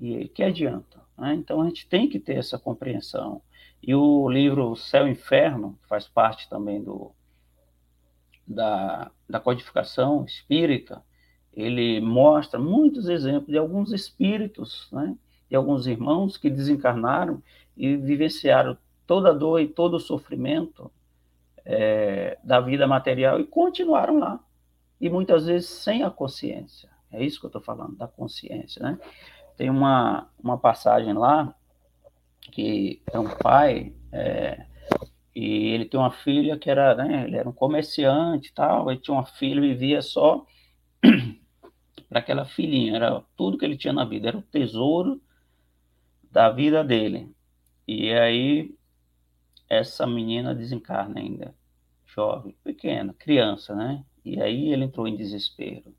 E 0.00 0.28
que 0.28 0.42
adianta? 0.42 1.00
Né? 1.16 1.34
Então 1.34 1.60
a 1.60 1.66
gente 1.66 1.86
tem 1.86 2.08
que 2.08 2.18
ter 2.18 2.36
essa 2.36 2.58
compreensão. 2.58 3.42
E 3.82 3.94
o 3.94 4.28
livro 4.28 4.74
Céu 4.76 5.06
e 5.06 5.10
Inferno, 5.10 5.78
que 5.82 5.88
faz 5.88 6.08
parte 6.08 6.48
também 6.48 6.82
do, 6.82 7.12
da, 8.46 9.10
da 9.28 9.38
codificação 9.38 10.24
espírita, 10.24 11.04
ele 11.52 12.00
mostra 12.00 12.58
muitos 12.58 13.08
exemplos 13.08 13.50
de 13.50 13.58
alguns 13.58 13.92
espíritos, 13.92 14.88
né, 14.90 15.16
de 15.48 15.54
alguns 15.54 15.86
irmãos 15.86 16.36
que 16.36 16.50
desencarnaram 16.50 17.42
e 17.76 17.94
vivenciaram 17.96 18.76
toda 19.06 19.30
a 19.30 19.34
dor 19.34 19.60
e 19.60 19.68
todo 19.68 19.94
o 19.94 20.00
sofrimento 20.00 20.90
é, 21.64 22.38
da 22.44 22.60
vida 22.60 22.86
material 22.86 23.40
e 23.40 23.44
continuaram 23.44 24.18
lá. 24.18 24.40
E 25.00 25.08
muitas 25.08 25.46
vezes 25.46 25.68
sem 25.68 26.02
a 26.02 26.10
consciência. 26.10 26.88
É 27.10 27.24
isso 27.24 27.38
que 27.38 27.46
eu 27.46 27.48
estou 27.48 27.62
falando, 27.62 27.96
da 27.96 28.08
consciência. 28.08 28.82
Né? 28.82 28.98
Tem 29.56 29.70
uma, 29.70 30.28
uma 30.42 30.58
passagem 30.58 31.12
lá 31.12 31.54
que 32.52 33.02
é 33.12 33.18
um 33.18 33.28
pai 33.28 33.92
é, 34.12 34.66
e 35.34 35.68
ele 35.68 35.86
tem 35.86 35.98
uma 35.98 36.10
filha 36.10 36.56
que 36.56 36.70
era, 36.70 36.94
né, 36.94 37.24
ele 37.24 37.36
era 37.36 37.48
um 37.48 37.52
comerciante 37.52 38.50
e 38.50 38.52
tal, 38.52 38.90
ele 38.90 39.00
tinha 39.00 39.14
uma 39.14 39.24
filha 39.24 39.58
e 39.58 39.74
vivia 39.74 40.00
só 40.02 40.46
para 42.08 42.20
aquela 42.20 42.44
filhinha, 42.44 42.94
era 42.94 43.22
tudo 43.36 43.58
que 43.58 43.64
ele 43.64 43.76
tinha 43.76 43.92
na 43.92 44.04
vida, 44.04 44.28
era 44.28 44.38
o 44.38 44.42
tesouro 44.42 45.20
da 46.30 46.50
vida 46.50 46.84
dele. 46.84 47.34
E 47.86 48.12
aí 48.12 48.74
essa 49.68 50.06
menina 50.06 50.54
desencarna 50.54 51.20
ainda, 51.20 51.54
jovem, 52.06 52.54
pequena, 52.62 53.14
criança, 53.14 53.74
né? 53.74 54.04
E 54.24 54.40
aí 54.40 54.72
ele 54.72 54.84
entrou 54.84 55.06
em 55.06 55.16
desespero. 55.16 55.94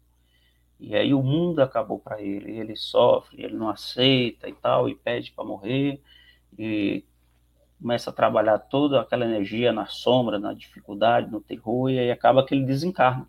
E 0.79 0.95
aí 0.95 1.13
o 1.13 1.23
mundo 1.23 1.61
acabou 1.61 1.99
para 1.99 2.21
ele, 2.21 2.57
ele 2.57 2.75
sofre, 2.75 3.43
ele 3.43 3.55
não 3.55 3.69
aceita 3.69 4.49
e 4.49 4.53
tal, 4.53 4.89
e 4.89 4.95
pede 4.95 5.31
para 5.31 5.43
morrer, 5.43 6.01
e 6.57 7.03
começa 7.81 8.09
a 8.09 8.13
trabalhar 8.13 8.59
toda 8.59 8.99
aquela 8.99 9.25
energia 9.25 9.71
na 9.71 9.85
sombra, 9.85 10.37
na 10.37 10.53
dificuldade, 10.53 11.31
no 11.31 11.39
terror, 11.39 11.89
e 11.89 11.99
aí 11.99 12.11
acaba 12.11 12.45
que 12.45 12.53
ele 12.53 12.65
desencarna. 12.65 13.27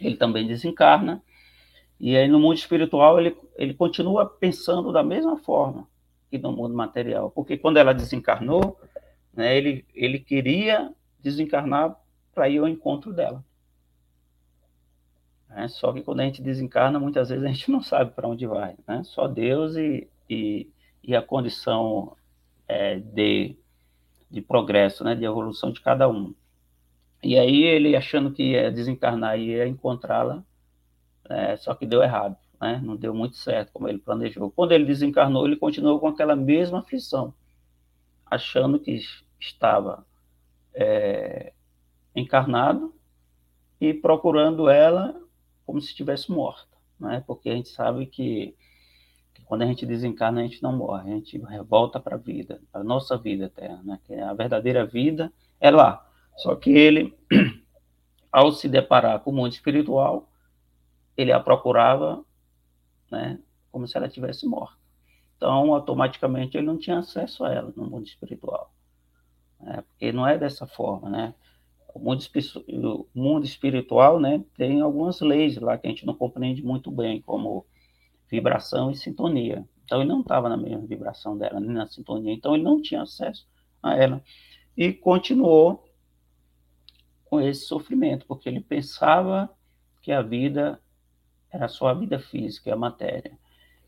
Ele 0.00 0.16
também 0.16 0.46
desencarna, 0.46 1.22
e 1.98 2.16
aí 2.16 2.28
no 2.28 2.38
mundo 2.38 2.58
espiritual 2.58 3.18
ele, 3.18 3.34
ele 3.56 3.72
continua 3.72 4.26
pensando 4.26 4.92
da 4.92 5.02
mesma 5.02 5.38
forma 5.38 5.88
que 6.30 6.36
no 6.38 6.52
mundo 6.52 6.74
material, 6.74 7.30
porque 7.30 7.56
quando 7.56 7.78
ela 7.78 7.94
desencarnou, 7.94 8.78
né, 9.36 9.56
ele, 9.56 9.84
ele 9.94 10.18
queria 10.18 10.92
desencarnar 11.20 11.94
para 12.34 12.48
ir 12.48 12.58
ao 12.58 12.68
encontro 12.68 13.12
dela. 13.12 13.44
Né? 15.48 15.68
Só 15.68 15.92
que 15.92 16.02
quando 16.02 16.20
a 16.20 16.24
gente 16.24 16.42
desencarna, 16.42 16.98
muitas 16.98 17.28
vezes 17.28 17.44
a 17.44 17.48
gente 17.48 17.70
não 17.70 17.82
sabe 17.82 18.12
para 18.12 18.28
onde 18.28 18.46
vai. 18.46 18.76
Né? 18.86 19.02
Só 19.04 19.28
Deus 19.28 19.76
e, 19.76 20.08
e, 20.28 20.70
e 21.02 21.14
a 21.14 21.22
condição 21.22 22.16
é, 22.66 22.98
de, 22.98 23.56
de 24.30 24.40
progresso, 24.40 25.04
né? 25.04 25.14
de 25.14 25.24
evolução 25.24 25.70
de 25.70 25.80
cada 25.80 26.08
um. 26.08 26.34
E 27.22 27.38
aí 27.38 27.62
ele 27.62 27.96
achando 27.96 28.30
que 28.32 28.52
ia 28.52 28.70
desencarnar 28.70 29.38
e 29.38 29.52
ia 29.52 29.66
encontrá-la, 29.66 30.44
é, 31.28 31.56
só 31.56 31.74
que 31.74 31.84
deu 31.86 32.02
errado, 32.02 32.36
né? 32.60 32.80
não 32.84 32.94
deu 32.96 33.12
muito 33.12 33.36
certo 33.36 33.72
como 33.72 33.88
ele 33.88 33.98
planejou. 33.98 34.50
Quando 34.50 34.72
ele 34.72 34.84
desencarnou, 34.84 35.46
ele 35.46 35.56
continuou 35.56 35.98
com 35.98 36.08
aquela 36.08 36.36
mesma 36.36 36.78
aflição, 36.80 37.34
achando 38.30 38.78
que 38.78 39.00
estava 39.38 40.06
é, 40.74 41.52
encarnado 42.14 42.94
e 43.80 43.92
procurando 43.92 44.68
ela 44.68 45.14
como 45.64 45.80
se 45.80 45.88
estivesse 45.88 46.30
morta, 46.30 46.76
né? 46.98 47.22
Porque 47.26 47.48
a 47.48 47.54
gente 47.54 47.68
sabe 47.68 48.06
que, 48.06 48.56
que, 49.34 49.42
quando 49.44 49.62
a 49.62 49.66
gente 49.66 49.84
desencarna 49.84 50.40
a 50.40 50.44
gente 50.44 50.62
não 50.62 50.72
morre, 50.72 51.10
a 51.10 51.14
gente 51.14 51.38
volta 51.68 51.98
para 51.98 52.14
a 52.14 52.18
vida, 52.18 52.60
a 52.72 52.82
nossa 52.84 53.18
vida 53.18 53.46
eterna, 53.46 53.82
né? 53.82 54.00
Que 54.04 54.14
a 54.14 54.32
verdadeira 54.32 54.86
vida 54.86 55.32
é 55.60 55.70
lá. 55.70 56.08
Só 56.36 56.54
que 56.54 56.70
ele, 56.70 57.16
ao 58.30 58.52
se 58.52 58.68
deparar 58.68 59.20
com 59.20 59.30
o 59.30 59.34
mundo 59.34 59.52
espiritual, 59.52 60.30
ele 61.16 61.32
a 61.32 61.40
procurava, 61.40 62.24
né? 63.10 63.38
Como 63.72 63.88
se 63.88 63.96
ela 63.96 64.08
tivesse 64.08 64.46
morta. 64.46 64.76
Então, 65.36 65.74
automaticamente 65.74 66.56
ele 66.56 66.66
não 66.66 66.78
tinha 66.78 66.98
acesso 66.98 67.44
a 67.44 67.52
ela 67.52 67.72
no 67.76 67.84
mundo 67.90 68.06
espiritual. 68.06 68.72
Né? 69.60 69.82
Porque 69.88 70.12
não 70.12 70.26
é 70.26 70.38
dessa 70.38 70.66
forma, 70.66 71.08
né? 71.08 71.34
O 71.94 71.98
mundo, 71.98 72.22
o 72.68 73.06
mundo 73.14 73.46
espiritual, 73.46 74.20
né, 74.20 74.44
tem 74.54 74.82
algumas 74.82 75.20
leis 75.22 75.56
lá 75.56 75.78
que 75.78 75.86
a 75.86 75.90
gente 75.90 76.04
não 76.04 76.14
compreende 76.14 76.62
muito 76.62 76.90
bem, 76.90 77.22
como 77.22 77.64
vibração 78.30 78.90
e 78.90 78.96
sintonia. 78.96 79.66
Então 79.84 80.00
ele 80.00 80.08
não 80.08 80.20
estava 80.20 80.48
na 80.48 80.58
mesma 80.58 80.86
vibração 80.86 81.38
dela, 81.38 81.58
nem 81.58 81.70
na 81.70 81.86
sintonia, 81.86 82.34
então 82.34 82.54
ele 82.54 82.64
não 82.64 82.82
tinha 82.82 83.02
acesso 83.02 83.48
a 83.82 83.96
ela. 83.96 84.22
E 84.76 84.92
continuou 84.92 85.88
com 87.24 87.40
esse 87.40 87.64
sofrimento, 87.64 88.26
porque 88.26 88.48
ele 88.48 88.60
pensava 88.60 89.48
que 90.02 90.12
a 90.12 90.20
vida 90.20 90.80
era 91.50 91.68
só 91.68 91.88
a 91.88 91.94
vida 91.94 92.18
física, 92.18 92.74
a 92.74 92.76
matéria. 92.76 93.38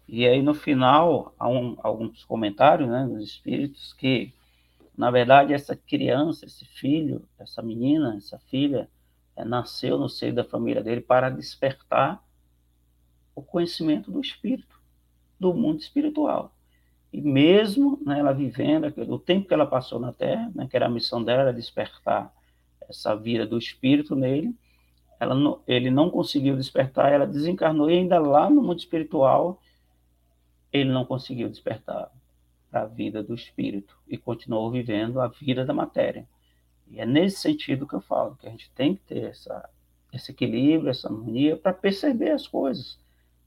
E 0.09 0.27
aí 0.27 0.41
no 0.41 0.55
final 0.55 1.35
há 1.39 1.49
um, 1.49 1.77
alguns 1.83 2.25
comentários, 2.25 2.89
né, 2.89 3.07
dos 3.07 3.23
espíritos 3.23 3.93
que 3.93 4.33
na 4.99 5.13
verdade, 5.13 5.55
essa 5.55 5.77
criança, 5.77 6.45
esse 6.45 6.65
filho, 6.65 7.23
essa 7.39 7.63
menina, 7.63 8.17
essa 8.17 8.37
filha, 8.37 8.91
é, 9.37 9.45
nasceu 9.45 9.97
no 9.97 10.09
seio 10.09 10.35
da 10.35 10.43
família 10.43 10.83
dele 10.83 11.01
para 11.01 11.31
despertar 11.31 12.21
o 13.33 13.41
conhecimento 13.41 14.11
do 14.11 14.21
espírito, 14.21 14.83
do 15.39 15.55
mundo 15.55 15.79
espiritual. 15.79 16.53
E 17.13 17.21
mesmo 17.21 18.03
né, 18.05 18.19
ela 18.19 18.33
vivendo 18.33 18.93
o 19.09 19.21
tempo 19.21 19.47
que 19.47 19.55
ela 19.55 19.67
passou 19.67 20.01
na 20.01 20.13
Terra, 20.13 20.51
né, 20.53 20.67
que 20.69 20.75
era 20.75 20.87
a 20.87 20.91
missão 20.91 21.23
dela, 21.23 21.53
despertar 21.53 22.35
essa 22.89 23.15
vida 23.15 23.47
do 23.47 23.57
espírito 23.57 24.17
nele, 24.17 24.53
não, 25.21 25.63
ele 25.69 25.93
não 25.93 26.11
conseguiu 26.11 26.57
despertar, 26.57 27.13
ela 27.13 27.27
desencarnou 27.27 27.89
e 27.89 27.99
ainda 27.99 28.19
lá 28.19 28.51
no 28.51 28.63
mundo 28.63 28.81
espiritual 28.81 29.63
ele 30.73 30.91
não 30.91 31.05
conseguiu 31.05 31.49
despertar 31.49 32.11
para 32.71 32.83
a 32.83 32.87
vida 32.87 33.23
do 33.23 33.35
espírito 33.35 33.97
e 34.07 34.17
continuou 34.17 34.71
vivendo 34.71 35.21
a 35.21 35.29
vida 35.29 35.65
da 35.65 35.73
matéria. 35.73 36.27
E 36.91 37.01
é 37.01 37.07
nesse 37.07 37.39
sentido 37.39 37.87
que 37.87 37.95
eu 37.95 38.01
falo, 38.01 38.37
que 38.37 38.47
a 38.47 38.51
gente 38.51 38.71
tem 38.71 38.95
que 38.95 39.03
ter 39.03 39.25
essa, 39.25 39.69
esse 40.13 40.33
equilíbrio, 40.33 40.91
essa 40.91 41.09
harmonia 41.09 41.57
para 41.57 41.73
perceber 41.73 42.31
as 42.31 42.47
coisas. 42.47 42.99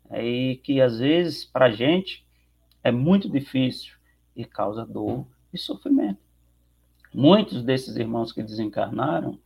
É, 0.09 0.23
e 0.23 0.57
que 0.57 0.81
às 0.81 0.99
vezes, 0.99 1.45
para 1.45 1.65
a 1.65 1.71
gente, 1.71 2.25
é 2.83 2.91
muito 2.91 3.29
difícil 3.29 3.95
e 4.35 4.45
causa 4.45 4.85
dor 4.85 5.25
e 5.53 5.57
sofrimento. 5.57 6.19
Muitos 7.13 7.63
desses 7.63 7.95
irmãos 7.95 8.31
que 8.31 8.43
desencarnaram 8.43 9.39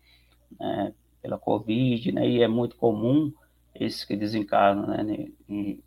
né, 0.60 0.94
pela 1.22 1.38
Covid, 1.38 2.12
né, 2.12 2.28
e 2.28 2.42
é 2.42 2.48
muito 2.48 2.76
comum 2.76 3.34
esses 3.74 4.04
que 4.06 4.16
desencarnam 4.16 4.88
né, 4.88 5.28
em 5.48 5.84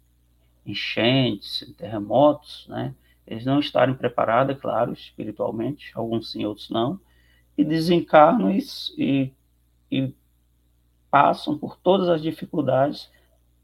enchentes, 0.67 1.73
terremotos, 1.77 2.67
né, 2.69 2.95
eles 3.29 3.45
não 3.45 3.61
estarem 3.61 3.95
preparados, 3.95 4.57
é 4.57 4.59
claro, 4.59 4.93
espiritualmente, 4.95 5.93
alguns 5.95 6.33
sim, 6.33 6.47
outros 6.47 6.71
não, 6.71 6.99
e 7.59 7.63
desencarnam 7.63 8.51
e, 8.51 8.65
e, 8.97 9.33
e 9.91 10.15
passam 11.11 11.59
por 11.59 11.77
todas 11.77 12.09
as 12.09 12.23
dificuldades 12.23 13.11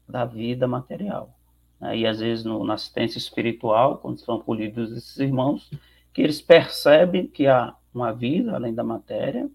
da 0.07 0.23
vida 0.23 0.67
material. 0.67 1.35
Né? 1.81 1.97
E 1.97 2.07
às 2.07 2.19
vezes 2.19 2.45
no, 2.45 2.63
na 2.63 2.75
assistência 2.75 3.17
espiritual, 3.17 3.97
quando 3.97 4.19
são 4.19 4.35
acolhidos 4.35 4.91
esses 4.91 5.17
irmãos, 5.17 5.71
que 6.13 6.21
eles 6.21 6.39
percebem 6.39 7.25
que 7.25 7.47
há 7.47 7.75
uma 7.91 8.13
vida 8.13 8.53
além 8.53 8.73
da 8.73 8.83
matéria, 8.83 9.49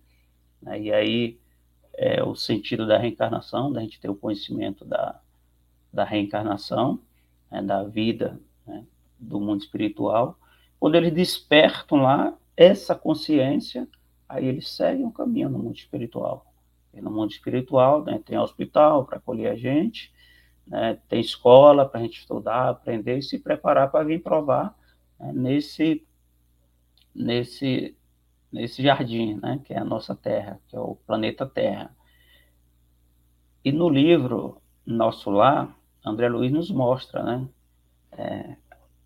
né? 0.61 0.81
e 0.81 0.93
aí 0.93 1.39
é 1.95 2.21
o 2.25 2.35
sentido 2.35 2.85
da 2.85 2.99
reencarnação, 2.99 3.73
da 3.73 3.81
gente 3.81 4.01
ter 4.01 4.09
o 4.09 4.17
conhecimento 4.17 4.85
da, 4.85 5.21
da 5.93 6.03
reencarnação, 6.03 6.99
né? 7.49 7.63
da 7.63 7.85
vida? 7.85 8.41
Do 9.21 9.39
mundo 9.39 9.61
espiritual, 9.61 10.39
quando 10.79 10.95
eles 10.95 11.13
despertam 11.13 11.99
lá 11.99 12.35
essa 12.57 12.95
consciência, 12.95 13.87
aí 14.29 14.47
eles 14.47 14.69
seguem 14.71 15.05
o 15.05 15.13
caminho 15.13 15.51
no 15.51 15.59
mundo 15.59 15.77
espiritual. 15.77 16.47
E 16.93 17.01
no 17.01 17.11
mundo 17.11 17.31
espiritual 17.31 18.05
né, 18.05 18.21
tem 18.25 18.39
hospital 18.39 19.05
para 19.05 19.19
acolher 19.19 19.53
a 19.53 19.57
gente, 19.57 20.13
né, 20.67 20.99
tem 21.09 21.21
escola 21.21 21.89
para 21.89 22.01
a 22.01 22.03
gente 22.03 22.19
estudar, 22.19 22.69
aprender 22.69 23.19
e 23.19 23.23
se 23.23 23.39
preparar 23.39 23.91
para 23.91 24.05
vir 24.05 24.23
provar 24.23 24.77
né, 25.19 25.33
nesse, 25.33 26.07
nesse, 27.15 27.97
nesse 28.51 28.83
jardim, 28.83 29.35
né, 29.35 29.61
que 29.65 29.75
é 29.75 29.79
a 29.79 29.85
nossa 29.85 30.15
Terra, 30.15 30.61
que 30.69 30.75
é 30.75 30.81
o 30.81 30.97
planeta 31.07 31.47
Terra. 31.47 31.95
E 33.65 33.71
no 33.71 33.89
livro 33.89 34.61
Nosso 34.87 35.31
Lar, 35.31 35.77
André 36.05 36.29
Luiz 36.29 36.51
nos 36.51 36.71
mostra 36.71 37.23
né, 37.23 37.49
é, 38.13 38.57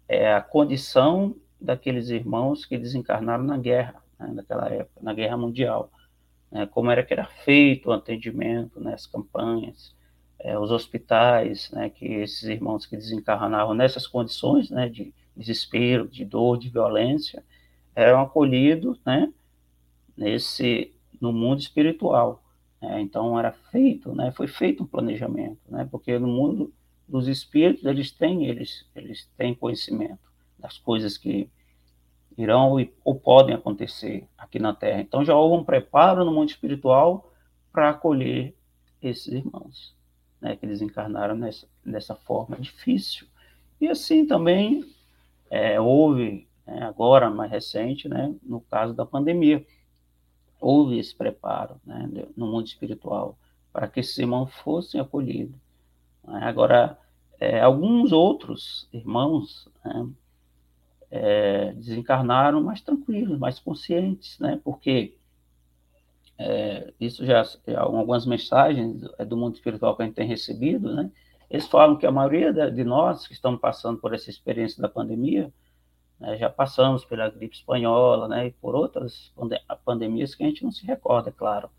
é 0.08 0.32
a 0.32 0.40
condição 0.40 1.36
daqueles 1.60 2.08
irmãos 2.10 2.64
que 2.64 2.76
desencarnaram 2.76 3.44
na 3.44 3.56
guerra, 3.56 4.02
né, 4.18 4.28
naquela 4.34 4.68
época, 4.68 5.00
na 5.02 5.14
guerra 5.14 5.36
mundial. 5.36 5.90
Né, 6.50 6.66
como 6.66 6.90
era 6.90 7.02
que 7.02 7.12
era 7.12 7.26
feito 7.26 7.88
o 7.88 7.92
atendimento, 7.92 8.80
né, 8.80 8.94
as 8.94 9.06
campanhas, 9.06 9.94
é, 10.38 10.58
os 10.58 10.70
hospitais, 10.70 11.70
né, 11.72 11.88
que 11.88 12.06
esses 12.06 12.42
irmãos 12.44 12.84
que 12.84 12.96
desencarnavam 12.96 13.74
nessas 13.74 14.06
condições 14.06 14.70
né, 14.70 14.88
de 14.88 15.12
desespero, 15.34 16.06
de 16.06 16.24
dor, 16.24 16.58
de 16.58 16.68
violência, 16.68 17.42
eram 17.94 18.20
acolhidos 18.20 19.00
né, 19.04 19.32
nesse, 20.16 20.92
no 21.20 21.32
mundo 21.32 21.60
espiritual. 21.60 22.42
Né, 22.80 23.00
então 23.00 23.38
era 23.38 23.52
feito, 23.52 24.14
né, 24.14 24.30
foi 24.32 24.46
feito 24.46 24.82
um 24.82 24.86
planejamento, 24.86 25.60
né, 25.68 25.88
porque 25.90 26.18
no 26.18 26.28
mundo 26.28 26.72
dos 27.08 27.28
espíritos, 27.28 27.84
eles 27.84 28.10
têm, 28.10 28.46
eles, 28.46 28.86
eles 28.94 29.28
têm 29.36 29.54
conhecimento 29.54 30.32
das 30.58 30.78
coisas 30.78 31.18
que 31.18 31.50
irão 32.36 32.76
ou 33.04 33.14
podem 33.14 33.54
acontecer 33.54 34.26
aqui 34.36 34.58
na 34.58 34.74
Terra. 34.74 35.00
Então 35.00 35.24
já 35.24 35.36
houve 35.36 35.60
um 35.60 35.64
preparo 35.64 36.24
no 36.24 36.32
mundo 36.32 36.48
espiritual 36.48 37.30
para 37.72 37.90
acolher 37.90 38.54
esses 39.00 39.32
irmãos, 39.32 39.94
né, 40.40 40.56
que 40.56 40.64
eles 40.64 40.80
encarnaram 40.80 41.34
nessa, 41.34 41.68
dessa 41.84 42.14
forma 42.14 42.56
difícil. 42.56 43.26
E 43.80 43.88
assim 43.88 44.26
também 44.26 44.84
é, 45.50 45.78
houve, 45.80 46.48
né, 46.66 46.82
agora 46.84 47.30
mais 47.30 47.50
recente, 47.50 48.08
né, 48.08 48.34
no 48.42 48.60
caso 48.60 48.94
da 48.94 49.04
pandemia, 49.04 49.64
houve 50.60 50.98
esse 50.98 51.14
preparo 51.14 51.80
né, 51.84 52.08
no 52.36 52.46
mundo 52.46 52.66
espiritual 52.66 53.38
para 53.72 53.88
que 53.88 54.00
esses 54.00 54.16
irmãos 54.16 54.52
fossem 54.54 55.00
acolhidos. 55.00 55.63
Né? 56.26 56.40
Agora, 56.42 56.98
é, 57.38 57.60
alguns 57.60 58.12
outros 58.12 58.88
irmãos 58.92 59.68
né, 59.84 60.08
é, 61.10 61.72
desencarnaram 61.72 62.62
mais 62.62 62.80
tranquilos, 62.80 63.38
mais 63.38 63.58
conscientes, 63.58 64.38
né? 64.38 64.60
Porque 64.64 65.16
é, 66.36 66.92
isso 66.98 67.24
já 67.24 67.44
algumas 67.76 68.26
mensagens 68.26 69.02
é, 69.18 69.24
do 69.24 69.36
mundo 69.36 69.54
espiritual 69.54 69.96
que 69.96 70.02
a 70.02 70.06
gente 70.06 70.16
tem 70.16 70.26
recebido, 70.26 70.92
né? 70.92 71.10
Eles 71.48 71.66
falam 71.66 71.96
que 71.96 72.06
a 72.06 72.10
maioria 72.10 72.52
de 72.52 72.82
nós 72.82 73.28
que 73.28 73.32
estamos 73.32 73.60
passando 73.60 74.00
por 74.00 74.12
essa 74.12 74.28
experiência 74.28 74.82
da 74.82 74.88
pandemia, 74.88 75.52
né, 76.18 76.36
já 76.36 76.50
passamos 76.50 77.04
pela 77.04 77.30
gripe 77.30 77.54
espanhola, 77.54 78.26
né? 78.26 78.48
E 78.48 78.50
por 78.50 78.74
outras 78.74 79.32
pandemias 79.84 80.34
que 80.34 80.42
a 80.42 80.46
gente 80.46 80.64
não 80.64 80.72
se 80.72 80.84
recorda, 80.84 81.28
é 81.28 81.32
claro. 81.32 81.70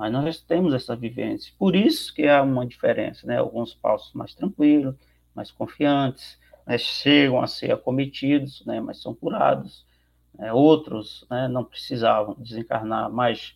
Mas 0.00 0.10
nós 0.10 0.40
temos 0.40 0.72
essa 0.72 0.96
vivência. 0.96 1.52
Por 1.58 1.76
isso 1.76 2.14
que 2.14 2.26
há 2.26 2.42
uma 2.42 2.66
diferença, 2.66 3.26
né? 3.26 3.36
Alguns 3.36 3.74
passos 3.74 4.14
mais 4.14 4.34
tranquilos, 4.34 4.94
mais 5.34 5.50
confiantes, 5.50 6.38
né? 6.66 6.78
chegam 6.78 7.38
a 7.42 7.46
ser 7.46 7.70
acometidos, 7.70 8.64
né? 8.64 8.80
Mas 8.80 9.02
são 9.02 9.14
curados. 9.14 9.84
Né? 10.32 10.50
Outros 10.54 11.26
né? 11.28 11.48
não 11.48 11.62
precisavam 11.62 12.34
desencarnar, 12.38 13.12
mas 13.12 13.54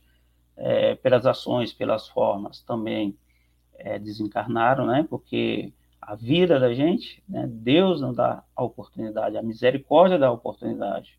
é, 0.55 0.95
pelas 0.97 1.25
ações, 1.25 1.73
pelas 1.73 2.09
formas 2.09 2.61
também 2.61 3.17
é, 3.79 3.99
desencarnaram, 3.99 4.87
né? 4.87 5.07
Porque 5.09 5.73
a 5.99 6.15
vida 6.15 6.61
da 6.61 6.75
gente, 6.75 7.25
né? 7.27 7.47
Deus 7.49 8.03
não 8.03 8.13
dá 8.13 8.45
a 8.55 8.63
oportunidade, 8.63 9.39
a 9.39 9.43
misericórdia 9.43 10.19
dá 10.19 10.27
a 10.27 10.33
oportunidade 10.33 11.19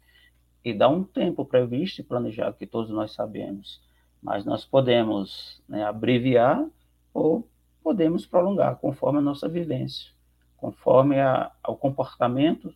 e 0.64 0.72
dá 0.72 0.88
um 0.88 1.04
tempo 1.04 1.44
previsto 1.44 2.02
e 2.02 2.04
planejado 2.04 2.58
que 2.58 2.68
todos 2.68 2.92
nós 2.92 3.12
sabemos 3.12 3.84
mas 4.26 4.44
nós 4.44 4.66
podemos 4.66 5.62
né, 5.70 5.84
abreviar 5.84 6.66
ou 7.14 7.48
podemos 7.84 8.26
prolongar, 8.26 8.78
conforme 8.78 9.20
a 9.20 9.22
nossa 9.22 9.48
vivência, 9.48 10.12
conforme 10.58 11.20
a, 11.20 11.52
ao 11.62 11.78
comportamento 11.78 12.74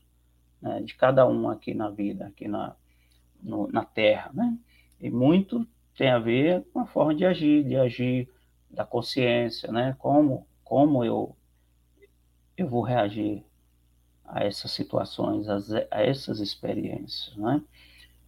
né, 0.61 0.79
de 0.81 0.93
cada 0.93 1.27
um 1.27 1.49
aqui 1.49 1.73
na 1.73 1.89
vida, 1.89 2.27
aqui 2.27 2.47
na, 2.47 2.75
no, 3.41 3.67
na 3.71 3.83
Terra. 3.83 4.29
Né? 4.31 4.55
E 5.01 5.09
muito 5.09 5.65
tem 5.97 6.11
a 6.11 6.19
ver 6.19 6.63
com 6.71 6.81
a 6.81 6.85
forma 6.85 7.15
de 7.15 7.25
agir, 7.25 7.63
de 7.63 7.75
agir 7.75 8.29
da 8.69 8.85
consciência, 8.85 9.71
né? 9.71 9.95
Como, 9.97 10.45
como 10.63 11.03
eu, 11.03 11.35
eu 12.55 12.67
vou 12.67 12.83
reagir 12.83 13.43
a 14.23 14.43
essas 14.43 14.71
situações, 14.71 15.49
a, 15.49 15.57
a 15.89 16.03
essas 16.03 16.39
experiências, 16.39 17.35
né? 17.35 17.63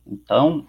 Então, 0.05 0.67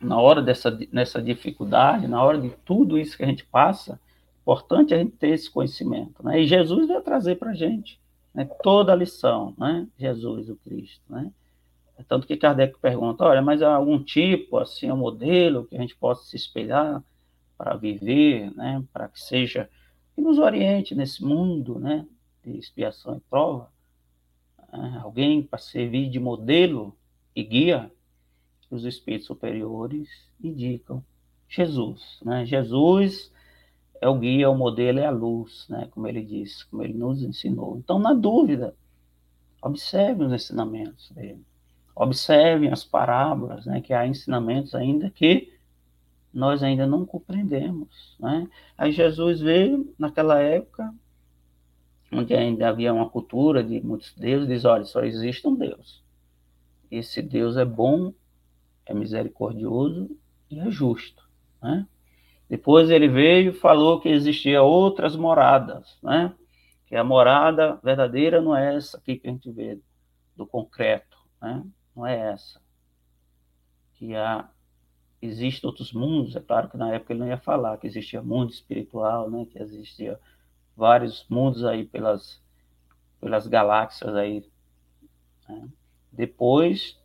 na 0.00 0.20
hora 0.20 0.40
dessa 0.40 0.76
nessa 0.92 1.20
dificuldade, 1.20 2.06
na 2.06 2.22
hora 2.22 2.38
de 2.38 2.50
tudo 2.64 2.98
isso 2.98 3.16
que 3.16 3.24
a 3.24 3.26
gente 3.26 3.44
passa, 3.44 4.00
importante 4.40 4.94
a 4.94 4.98
gente 4.98 5.12
ter 5.12 5.30
esse 5.30 5.50
conhecimento, 5.50 6.24
né? 6.24 6.40
E 6.40 6.46
Jesus 6.46 6.88
vai 6.88 7.00
trazer 7.00 7.36
para 7.36 7.50
a 7.50 7.54
gente 7.54 8.00
né, 8.32 8.48
toda 8.62 8.92
a 8.92 8.96
lição, 8.96 9.54
né? 9.58 9.86
Jesus, 9.98 10.48
o 10.48 10.56
Cristo, 10.56 11.02
né? 11.08 11.32
Tanto 12.06 12.26
que 12.26 12.36
Kardec 12.36 12.78
pergunta, 12.78 13.24
olha, 13.24 13.42
mas 13.42 13.60
há 13.60 13.74
algum 13.74 14.02
tipo, 14.02 14.56
assim, 14.56 14.90
um 14.90 14.96
modelo 14.96 15.66
que 15.66 15.76
a 15.76 15.80
gente 15.80 15.96
possa 15.96 16.24
se 16.24 16.36
espelhar 16.36 17.02
para 17.56 17.74
viver, 17.74 18.54
né? 18.54 18.82
Para 18.92 19.08
que 19.08 19.20
seja, 19.20 19.68
que 20.14 20.20
nos 20.20 20.38
oriente 20.38 20.94
nesse 20.94 21.24
mundo, 21.24 21.78
né? 21.78 22.06
De 22.44 22.56
expiação 22.56 23.16
e 23.16 23.20
prova. 23.28 23.68
É, 24.72 24.98
alguém 24.98 25.42
para 25.42 25.58
servir 25.58 26.08
de 26.08 26.20
modelo 26.20 26.96
e 27.34 27.42
guia 27.42 27.90
os 28.70 28.84
espíritos 28.84 29.26
superiores 29.26 30.08
indicam 30.42 31.02
Jesus, 31.48 32.18
né? 32.22 32.44
Jesus 32.44 33.32
é 34.00 34.08
o 34.08 34.18
guia, 34.18 34.44
é 34.44 34.48
o 34.48 34.54
modelo, 34.54 34.98
é 34.98 35.06
a 35.06 35.10
luz, 35.10 35.66
né? 35.68 35.88
Como 35.90 36.06
ele 36.06 36.22
disse, 36.22 36.66
como 36.66 36.82
ele 36.82 36.94
nos 36.94 37.22
ensinou. 37.22 37.78
Então, 37.78 37.98
na 37.98 38.12
dúvida, 38.12 38.74
observe 39.62 40.24
os 40.24 40.32
ensinamentos 40.32 41.10
dele. 41.10 41.44
Observem 41.96 42.70
as 42.70 42.84
parábolas, 42.84 43.66
né? 43.66 43.80
Que 43.80 43.92
há 43.92 44.06
ensinamentos 44.06 44.74
ainda 44.74 45.10
que 45.10 45.52
nós 46.32 46.62
ainda 46.62 46.86
não 46.86 47.06
compreendemos, 47.06 48.14
né? 48.20 48.46
Aí 48.76 48.92
Jesus 48.92 49.40
veio 49.40 49.92
naquela 49.98 50.38
época 50.40 50.94
onde 52.12 52.34
ainda 52.34 52.68
havia 52.68 52.92
uma 52.92 53.08
cultura 53.08 53.62
de 53.62 53.80
muitos 53.80 54.14
deuses, 54.14 54.48
diz, 54.48 54.64
olha, 54.64 54.84
só 54.84 55.02
existe 55.02 55.46
um 55.46 55.54
Deus. 55.54 56.02
Esse 56.90 57.20
Deus 57.20 57.56
é 57.56 57.64
bom, 57.64 58.14
é 58.88 58.94
misericordioso 58.94 60.10
e 60.50 60.58
é 60.58 60.70
justo, 60.70 61.22
né? 61.62 61.86
Depois 62.48 62.88
ele 62.88 63.08
veio 63.08 63.50
e 63.50 63.54
falou 63.54 64.00
que 64.00 64.08
existia 64.08 64.62
outras 64.62 65.14
moradas, 65.14 65.98
né? 66.02 66.34
Que 66.86 66.96
a 66.96 67.04
morada 67.04 67.78
verdadeira 67.82 68.40
não 68.40 68.56
é 68.56 68.74
essa 68.74 68.96
aqui 68.96 69.16
que 69.16 69.28
a 69.28 69.30
gente 69.30 69.50
vê 69.50 69.78
do 70.34 70.46
concreto, 70.46 71.18
né? 71.40 71.62
Não 71.94 72.06
é 72.06 72.32
essa. 72.32 72.60
Que 73.94 74.14
há 74.16 74.48
existem 75.20 75.68
outros 75.68 75.92
mundos, 75.92 76.36
é 76.36 76.40
claro 76.40 76.70
que 76.70 76.76
na 76.76 76.94
época 76.94 77.12
ele 77.12 77.20
não 77.20 77.28
ia 77.28 77.36
falar 77.36 77.76
que 77.76 77.86
existia 77.86 78.22
mundo 78.22 78.50
espiritual, 78.50 79.28
né? 79.30 79.44
Que 79.44 79.60
existia 79.60 80.18
vários 80.74 81.26
mundos 81.28 81.64
aí 81.64 81.84
pelas 81.84 82.40
pelas 83.20 83.46
galáxias 83.46 84.14
aí. 84.14 84.48
Né? 85.48 85.68
Depois 86.12 86.98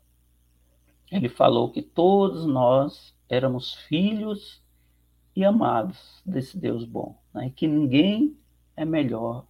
ele 1.14 1.30
falou 1.30 1.70
que 1.70 1.82
todos 1.82 2.46
nós 2.46 3.14
éramos 3.30 3.74
filhos 3.74 4.62
e 5.36 5.46
amados 5.46 6.22
desse 6.26 6.58
Deus 6.58 6.86
bom, 6.86 7.16
né? 7.34 7.52
que 7.56 7.68
ninguém 7.68 8.36
é 8.76 8.84
melhor 8.84 9.46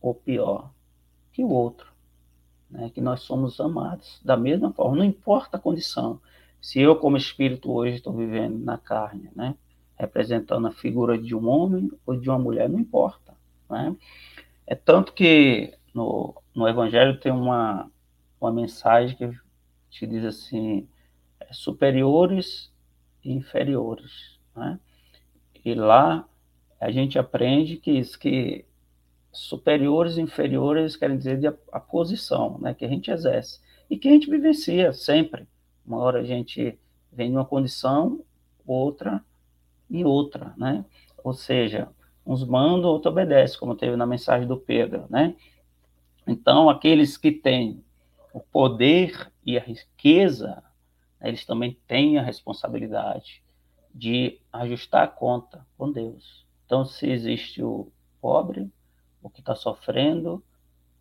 ou 0.00 0.12
pior 0.14 0.70
que 1.32 1.44
o 1.44 1.50
outro, 1.50 1.92
né? 2.68 2.90
que 2.90 3.00
nós 3.00 3.20
somos 3.20 3.60
amados 3.60 4.20
da 4.24 4.36
mesma 4.36 4.72
forma, 4.72 4.96
não 4.96 5.04
importa 5.04 5.56
a 5.56 5.60
condição. 5.60 6.20
Se 6.60 6.80
eu, 6.80 6.96
como 6.96 7.16
espírito, 7.16 7.70
hoje 7.70 7.96
estou 7.96 8.12
vivendo 8.12 8.58
na 8.58 8.76
carne, 8.76 9.30
né? 9.36 9.54
representando 9.96 10.66
a 10.66 10.72
figura 10.72 11.16
de 11.16 11.34
um 11.34 11.48
homem 11.48 11.90
ou 12.04 12.16
de 12.16 12.28
uma 12.28 12.38
mulher, 12.38 12.68
não 12.68 12.80
importa. 12.80 13.36
Né? 13.70 13.94
É 14.66 14.74
tanto 14.74 15.12
que 15.12 15.72
no, 15.94 16.34
no 16.54 16.68
Evangelho 16.68 17.20
tem 17.20 17.30
uma, 17.30 17.88
uma 18.40 18.52
mensagem 18.52 19.16
que 19.16 19.30
te 19.90 20.06
diz 20.06 20.24
assim: 20.24 20.88
é, 21.40 21.52
superiores 21.52 22.72
e 23.24 23.32
inferiores. 23.32 24.38
Né? 24.54 24.78
E 25.64 25.74
lá 25.74 26.28
a 26.80 26.90
gente 26.90 27.18
aprende 27.18 27.76
que 27.76 27.90
isso 27.90 28.18
que 28.18 28.64
superiores 29.32 30.16
e 30.16 30.22
inferiores 30.22 30.96
querem 30.96 31.18
dizer 31.18 31.38
de 31.38 31.46
a, 31.46 31.54
a, 31.72 31.80
posição 31.80 32.58
né, 32.58 32.74
que 32.74 32.84
a 32.84 32.88
gente 32.88 33.10
exerce 33.10 33.60
e 33.90 33.96
que 33.96 34.08
a 34.08 34.12
gente 34.12 34.30
vivencia 34.30 34.92
sempre. 34.92 35.46
Uma 35.86 35.98
hora 35.98 36.20
a 36.20 36.24
gente 36.24 36.78
vem 37.12 37.30
em 37.30 37.32
uma 37.32 37.44
condição, 37.44 38.24
outra 38.66 39.22
em 39.90 40.04
outra, 40.04 40.54
né? 40.56 40.84
Ou 41.24 41.32
seja, 41.32 41.88
uns 42.24 42.44
mandam, 42.44 42.90
outros 42.90 43.12
obedecem, 43.12 43.58
como 43.58 43.74
teve 43.74 43.96
na 43.96 44.06
mensagem 44.06 44.46
do 44.46 44.56
Pedro, 44.56 45.06
né? 45.08 45.34
Então, 46.26 46.68
aqueles 46.68 47.16
que 47.16 47.32
têm 47.32 47.82
o 48.32 48.40
poder 48.40 49.32
e 49.48 49.56
a 49.56 49.62
riqueza, 49.62 50.62
né, 51.18 51.30
eles 51.30 51.46
também 51.46 51.78
têm 51.86 52.18
a 52.18 52.22
responsabilidade 52.22 53.42
de 53.94 54.38
ajustar 54.52 55.04
a 55.04 55.08
conta 55.08 55.66
com 55.78 55.90
Deus. 55.90 56.46
Então, 56.66 56.84
se 56.84 57.08
existe 57.08 57.62
o 57.62 57.90
pobre, 58.20 58.70
o 59.22 59.30
que 59.30 59.40
está 59.40 59.54
sofrendo, 59.54 60.44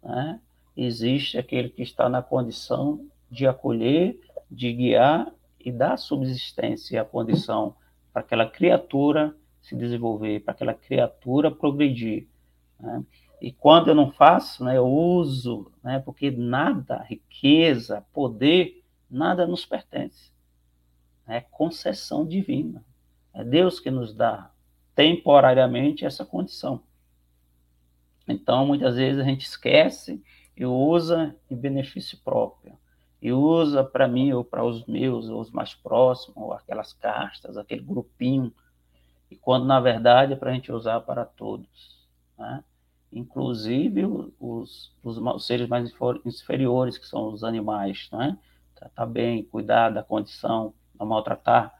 né? 0.02 0.39
existe 0.78 1.38
aquele 1.38 1.68
que 1.68 1.82
está 1.84 2.08
na 2.08 2.24
condição 2.24 3.06
de 3.30 3.45
acolher, 3.45 4.18
de 4.50 4.72
guiar 4.72 5.30
e 5.60 5.70
dar 5.70 5.98
subsistência 5.98 6.95
e 6.95 6.98
a 6.98 7.04
condição 7.04 7.76
para 8.14 8.22
aquela 8.22 8.50
criatura 8.50 9.36
se 9.62 9.76
desenvolver, 9.76 10.39
para 10.39 10.54
aquela 10.54 10.74
criatura 10.74 11.52
progredir. 11.52 12.30
Né? 12.80 13.04
E 13.42 13.52
quando 13.52 13.90
eu 13.90 13.96
não 13.96 14.12
faço, 14.12 14.64
né, 14.64 14.78
eu 14.78 14.88
uso, 14.88 15.72
né, 15.84 16.00
porque 16.00 16.32
nada, 16.32 17.04
riqueza, 17.04 18.06
poder, 18.12 18.84
nada 19.10 19.46
nos 19.46 19.66
pertence. 19.66 20.32
É 21.28 21.42
concessão 21.42 22.26
divina. 22.26 22.84
É 23.34 23.44
Deus 23.44 23.80
que 23.80 23.92
nos 23.92 24.14
dá 24.14 24.50
temporariamente 24.96 26.06
essa 26.06 26.26
condição. 26.26 26.82
Então, 28.28 28.66
muitas 28.66 28.96
vezes 28.96 29.22
a 29.22 29.24
gente 29.24 29.46
esquece 29.46 30.22
e 30.56 30.66
usa 30.66 31.36
em 31.50 31.56
benefício 31.56 32.18
próprio. 32.24 32.78
E 33.22 33.32
usa 33.32 33.84
para 33.84 34.08
mim 34.08 34.32
ou 34.32 34.44
para 34.44 34.64
os 34.64 34.86
meus, 34.86 35.30
ou 35.30 35.40
os 35.40 35.52
mais 35.52 35.74
próximos, 35.74 36.36
ou 36.36 36.54
aquelas 36.54 36.94
castas, 36.94 37.58
aquele 37.58 37.82
grupinho. 37.82 38.52
E 39.30 39.36
quando, 39.36 39.66
na 39.66 39.80
verdade, 39.80 40.34
é 40.34 40.36
para 40.36 40.52
a 40.52 40.54
gente 40.54 40.72
usar 40.72 41.00
para 41.02 41.26
todos. 41.26 42.08
Né? 42.38 42.64
Inclusive 43.12 44.05
os, 44.05 44.91
os, 45.03 45.18
os, 45.18 45.45
seres 45.45 45.68
mais 45.68 45.91
inferiores, 46.26 46.97
que 46.97 47.08
são 47.08 47.34
os 47.34 47.43
animais. 47.43 48.10
Né? 48.12 48.38
Tratar 48.76 49.05
bem, 49.05 49.43
cuidar 49.43 49.89
da 49.89 50.03
condição, 50.03 50.74
não 50.99 51.05
maltratar. 51.05 51.74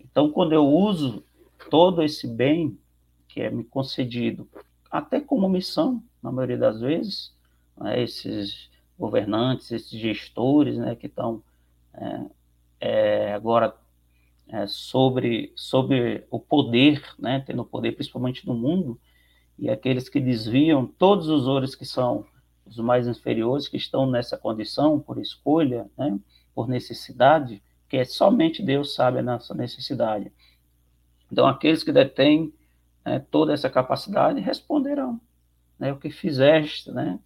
Então, 0.00 0.30
quando 0.30 0.52
eu 0.52 0.66
uso 0.66 1.24
todo 1.70 2.02
esse 2.02 2.26
bem 2.26 2.78
que 3.26 3.40
é 3.42 3.50
me 3.50 3.64
concedido, 3.64 4.48
até 4.90 5.20
como 5.20 5.48
missão, 5.48 6.02
na 6.22 6.32
maioria 6.32 6.56
das 6.56 6.80
vezes, 6.80 7.34
né, 7.76 8.02
esses 8.02 8.70
governantes, 8.98 9.70
esses 9.70 9.98
gestores 9.98 10.76
né, 10.76 10.96
que 10.96 11.06
estão 11.06 11.42
é, 11.94 12.26
é, 12.80 13.32
agora 13.34 13.76
é, 14.48 14.66
sobre, 14.66 15.52
sobre 15.54 16.26
o 16.30 16.40
poder, 16.40 17.02
né, 17.18 17.40
tendo 17.46 17.64
poder 17.64 17.92
principalmente 17.92 18.46
no 18.46 18.54
mundo, 18.54 18.98
e 19.58 19.68
aqueles 19.68 20.08
que 20.08 20.20
desviam 20.20 20.86
todos 20.86 21.28
os 21.28 21.46
outros 21.46 21.74
que 21.74 21.84
são 21.84 22.24
os 22.64 22.78
mais 22.78 23.08
inferiores, 23.08 23.66
que 23.66 23.76
estão 23.76 24.08
nessa 24.08 24.36
condição 24.36 25.00
por 25.00 25.18
escolha, 25.18 25.90
né, 25.96 26.18
por 26.54 26.68
necessidade, 26.68 27.62
que 27.88 27.96
é 27.96 28.04
somente 28.04 28.62
Deus 28.62 28.94
sabe 28.94 29.18
a 29.18 29.22
nossa 29.22 29.54
necessidade. 29.54 30.32
Então, 31.32 31.46
aqueles 31.46 31.82
que 31.82 31.92
detêm 31.92 32.52
né, 33.04 33.24
toda 33.30 33.52
essa 33.52 33.68
capacidade 33.70 34.40
responderão. 34.40 35.20
Né, 35.78 35.92
o 35.92 35.98
que 35.98 36.10
fizeste 36.10 36.90
né, 36.90 37.18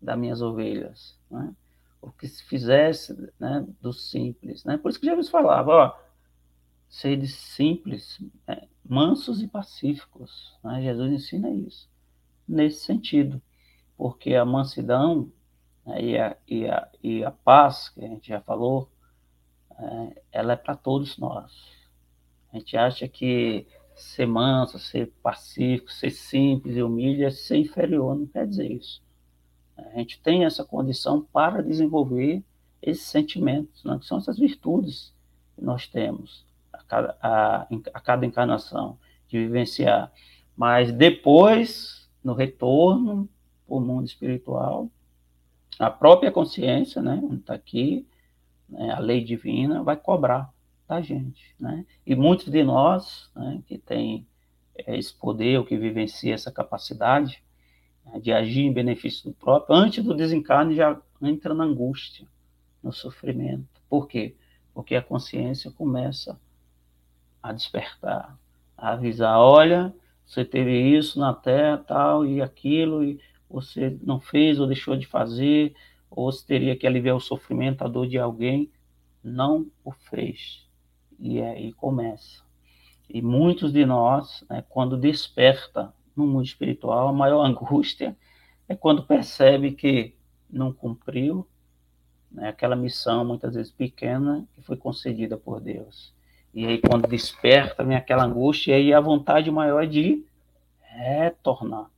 das 0.00 0.18
minhas 0.18 0.40
ovelhas, 0.40 1.18
né, 1.30 1.52
o 2.00 2.10
que 2.10 2.28
fizesse 2.28 3.14
né, 3.38 3.66
dos 3.80 4.10
simples. 4.10 4.64
Né? 4.64 4.76
Por 4.78 4.90
isso 4.90 5.00
que 5.00 5.06
Jesus 5.06 5.28
falava, 5.28 5.70
ó, 5.72 5.94
sede 6.88 7.26
simples, 7.26 8.20
né, 8.46 8.68
mansos 8.84 9.42
e 9.42 9.48
pacíficos. 9.48 10.56
Né? 10.62 10.82
Jesus 10.82 11.12
ensina 11.12 11.50
isso, 11.50 11.88
nesse 12.48 12.84
sentido, 12.84 13.40
porque 13.96 14.34
a 14.34 14.44
mansidão 14.44 15.30
né, 15.84 16.02
e, 16.02 16.18
a, 16.18 16.36
e, 16.46 16.66
a, 16.66 16.88
e 17.02 17.24
a 17.24 17.30
paz, 17.30 17.88
que 17.88 18.04
a 18.04 18.08
gente 18.08 18.28
já 18.28 18.40
falou, 18.40 18.90
é, 19.78 20.22
ela 20.32 20.52
é 20.54 20.56
para 20.56 20.76
todos 20.76 21.18
nós. 21.18 21.52
A 22.52 22.58
gente 22.58 22.76
acha 22.76 23.06
que 23.06 23.66
ser 23.94 24.26
manso, 24.26 24.78
ser 24.78 25.12
pacífico, 25.22 25.92
ser 25.92 26.10
simples 26.10 26.76
e 26.76 26.82
humilde 26.82 27.24
é 27.24 27.30
ser 27.30 27.56
inferior, 27.56 28.16
não 28.16 28.26
quer 28.26 28.46
dizer 28.46 28.70
isso. 28.70 29.02
A 29.76 29.98
gente 29.98 30.20
tem 30.20 30.44
essa 30.44 30.64
condição 30.64 31.22
para 31.22 31.62
desenvolver 31.62 32.42
esses 32.80 33.06
sentimentos, 33.06 33.84
né, 33.84 33.98
que 33.98 34.06
são 34.06 34.18
essas 34.18 34.38
virtudes 34.38 35.14
que 35.54 35.62
nós 35.62 35.86
temos. 35.86 36.45
Cada, 36.86 37.16
a, 37.20 37.66
a 37.94 38.00
cada 38.00 38.24
encarnação, 38.24 38.98
de 39.28 39.38
vivenciar. 39.38 40.12
Mas 40.56 40.92
depois, 40.92 42.08
no 42.22 42.32
retorno 42.32 43.28
para 43.66 43.76
o 43.76 43.80
mundo 43.80 44.06
espiritual, 44.06 44.90
a 45.78 45.90
própria 45.90 46.32
consciência, 46.32 47.02
né, 47.02 47.20
está 47.32 47.54
aqui, 47.54 48.06
né, 48.68 48.92
a 48.92 48.98
lei 48.98 49.22
divina, 49.22 49.82
vai 49.82 49.96
cobrar 49.96 50.50
da 50.88 51.00
gente. 51.00 51.54
Né? 51.58 51.84
E 52.06 52.14
muitos 52.14 52.46
de 52.46 52.62
nós 52.62 53.30
né, 53.34 53.62
que 53.66 53.76
têm 53.76 54.26
é, 54.74 54.96
esse 54.96 55.12
poder, 55.12 55.58
ou 55.58 55.64
que 55.64 55.76
vivencia 55.76 56.34
essa 56.34 56.50
capacidade 56.50 57.42
né, 58.04 58.18
de 58.20 58.32
agir 58.32 58.62
em 58.62 58.72
benefício 58.72 59.30
do 59.30 59.34
próprio, 59.34 59.76
antes 59.76 60.02
do 60.02 60.14
desencarne 60.14 60.74
já 60.74 60.98
entra 61.20 61.52
na 61.52 61.64
angústia, 61.64 62.26
no 62.82 62.92
sofrimento. 62.92 63.66
Por 63.88 64.06
quê? 64.06 64.34
Porque 64.72 64.94
a 64.94 65.02
consciência 65.02 65.70
começa 65.70 66.38
a 67.48 67.52
despertar, 67.52 68.36
a 68.76 68.92
avisar, 68.92 69.38
olha, 69.38 69.94
você 70.26 70.44
teve 70.44 70.72
isso 70.72 71.18
na 71.20 71.32
Terra, 71.32 71.78
tal, 71.78 72.26
e 72.26 72.42
aquilo, 72.42 73.04
e 73.04 73.20
você 73.48 73.96
não 74.02 74.20
fez 74.20 74.58
ou 74.58 74.66
deixou 74.66 74.96
de 74.96 75.06
fazer, 75.06 75.74
ou 76.10 76.30
você 76.30 76.44
teria 76.44 76.76
que 76.76 76.86
aliviar 76.86 77.14
o 77.14 77.20
sofrimento, 77.20 77.82
a 77.82 77.88
dor 77.88 78.08
de 78.08 78.18
alguém, 78.18 78.70
não 79.22 79.66
o 79.84 79.92
fez. 79.92 80.66
E 81.18 81.40
aí 81.40 81.72
começa. 81.72 82.42
E 83.08 83.22
muitos 83.22 83.72
de 83.72 83.86
nós, 83.86 84.44
né, 84.50 84.64
quando 84.68 84.96
desperta 84.96 85.94
no 86.16 86.26
mundo 86.26 86.44
espiritual, 86.44 87.08
a 87.08 87.12
maior 87.12 87.42
angústia 87.46 88.16
é 88.68 88.74
quando 88.74 89.04
percebe 89.04 89.70
que 89.72 90.16
não 90.50 90.72
cumpriu 90.72 91.46
né, 92.30 92.48
aquela 92.48 92.74
missão, 92.74 93.24
muitas 93.24 93.54
vezes 93.54 93.70
pequena, 93.70 94.46
que 94.52 94.62
foi 94.62 94.76
concedida 94.76 95.36
por 95.36 95.60
Deus. 95.60 96.12
E 96.54 96.66
aí, 96.66 96.78
quando 96.78 97.08
desperta, 97.08 97.84
vem 97.84 97.96
aquela 97.96 98.24
angústia, 98.24 98.72
e 98.72 98.74
aí 98.74 98.94
a 98.94 99.00
vontade 99.00 99.50
maior 99.50 99.84
é 99.84 99.86
de 99.86 100.24
retornar, 100.80 101.90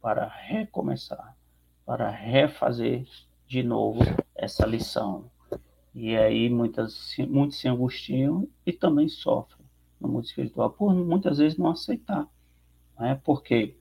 para 0.00 0.26
recomeçar, 0.26 1.36
para 1.84 2.08
refazer 2.08 3.06
de 3.46 3.62
novo 3.62 4.00
essa 4.34 4.66
lição. 4.66 5.30
E 5.94 6.16
aí, 6.16 6.48
muitas, 6.48 7.14
muitos 7.28 7.58
se 7.58 7.68
angustiam 7.68 8.48
e 8.64 8.72
também 8.72 9.08
sofrem 9.08 9.66
no 10.00 10.08
mundo 10.08 10.24
espiritual, 10.24 10.70
por 10.70 10.94
muitas 10.94 11.38
vezes 11.38 11.58
não 11.58 11.70
aceitar. 11.70 12.26
Não 12.98 13.06
é? 13.06 13.14
Por 13.14 13.42
quê? 13.42 13.76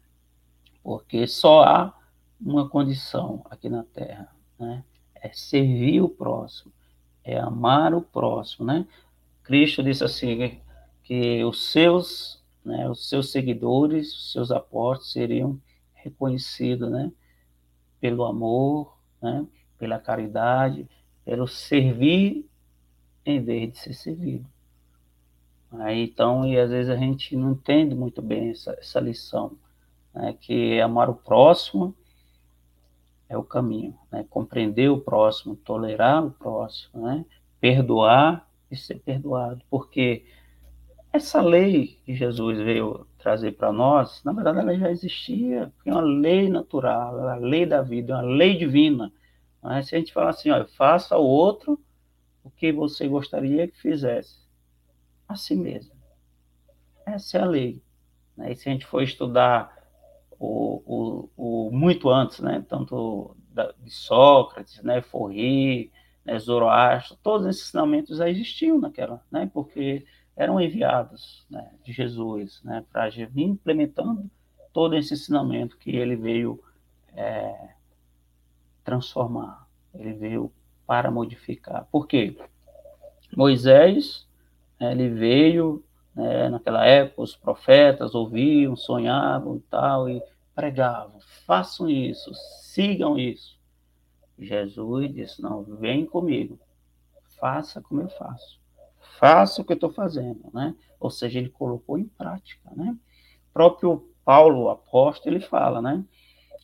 Porque 0.83 1.25
só 1.27 1.63
há 1.63 1.97
uma 2.41 2.67
condição 2.67 3.45
aqui 3.49 3.69
na 3.69 3.83
Terra, 3.83 4.33
né? 4.57 4.83
é 5.15 5.29
servir 5.33 6.01
o 6.01 6.09
próximo, 6.09 6.71
é 7.23 7.37
amar 7.37 7.93
o 7.93 8.01
próximo, 8.01 8.65
né? 8.65 8.85
Cristo 9.49 9.81
disse 9.81 10.03
assim 10.03 10.61
que 11.01 11.43
os 11.43 11.71
seus, 11.71 12.39
né, 12.63 12.87
os 12.87 13.09
seus 13.09 13.31
seguidores, 13.31 14.13
os 14.13 14.31
seus 14.31 14.51
apóstolos 14.51 15.11
seriam 15.11 15.59
reconhecidos, 15.91 16.87
né, 16.91 17.11
pelo 17.99 18.25
amor, 18.25 18.95
né, 19.19 19.43
pela 19.75 19.97
caridade, 19.97 20.87
pelo 21.25 21.47
servir 21.47 22.47
em 23.25 23.41
vez 23.41 23.71
de 23.71 23.79
ser 23.79 23.93
servido. 23.93 24.45
Aí, 25.79 26.03
então, 26.03 26.45
e 26.45 26.55
às 26.59 26.69
vezes 26.69 26.91
a 26.91 26.95
gente 26.95 27.35
não 27.35 27.53
entende 27.53 27.95
muito 27.95 28.21
bem 28.21 28.51
essa, 28.51 28.73
essa 28.73 28.99
lição, 28.99 29.57
né, 30.13 30.37
que 30.39 30.79
amar 30.79 31.09
o 31.09 31.15
próximo 31.15 31.95
é 33.27 33.35
o 33.35 33.43
caminho, 33.43 33.97
né, 34.11 34.23
compreender 34.29 34.89
o 34.89 35.01
próximo, 35.01 35.55
tolerar 35.55 36.23
o 36.23 36.29
próximo, 36.29 37.07
né, 37.07 37.25
perdoar 37.59 38.47
e 38.71 38.77
ser 38.77 38.99
perdoado, 38.99 39.61
porque 39.69 40.25
essa 41.11 41.41
lei 41.41 41.99
que 42.05 42.15
Jesus 42.15 42.57
veio 42.59 43.07
trazer 43.17 43.53
para 43.53 43.71
nós, 43.71 44.23
na 44.23 44.31
verdade 44.31 44.59
ela 44.59 44.77
já 44.77 44.91
existia, 44.91 45.73
é 45.85 45.91
uma 45.91 46.01
lei 46.01 46.49
natural, 46.49 47.27
é 47.27 47.31
a 47.31 47.35
lei 47.35 47.65
da 47.65 47.81
vida, 47.81 48.13
é 48.13 48.15
uma 48.17 48.21
lei 48.21 48.57
divina. 48.57 49.11
Mas 49.61 49.87
se 49.87 49.95
a 49.95 49.99
gente 49.99 50.13
falar 50.13 50.29
assim, 50.29 50.51
ó, 50.51 50.65
faça 50.65 51.15
ao 51.15 51.25
outro 51.25 51.79
o 52.43 52.49
que 52.49 52.71
você 52.71 53.07
gostaria 53.07 53.67
que 53.67 53.77
fizesse, 53.79 54.39
a 55.27 55.35
si 55.35 55.55
mesmo. 55.55 55.93
Essa 57.05 57.39
é 57.39 57.41
a 57.41 57.45
lei. 57.45 57.81
Né? 58.37 58.51
E 58.51 58.55
se 58.55 58.69
a 58.69 58.71
gente 58.71 58.85
for 58.85 59.01
estudar 59.01 59.77
o, 60.39 61.29
o, 61.35 61.67
o 61.67 61.71
muito 61.71 62.09
antes, 62.09 62.39
né, 62.39 62.63
tanto 62.67 63.35
da, 63.51 63.73
de 63.77 63.91
Sócrates, 63.91 64.81
né, 64.83 65.01
Forri, 65.01 65.91
né, 66.29 66.39
Zoroastro, 66.39 67.17
todos 67.23 67.47
esses 67.47 67.63
ensinamentos 67.67 68.17
já 68.17 68.29
existiam 68.29 68.77
naquela, 68.79 69.21
né, 69.31 69.49
porque 69.51 70.05
eram 70.35 70.61
enviados 70.61 71.45
né, 71.49 71.71
de 71.83 71.91
Jesus 71.91 72.61
né, 72.63 72.85
para 72.91 73.09
vir 73.09 73.43
implementando 73.43 74.29
todo 74.71 74.95
esse 74.95 75.13
ensinamento 75.13 75.77
que 75.77 75.95
ele 75.95 76.15
veio 76.15 76.63
é, 77.15 77.69
transformar, 78.83 79.67
ele 79.93 80.13
veio 80.13 80.51
para 80.85 81.11
modificar. 81.11 81.87
Por 81.91 82.07
quê? 82.07 82.37
Moisés, 83.35 84.27
né, 84.79 84.91
ele 84.91 85.09
veio, 85.09 85.83
né, 86.15 86.47
naquela 86.49 86.85
época, 86.85 87.23
os 87.23 87.35
profetas 87.35 88.13
ouviam, 88.13 88.75
sonhavam 88.75 89.57
e 89.57 89.59
tal, 89.61 90.07
e 90.07 90.21
pregavam, 90.53 91.19
façam 91.45 91.89
isso, 91.89 92.31
sigam 92.61 93.17
isso. 93.17 93.58
Jesus 94.39 95.13
disse: 95.13 95.41
Não, 95.41 95.63
vem 95.63 96.05
comigo, 96.05 96.59
faça 97.39 97.81
como 97.81 98.01
eu 98.01 98.09
faço, 98.09 98.59
faça 99.19 99.61
o 99.61 99.65
que 99.65 99.73
eu 99.73 99.75
estou 99.75 99.91
fazendo, 99.91 100.49
né? 100.53 100.75
Ou 100.99 101.09
seja, 101.09 101.39
ele 101.39 101.49
colocou 101.49 101.97
em 101.97 102.05
prática, 102.05 102.69
né? 102.75 102.97
O 103.49 103.53
próprio 103.53 104.09
Paulo, 104.23 104.63
o 104.63 104.69
apóstolo, 104.69 105.35
ele 105.35 105.43
fala, 105.43 105.81
né? 105.81 106.05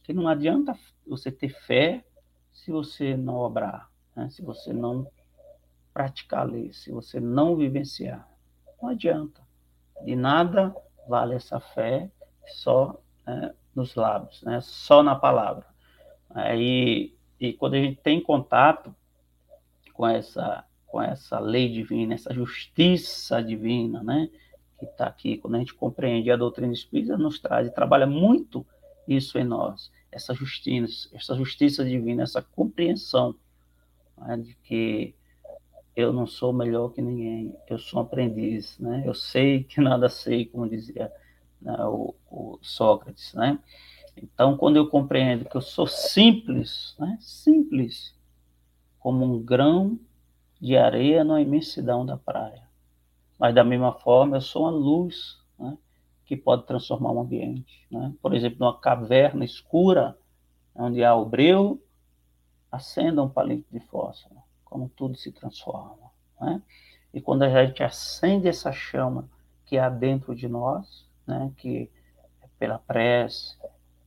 Que 0.04 0.14
não 0.14 0.28
adianta 0.28 0.78
você 1.08 1.32
ter 1.32 1.50
fé 1.50 2.04
se 2.52 2.72
você 2.72 3.18
não 3.18 3.36
obrar, 3.38 3.90
né? 4.16 4.30
se 4.30 4.42
você 4.42 4.72
não 4.72 5.08
praticar 5.94 6.42
a 6.42 6.44
lei, 6.44 6.72
se 6.74 6.92
você 6.92 7.20
não 7.20 7.56
vivenciar. 7.56 8.28
Não 8.82 8.90
adianta. 8.90 9.42
De 10.04 10.16
nada 10.16 10.76
vale 11.08 11.36
essa 11.36 11.60
fé 11.60 12.12
só 12.48 13.00
né, 13.26 13.54
nos 13.74 13.96
lábios, 13.96 14.42
né? 14.44 14.62
só 14.62 15.04
na 15.04 15.16
palavra. 15.16 15.66
Aí 16.30 17.16
e 17.50 17.54
quando 17.54 17.76
a 17.76 17.80
gente 17.80 18.00
tem 18.02 18.22
contato 18.22 18.94
com 19.94 20.08
essa, 20.08 20.66
com 20.86 21.02
essa 21.02 21.40
lei 21.40 21.70
divina, 21.70 22.14
essa 22.14 22.34
justiça 22.34 23.42
divina, 23.42 24.04
né? 24.04 24.30
Que 24.78 24.86
está 24.86 25.08
aqui, 25.08 25.38
quando 25.38 25.56
a 25.56 25.60
gente 25.60 25.74
compreende 25.74 26.30
a 26.30 26.36
doutrina 26.36 26.74
espírita, 26.74 27.18
nos 27.18 27.40
traz 27.40 27.68
e 27.68 27.72
trabalha 27.72 28.06
muito 28.06 28.66
isso 29.08 29.38
em 29.38 29.44
nós, 29.44 29.92
essa 30.12 30.34
justiça, 30.34 31.10
essa 31.14 31.36
justiça 31.36 31.86
divina, 31.86 32.24
essa 32.24 32.42
compreensão 32.42 33.36
né, 34.18 34.38
de 34.38 34.56
que 34.64 35.16
eu 35.96 36.12
não 36.12 36.28
sou 36.28 36.52
melhor 36.52 36.90
que 36.90 37.02
ninguém, 37.02 37.56
eu 37.70 37.80
sou 37.80 38.00
um 38.00 38.04
aprendiz, 38.04 38.78
né? 38.80 39.04
Eu 39.06 39.14
sei 39.14 39.64
que 39.64 39.80
nada 39.80 40.10
sei, 40.10 40.46
como 40.46 40.68
dizia 40.68 41.12
né, 41.62 41.76
o, 41.86 42.14
o 42.30 42.60
Sócrates, 42.62 43.34
né? 43.34 43.58
Então, 44.18 44.56
quando 44.58 44.78
eu 44.78 44.88
compreendo 44.90 45.46
que 45.46 45.56
eu 45.56 45.62
sou 45.62 45.88
simples, 45.88 46.96
né? 46.98 47.18
simples, 47.20 48.16
como 49.00 49.26
um 49.26 49.44
grão 49.44 50.00
de 50.60 50.78
areia 50.78 51.24
na 51.24 51.42
imensidão 51.42 52.06
da 52.06 52.18
praia. 52.18 52.64
Mas, 53.38 53.54
da 53.54 53.64
mesma 53.64 53.94
forma, 53.94 54.38
eu 54.38 54.42
sou 54.42 54.64
uma 54.64 54.72
luz 54.72 55.38
né? 55.60 55.78
que 56.26 56.38
pode 56.38 56.66
transformar 56.66 57.12
um 57.12 57.20
ambiente. 57.20 57.86
Né? 57.92 58.14
Por 58.22 58.34
exemplo, 58.34 58.60
numa 58.60 58.80
caverna 58.80 59.44
escura, 59.44 60.18
onde 60.74 61.04
há 61.04 61.14
o 61.14 61.26
breu, 61.26 61.82
acenda 62.72 63.22
um 63.22 63.30
palito 63.30 63.68
de 63.72 63.80
fósforo, 63.80 64.42
como 64.64 64.90
tudo 64.90 65.18
se 65.18 65.32
transforma. 65.32 66.12
Né? 66.40 66.62
E 67.14 67.22
quando 67.22 67.44
a 67.44 67.66
gente 67.66 67.84
acende 67.84 68.48
essa 68.48 68.72
chama 68.72 69.30
que 69.66 69.78
há 69.78 69.90
dentro 69.90 70.36
de 70.36 70.48
nós, 70.48 71.08
né? 71.28 71.52
que 71.58 71.90
é 72.42 72.48
pela 72.58 72.80
prece, 72.80 73.58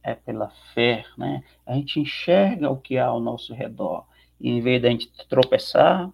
é 0.09 0.15
pela 0.15 0.49
fé, 0.75 1.05
né? 1.17 1.43
A 1.67 1.75
gente 1.75 2.01
enxerga 2.01 2.71
o 2.71 2.77
que 2.77 2.97
há 2.97 3.07
ao 3.07 3.21
nosso 3.21 3.53
redor. 3.53 4.07
E 4.41 4.49
em 4.49 4.61
vez 4.61 4.81
de 4.81 4.87
a 4.87 4.91
gente 4.91 5.11
tropeçar, 5.29 6.11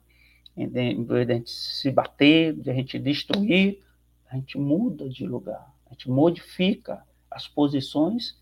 em 0.57 0.66
vez 0.68 1.26
de 1.26 1.32
a 1.32 1.36
gente 1.36 1.51
se 1.51 1.90
bater, 1.90 2.55
de 2.55 2.70
a 2.70 2.74
gente 2.74 2.99
destruir, 2.99 3.82
a 4.28 4.36
gente 4.36 4.59
muda 4.59 5.09
de 5.09 5.26
lugar. 5.26 5.72
A 5.86 5.90
gente 5.90 6.11
modifica 6.11 7.05
as 7.30 7.47
posições 7.47 8.40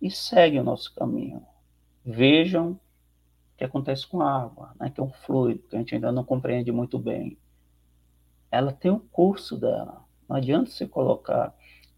e 0.00 0.10
segue 0.10 0.58
o 0.58 0.64
nosso 0.64 0.94
caminho. 0.94 1.42
Vejam 2.04 2.72
o 2.72 2.78
que 3.56 3.64
acontece 3.64 4.06
com 4.06 4.20
a 4.20 4.42
água, 4.42 4.74
né? 4.78 4.90
que 4.90 5.00
é 5.00 5.02
um 5.02 5.10
fluido 5.10 5.62
que 5.68 5.76
a 5.76 5.78
gente 5.78 5.94
ainda 5.94 6.12
não 6.12 6.24
compreende 6.24 6.70
muito 6.70 6.98
bem. 6.98 7.38
Ela 8.50 8.72
tem 8.72 8.90
o 8.90 8.96
um 8.96 8.98
curso 8.98 9.56
dela. 9.56 10.04
Não 10.28 10.36
adianta 10.36 10.70
você 10.70 10.86
colocar 10.86 11.54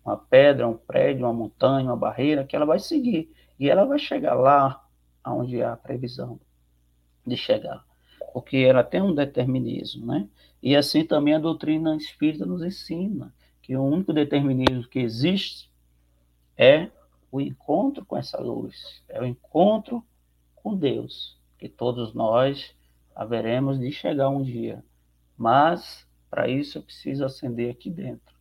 uma 0.07 0.17
pedra, 0.17 0.69
um 0.69 0.77
prédio, 0.77 1.27
uma 1.27 1.33
montanha, 1.33 1.89
uma 1.89 1.97
barreira, 1.97 2.45
que 2.45 2.55
ela 2.55 2.65
vai 2.65 2.79
seguir. 2.79 3.33
E 3.59 3.69
ela 3.69 3.85
vai 3.85 3.99
chegar 3.99 4.35
lá 4.35 4.87
onde 5.27 5.61
há 5.63 5.73
a 5.73 5.77
previsão 5.77 6.39
de 7.27 7.37
chegar. 7.37 7.85
porque 8.33 8.59
ela 8.59 8.85
tem 8.85 9.01
um 9.03 9.15
determinismo, 9.15 10.07
né? 10.07 10.29
E 10.63 10.77
assim 10.77 11.05
também 11.05 11.35
a 11.35 11.39
doutrina 11.39 11.97
espírita 11.97 12.45
nos 12.45 12.63
ensina 12.63 13.35
que 13.63 13.77
o 13.77 13.83
único 13.83 14.13
determinismo 14.13 14.87
que 14.89 14.99
existe 14.99 15.71
é 16.57 16.91
o 17.33 17.41
encontro 17.41 18.05
com 18.05 18.17
essa 18.17 18.39
luz, 18.39 19.03
é 19.09 19.21
o 19.21 19.25
encontro 19.25 20.05
com 20.55 20.77
Deus, 20.77 21.39
que 21.59 21.69
todos 21.69 22.15
nós 22.15 22.75
haveremos 23.15 23.79
de 23.79 23.91
chegar 23.91 24.29
um 24.29 24.43
dia. 24.43 24.85
Mas 25.37 26.07
para 26.31 26.47
isso 26.49 26.79
eu 26.79 26.83
preciso 26.83 27.25
acender 27.25 27.71
aqui 27.71 27.91
dentro 27.91 28.37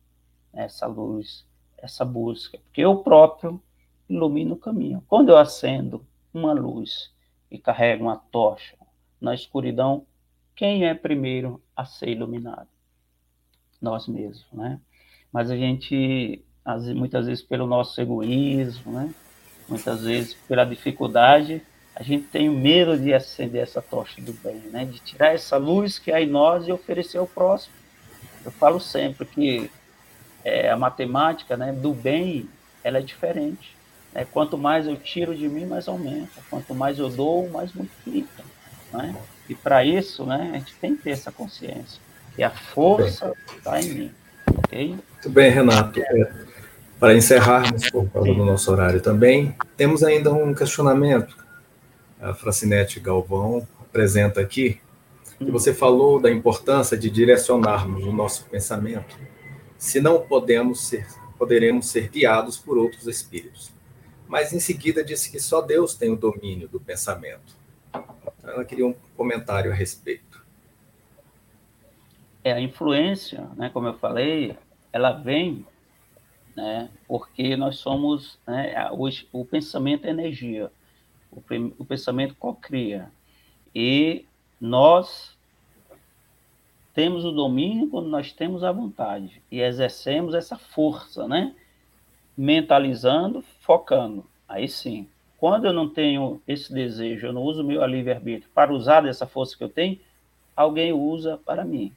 essa 0.52 0.86
luz, 0.86 1.45
essa 1.78 2.04
busca, 2.04 2.58
porque 2.58 2.80
eu 2.80 2.96
próprio 2.96 3.60
ilumino 4.08 4.54
o 4.54 4.58
caminho. 4.58 5.02
Quando 5.08 5.30
eu 5.30 5.36
acendo 5.36 6.04
uma 6.32 6.52
luz 6.52 7.12
e 7.50 7.58
carrego 7.58 8.04
uma 8.04 8.16
tocha 8.16 8.76
na 9.20 9.34
escuridão, 9.34 10.06
quem 10.54 10.86
é 10.86 10.94
primeiro 10.94 11.60
a 11.76 11.84
ser 11.84 12.08
iluminado? 12.08 12.68
Nós 13.80 14.08
mesmos, 14.08 14.46
né? 14.52 14.80
Mas 15.32 15.50
a 15.50 15.56
gente, 15.56 16.42
muitas 16.94 17.26
vezes 17.26 17.42
pelo 17.42 17.66
nosso 17.66 18.00
egoísmo, 18.00 18.92
né? 18.92 19.14
Muitas 19.68 20.02
vezes 20.02 20.34
pela 20.34 20.64
dificuldade, 20.64 21.62
a 21.94 22.02
gente 22.02 22.28
tem 22.28 22.48
medo 22.48 22.98
de 22.98 23.12
acender 23.12 23.62
essa 23.62 23.82
tocha 23.82 24.20
do 24.22 24.32
bem, 24.32 24.60
né? 24.70 24.84
De 24.84 24.98
tirar 25.00 25.34
essa 25.34 25.56
luz 25.56 25.98
que 25.98 26.12
há 26.12 26.20
em 26.20 26.26
nós 26.26 26.66
e 26.66 26.72
oferecer 26.72 27.18
ao 27.18 27.26
próximo. 27.26 27.74
Eu 28.44 28.52
falo 28.52 28.78
sempre 28.78 29.26
que 29.26 29.70
é, 30.46 30.70
a 30.70 30.76
matemática, 30.76 31.56
né, 31.56 31.72
do 31.72 31.92
bem, 31.92 32.48
ela 32.84 32.98
é 32.98 33.02
diferente. 33.02 33.76
Né? 34.14 34.24
Quanto 34.32 34.56
mais 34.56 34.86
eu 34.86 34.96
tiro 34.96 35.34
de 35.34 35.48
mim, 35.48 35.66
mais 35.66 35.88
aumenta. 35.88 36.40
Quanto 36.48 36.72
mais 36.72 37.00
eu 37.00 37.10
dou, 37.10 37.50
mais 37.50 37.72
multiplica. 37.72 38.44
Né? 38.92 39.12
E 39.48 39.56
para 39.56 39.84
isso, 39.84 40.24
né, 40.24 40.50
a 40.52 40.58
gente 40.58 40.72
tem 40.76 40.94
que 40.94 41.02
ter 41.02 41.10
essa 41.10 41.32
consciência, 41.32 42.00
que 42.36 42.44
a 42.44 42.50
força 42.50 43.32
está 43.56 43.80
em 43.80 43.88
mim. 43.88 44.12
Okay? 44.58 44.88
Muito 44.90 45.30
bem, 45.30 45.50
Renato. 45.50 45.98
É, 46.00 46.32
para 47.00 47.16
encerrarmos, 47.16 47.90
por 47.90 48.08
causa 48.08 48.32
do 48.32 48.44
nosso 48.44 48.70
horário 48.70 49.00
também, 49.00 49.52
temos 49.76 50.04
ainda 50.04 50.32
um 50.32 50.54
questionamento. 50.54 51.36
A 52.20 52.32
Fracinete 52.34 53.00
Galvão 53.00 53.66
apresenta 53.80 54.40
aqui, 54.40 54.80
que 55.38 55.50
você 55.50 55.74
falou 55.74 56.20
da 56.20 56.30
importância 56.30 56.96
de 56.96 57.10
direcionarmos 57.10 58.04
o 58.04 58.12
nosso 58.12 58.44
pensamento, 58.44 59.18
se 59.78 60.00
não 60.00 60.26
podemos 60.26 60.88
ser, 60.88 61.06
poderemos 61.38 61.88
ser 61.88 62.08
guiados 62.08 62.56
por 62.56 62.78
outros 62.78 63.06
espíritos 63.06 63.76
mas 64.28 64.52
em 64.52 64.60
seguida 64.60 65.04
disse 65.04 65.30
que 65.30 65.38
só 65.38 65.60
Deus 65.60 65.94
tem 65.94 66.10
o 66.10 66.16
domínio 66.16 66.68
do 66.68 66.80
pensamento. 66.80 67.56
Ela 68.42 68.64
queria 68.64 68.86
um 68.86 68.94
comentário 69.16 69.70
a 69.70 69.74
respeito. 69.74 70.44
É, 72.42 72.52
a 72.52 72.60
influência, 72.60 73.48
né, 73.56 73.70
como 73.70 73.88
eu 73.88 73.94
falei, 73.98 74.56
ela 74.92 75.12
vem 75.12 75.66
né, 76.56 76.88
porque 77.06 77.56
nós 77.56 77.76
somos, 77.76 78.38
né, 78.46 78.88
o, 78.92 79.08
o 79.32 79.44
pensamento 79.44 80.06
é 80.06 80.10
energia, 80.10 80.70
o, 81.30 81.42
o 81.78 81.84
pensamento 81.84 82.34
cocria, 82.36 83.10
e 83.74 84.24
nós 84.60 85.35
temos 86.96 87.26
o 87.26 87.30
domínio 87.30 87.90
quando 87.90 88.08
nós 88.08 88.32
temos 88.32 88.64
a 88.64 88.72
vontade 88.72 89.42
e 89.52 89.60
exercemos 89.60 90.32
essa 90.32 90.56
força, 90.56 91.28
né? 91.28 91.54
mentalizando, 92.34 93.42
focando. 93.60 94.24
Aí 94.48 94.66
sim. 94.66 95.06
Quando 95.36 95.66
eu 95.66 95.74
não 95.74 95.90
tenho 95.90 96.40
esse 96.48 96.72
desejo, 96.72 97.26
eu 97.26 97.34
não 97.34 97.42
uso 97.42 97.62
meu 97.62 97.84
livre-arbítrio 97.84 98.50
para 98.54 98.72
usar 98.72 99.02
dessa 99.02 99.26
força 99.26 99.54
que 99.54 99.62
eu 99.62 99.68
tenho, 99.68 100.00
alguém 100.56 100.90
usa 100.90 101.38
para 101.44 101.66
mim. 101.66 101.92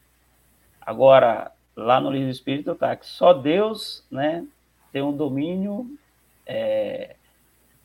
Agora, 0.82 1.50
lá 1.78 2.02
no 2.02 2.12
livro 2.12 2.30
espírito 2.30 2.72
está 2.72 2.94
que 2.94 3.08
só 3.08 3.32
Deus 3.32 4.04
né, 4.12 4.46
tem 4.92 5.02
um 5.02 5.16
domínio, 5.16 5.90
é, 6.46 7.16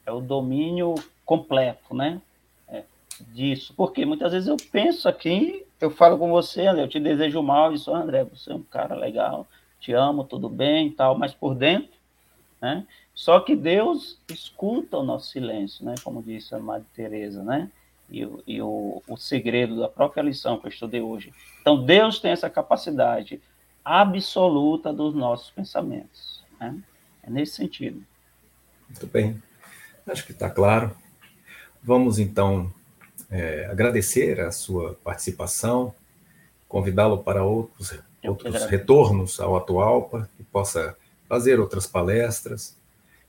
é 0.05 0.11
o 0.11 0.21
domínio 0.21 0.97
completo, 1.25 1.95
né? 1.95 2.21
É, 2.67 2.83
disso. 3.33 3.73
Porque 3.77 4.05
muitas 4.05 4.33
vezes 4.33 4.49
eu 4.49 4.57
penso 4.73 5.09
aqui, 5.09 5.65
eu 5.85 5.91
falo 5.91 6.18
com 6.18 6.30
você, 6.30 6.66
André, 6.66 6.85
eu 6.85 6.89
te 6.89 7.01
desejo 7.01 7.43
mal, 7.43 7.72
isso, 7.72 7.95
André, 7.95 8.24
você 8.24 8.53
é 8.53 8.55
um 8.55 8.62
cara 8.62 8.95
legal, 8.95 9.47
te 9.80 9.93
amo, 9.93 10.24
tudo 10.24 10.49
bem 10.49 10.89
e 10.89 10.91
tal, 10.91 11.18
mas 11.18 11.35
por 11.35 11.55
dentro 11.55 11.95
né? 12.64 12.87
Só 13.14 13.41
que 13.41 13.55
Deus 13.55 14.18
escuta 14.26 14.97
o 14.97 15.05
nosso 15.05 15.28
silêncio, 15.28 15.85
né? 15.85 15.95
como 16.03 16.22
disse 16.22 16.55
a 16.55 16.59
Madre 16.59 16.87
Teresa, 16.95 17.43
né? 17.45 17.70
E, 18.11 18.26
e 18.47 18.62
o, 18.62 19.03
o 19.07 19.16
segredo 19.18 19.78
da 19.78 19.87
própria 19.87 20.22
lição 20.22 20.59
que 20.59 20.66
eu 20.66 20.70
estudei 20.70 21.03
hoje. 21.03 21.30
Então, 21.61 21.85
Deus 21.85 22.18
tem 22.18 22.30
essa 22.30 22.49
capacidade 22.49 23.39
absoluta 23.85 24.95
dos 24.95 25.14
nossos 25.14 25.51
pensamentos. 25.51 26.43
Né? 26.59 26.82
É 27.22 27.28
nesse 27.28 27.57
sentido. 27.57 28.03
Muito 28.89 29.07
bem. 29.09 29.43
Acho 30.07 30.24
que 30.24 30.32
está 30.32 30.49
claro. 30.49 30.97
Vamos, 31.82 32.18
então, 32.18 32.72
é, 33.35 33.66
agradecer 33.66 34.41
a 34.41 34.53
sua 34.53 34.95
participação, 35.03 35.93
convidá-lo 36.68 37.18
para 37.18 37.43
outros, 37.43 37.99
outros 38.22 38.64
retornos 38.66 39.41
ao 39.41 39.57
Atualpa, 39.57 40.30
que 40.37 40.45
possa 40.45 40.97
fazer 41.28 41.59
outras 41.59 41.85
palestras. 41.85 42.78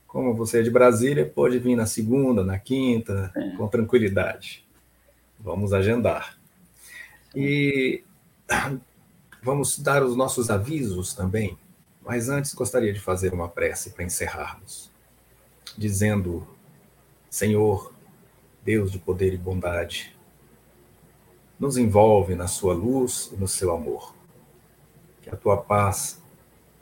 Como 0.06 0.32
você 0.32 0.60
é 0.60 0.62
de 0.62 0.70
Brasília, 0.70 1.26
pode 1.26 1.58
vir 1.58 1.74
na 1.74 1.86
segunda, 1.86 2.44
na 2.44 2.56
quinta, 2.56 3.32
é. 3.34 3.56
com 3.56 3.66
tranquilidade. 3.66 4.64
Vamos 5.40 5.72
agendar. 5.72 6.38
E 7.34 8.04
vamos 9.42 9.76
dar 9.76 10.04
os 10.04 10.14
nossos 10.14 10.50
avisos 10.50 11.14
também, 11.14 11.58
mas 12.00 12.28
antes 12.28 12.54
gostaria 12.54 12.92
de 12.92 13.00
fazer 13.00 13.34
uma 13.34 13.48
prece 13.48 13.90
para 13.90 14.04
encerrarmos, 14.04 14.88
dizendo: 15.76 16.46
Senhor, 17.28 17.92
Deus 18.66 18.90
de 18.90 18.98
poder 18.98 19.32
e 19.32 19.36
bondade, 19.38 20.12
nos 21.56 21.76
envolve 21.76 22.34
na 22.34 22.48
sua 22.48 22.74
luz 22.74 23.30
e 23.32 23.36
no 23.36 23.46
seu 23.46 23.72
amor. 23.72 24.12
Que 25.22 25.30
a 25.30 25.36
tua 25.36 25.56
paz 25.56 26.20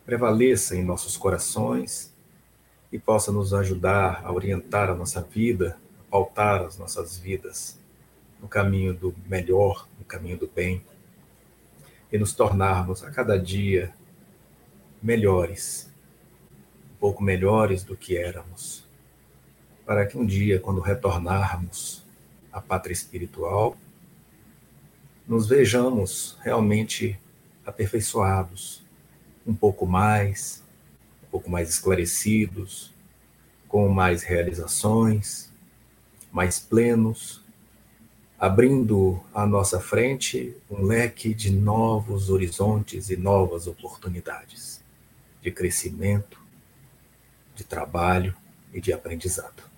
prevaleça 0.07 0.75
em 0.75 0.83
nossos 0.83 1.15
corações 1.15 2.11
e 2.91 2.99
possa 2.99 3.31
nos 3.31 3.53
ajudar 3.53 4.23
a 4.25 4.33
orientar 4.33 4.89
a 4.89 4.95
nossa 4.95 5.21
vida, 5.21 5.79
a 6.01 6.11
pautar 6.11 6.63
as 6.63 6.79
nossas 6.79 7.19
vidas 7.19 7.79
no 8.41 8.49
caminho 8.49 8.95
do 8.95 9.15
melhor, 9.27 9.87
no 9.99 10.07
caminho 10.07 10.39
do 10.39 10.49
bem, 10.49 10.83
e 12.11 12.17
nos 12.17 12.33
tornarmos 12.33 13.05
a 13.05 13.11
cada 13.11 13.39
dia 13.39 13.95
melhores, 15.03 15.93
um 16.95 16.97
pouco 16.99 17.23
melhores 17.23 17.85
do 17.85 17.95
que 17.95 18.17
éramos, 18.17 18.84
para 19.85 20.07
que 20.07 20.17
um 20.17 20.25
dia, 20.25 20.59
quando 20.59 20.81
retornarmos 20.81 22.05
à 22.53 22.61
pátria 22.61 22.93
espiritual, 22.93 23.77
nos 25.27 25.49
vejamos 25.49 26.39
realmente 26.43 27.19
aperfeiçoados 27.65 28.85
um 29.47 29.55
pouco 29.55 29.87
mais, 29.87 30.63
um 31.25 31.31
pouco 31.31 31.51
mais 31.51 31.69
esclarecidos, 31.69 32.93
com 33.69 33.89
mais 33.89 34.23
realizações, 34.23 35.53
mais 36.33 36.59
plenos, 36.59 37.45
abrindo 38.39 39.23
à 39.33 39.47
nossa 39.47 39.81
frente 39.81 40.57
um 40.71 40.83
leque 40.83 41.35
de 41.35 41.51
novos 41.51 42.31
horizontes 42.31 43.11
e 43.11 43.17
novas 43.17 43.67
oportunidades 43.67 44.83
de 45.41 45.51
crescimento, 45.51 46.41
de 47.55 47.65
trabalho 47.65 48.35
e 48.73 48.81
de 48.81 48.93
aprendizado. 48.93 49.74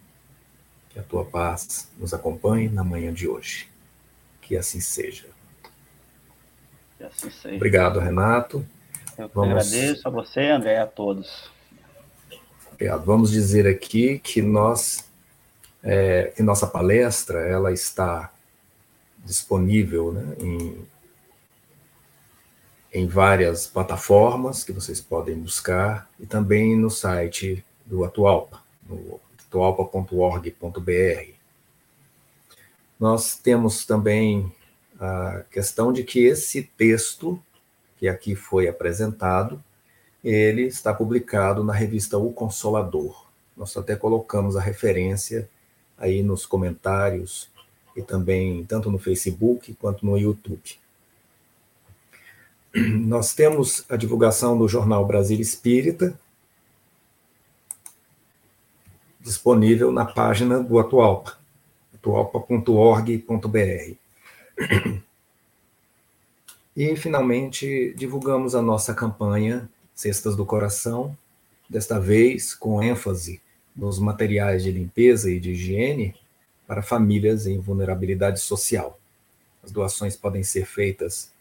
Que 0.97 1.01
a 1.01 1.03
tua 1.03 1.27
paz 1.27 1.91
nos 1.99 2.15
acompanhe 2.15 2.71
na 2.71 2.83
manhã 2.83 3.13
de 3.13 3.29
hoje. 3.29 3.69
Que 4.41 4.57
assim 4.57 4.81
seja. 4.81 5.27
Que 6.97 7.05
assim 7.05 7.31
seja. 7.31 7.55
Obrigado, 7.55 8.01
Renato. 8.01 8.67
Eu 9.19 9.29
Vamos... 9.35 9.51
agradeço 9.51 10.09
a 10.09 10.11
você, 10.11 10.41
André, 10.49 10.77
e 10.77 10.79
a 10.79 10.87
todos. 10.87 11.51
Obrigado. 12.73 13.05
Vamos 13.05 13.31
dizer 13.31 13.67
aqui 13.67 14.19
que 14.21 14.41
nós, 14.41 15.07
é, 15.83 16.33
que 16.35 16.43
nossa 16.43 16.67
palestra, 16.67 17.41
ela 17.41 17.71
está 17.75 18.33
disponível 19.19 20.15
né, 20.15 20.35
em, 20.41 20.89
em 22.91 23.07
várias 23.07 23.67
plataformas 23.67 24.65
que 24.65 24.73
vocês 24.73 24.99
podem 24.99 25.39
buscar 25.39 26.09
e 26.19 26.25
também 26.25 26.75
no 26.75 26.89
site 26.89 27.63
do 27.85 28.03
Atualpa, 28.03 28.63
no 28.89 29.21
atualpa.org.br. 29.49 31.33
Nós 32.99 33.37
temos 33.37 33.85
também 33.85 34.53
a 34.99 35.45
questão 35.51 35.93
de 35.93 36.03
que 36.03 36.25
esse 36.25 36.63
texto 36.63 37.41
que 37.99 38.09
aqui 38.09 38.35
foi 38.35 38.69
apresentado, 38.69 39.63
ele 40.23 40.63
está 40.63 40.93
publicado 40.93 41.65
na 41.65 41.73
revista 41.73 42.19
O 42.19 42.33
Consolador. 42.33 43.27
Nós 43.57 43.77
até 43.77 43.97
colocamos 43.97 44.57
a 44.57 44.61
referência 44.61 45.49
aí 45.97 46.23
nos 46.23 46.45
comentários 46.45 47.51
e 47.97 48.03
também 48.03 48.65
tanto 48.65 48.91
no 48.91 48.99
Facebook 48.99 49.73
quanto 49.75 50.05
no 50.05 50.19
YouTube. 50.19 50.79
Nós 52.75 53.35
temos 53.35 53.87
a 53.89 53.97
divulgação 53.97 54.59
do 54.59 54.69
jornal 54.69 55.07
Brasil 55.07 55.41
Espírita, 55.41 56.19
disponível 59.27 59.91
na 59.91 60.05
página 60.05 60.63
do 60.63 60.79
Atualpa, 60.79 61.37
atualpa.org.br. 61.95 63.95
E, 66.77 66.95
finalmente, 66.95 67.93
divulgamos 67.97 68.55
a 68.55 68.63
nossa 68.63 68.95
campanha 68.95 69.69
Cestas 69.95 70.37
do 70.37 70.47
Coração, 70.47 71.17
desta 71.69 71.99
vez 71.99 72.55
com 72.55 72.83
ênfase 72.83 73.41
nos 73.75 73.99
materiais 73.99 74.63
de 74.63 74.71
limpeza 74.71 75.31
e 75.31 75.41
de 75.41 75.53
higiene 75.53 76.15
para 76.67 76.83
famílias 76.83 77.47
em 77.47 77.59
vulnerabilidade 77.59 78.41
social. 78.41 78.99
As 79.65 79.73
doações 79.73 80.17
podem 80.17 80.45
ser 80.45 80.67
feitas 80.67 81.33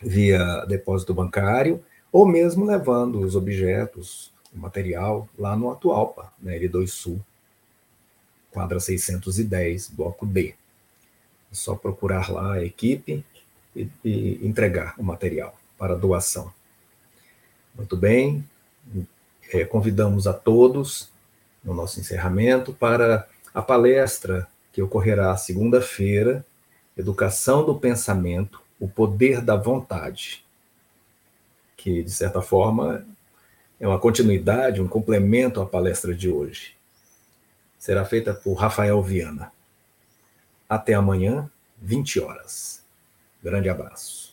via 0.00 0.64
depósito 0.66 1.12
bancário 1.12 1.82
ou 2.12 2.28
mesmo 2.28 2.64
levando 2.64 3.20
os 3.20 3.34
objetos, 3.34 4.32
o 4.54 4.58
material, 4.58 5.28
lá 5.38 5.56
no 5.56 5.70
Atualpa, 5.70 6.32
na 6.40 6.52
L2 6.52 6.86
Sul, 6.86 7.20
quadra 8.50 8.78
610, 8.78 9.88
bloco 9.88 10.24
D. 10.24 10.54
É 11.50 11.54
só 11.54 11.74
procurar 11.74 12.30
lá 12.30 12.54
a 12.54 12.64
equipe 12.64 13.24
e, 13.74 13.88
e 14.04 14.46
entregar 14.46 14.94
o 14.96 15.02
material 15.02 15.58
para 15.76 15.96
doação. 15.96 16.52
Muito 17.74 17.96
bem, 17.96 18.44
é, 19.52 19.64
convidamos 19.64 20.26
a 20.26 20.32
todos 20.32 21.10
no 21.64 21.74
nosso 21.74 21.98
encerramento 21.98 22.72
para 22.72 23.28
a 23.52 23.60
palestra 23.60 24.46
que 24.72 24.82
ocorrerá 24.82 25.36
segunda-feira, 25.36 26.44
Educação 26.96 27.64
do 27.64 27.74
Pensamento, 27.74 28.60
o 28.78 28.88
Poder 28.88 29.40
da 29.40 29.56
Vontade, 29.56 30.44
que, 31.76 32.02
de 32.02 32.10
certa 32.10 32.40
forma, 32.40 33.04
é 33.84 33.86
uma 33.86 33.98
continuidade, 33.98 34.80
um 34.80 34.88
complemento 34.88 35.60
à 35.60 35.66
palestra 35.66 36.14
de 36.14 36.30
hoje. 36.30 36.74
Será 37.78 38.02
feita 38.02 38.32
por 38.32 38.54
Rafael 38.54 39.02
Viana. 39.02 39.52
Até 40.66 40.94
amanhã, 40.94 41.50
20 41.82 42.18
horas. 42.20 42.82
Grande 43.42 43.68
abraço. 43.68 44.23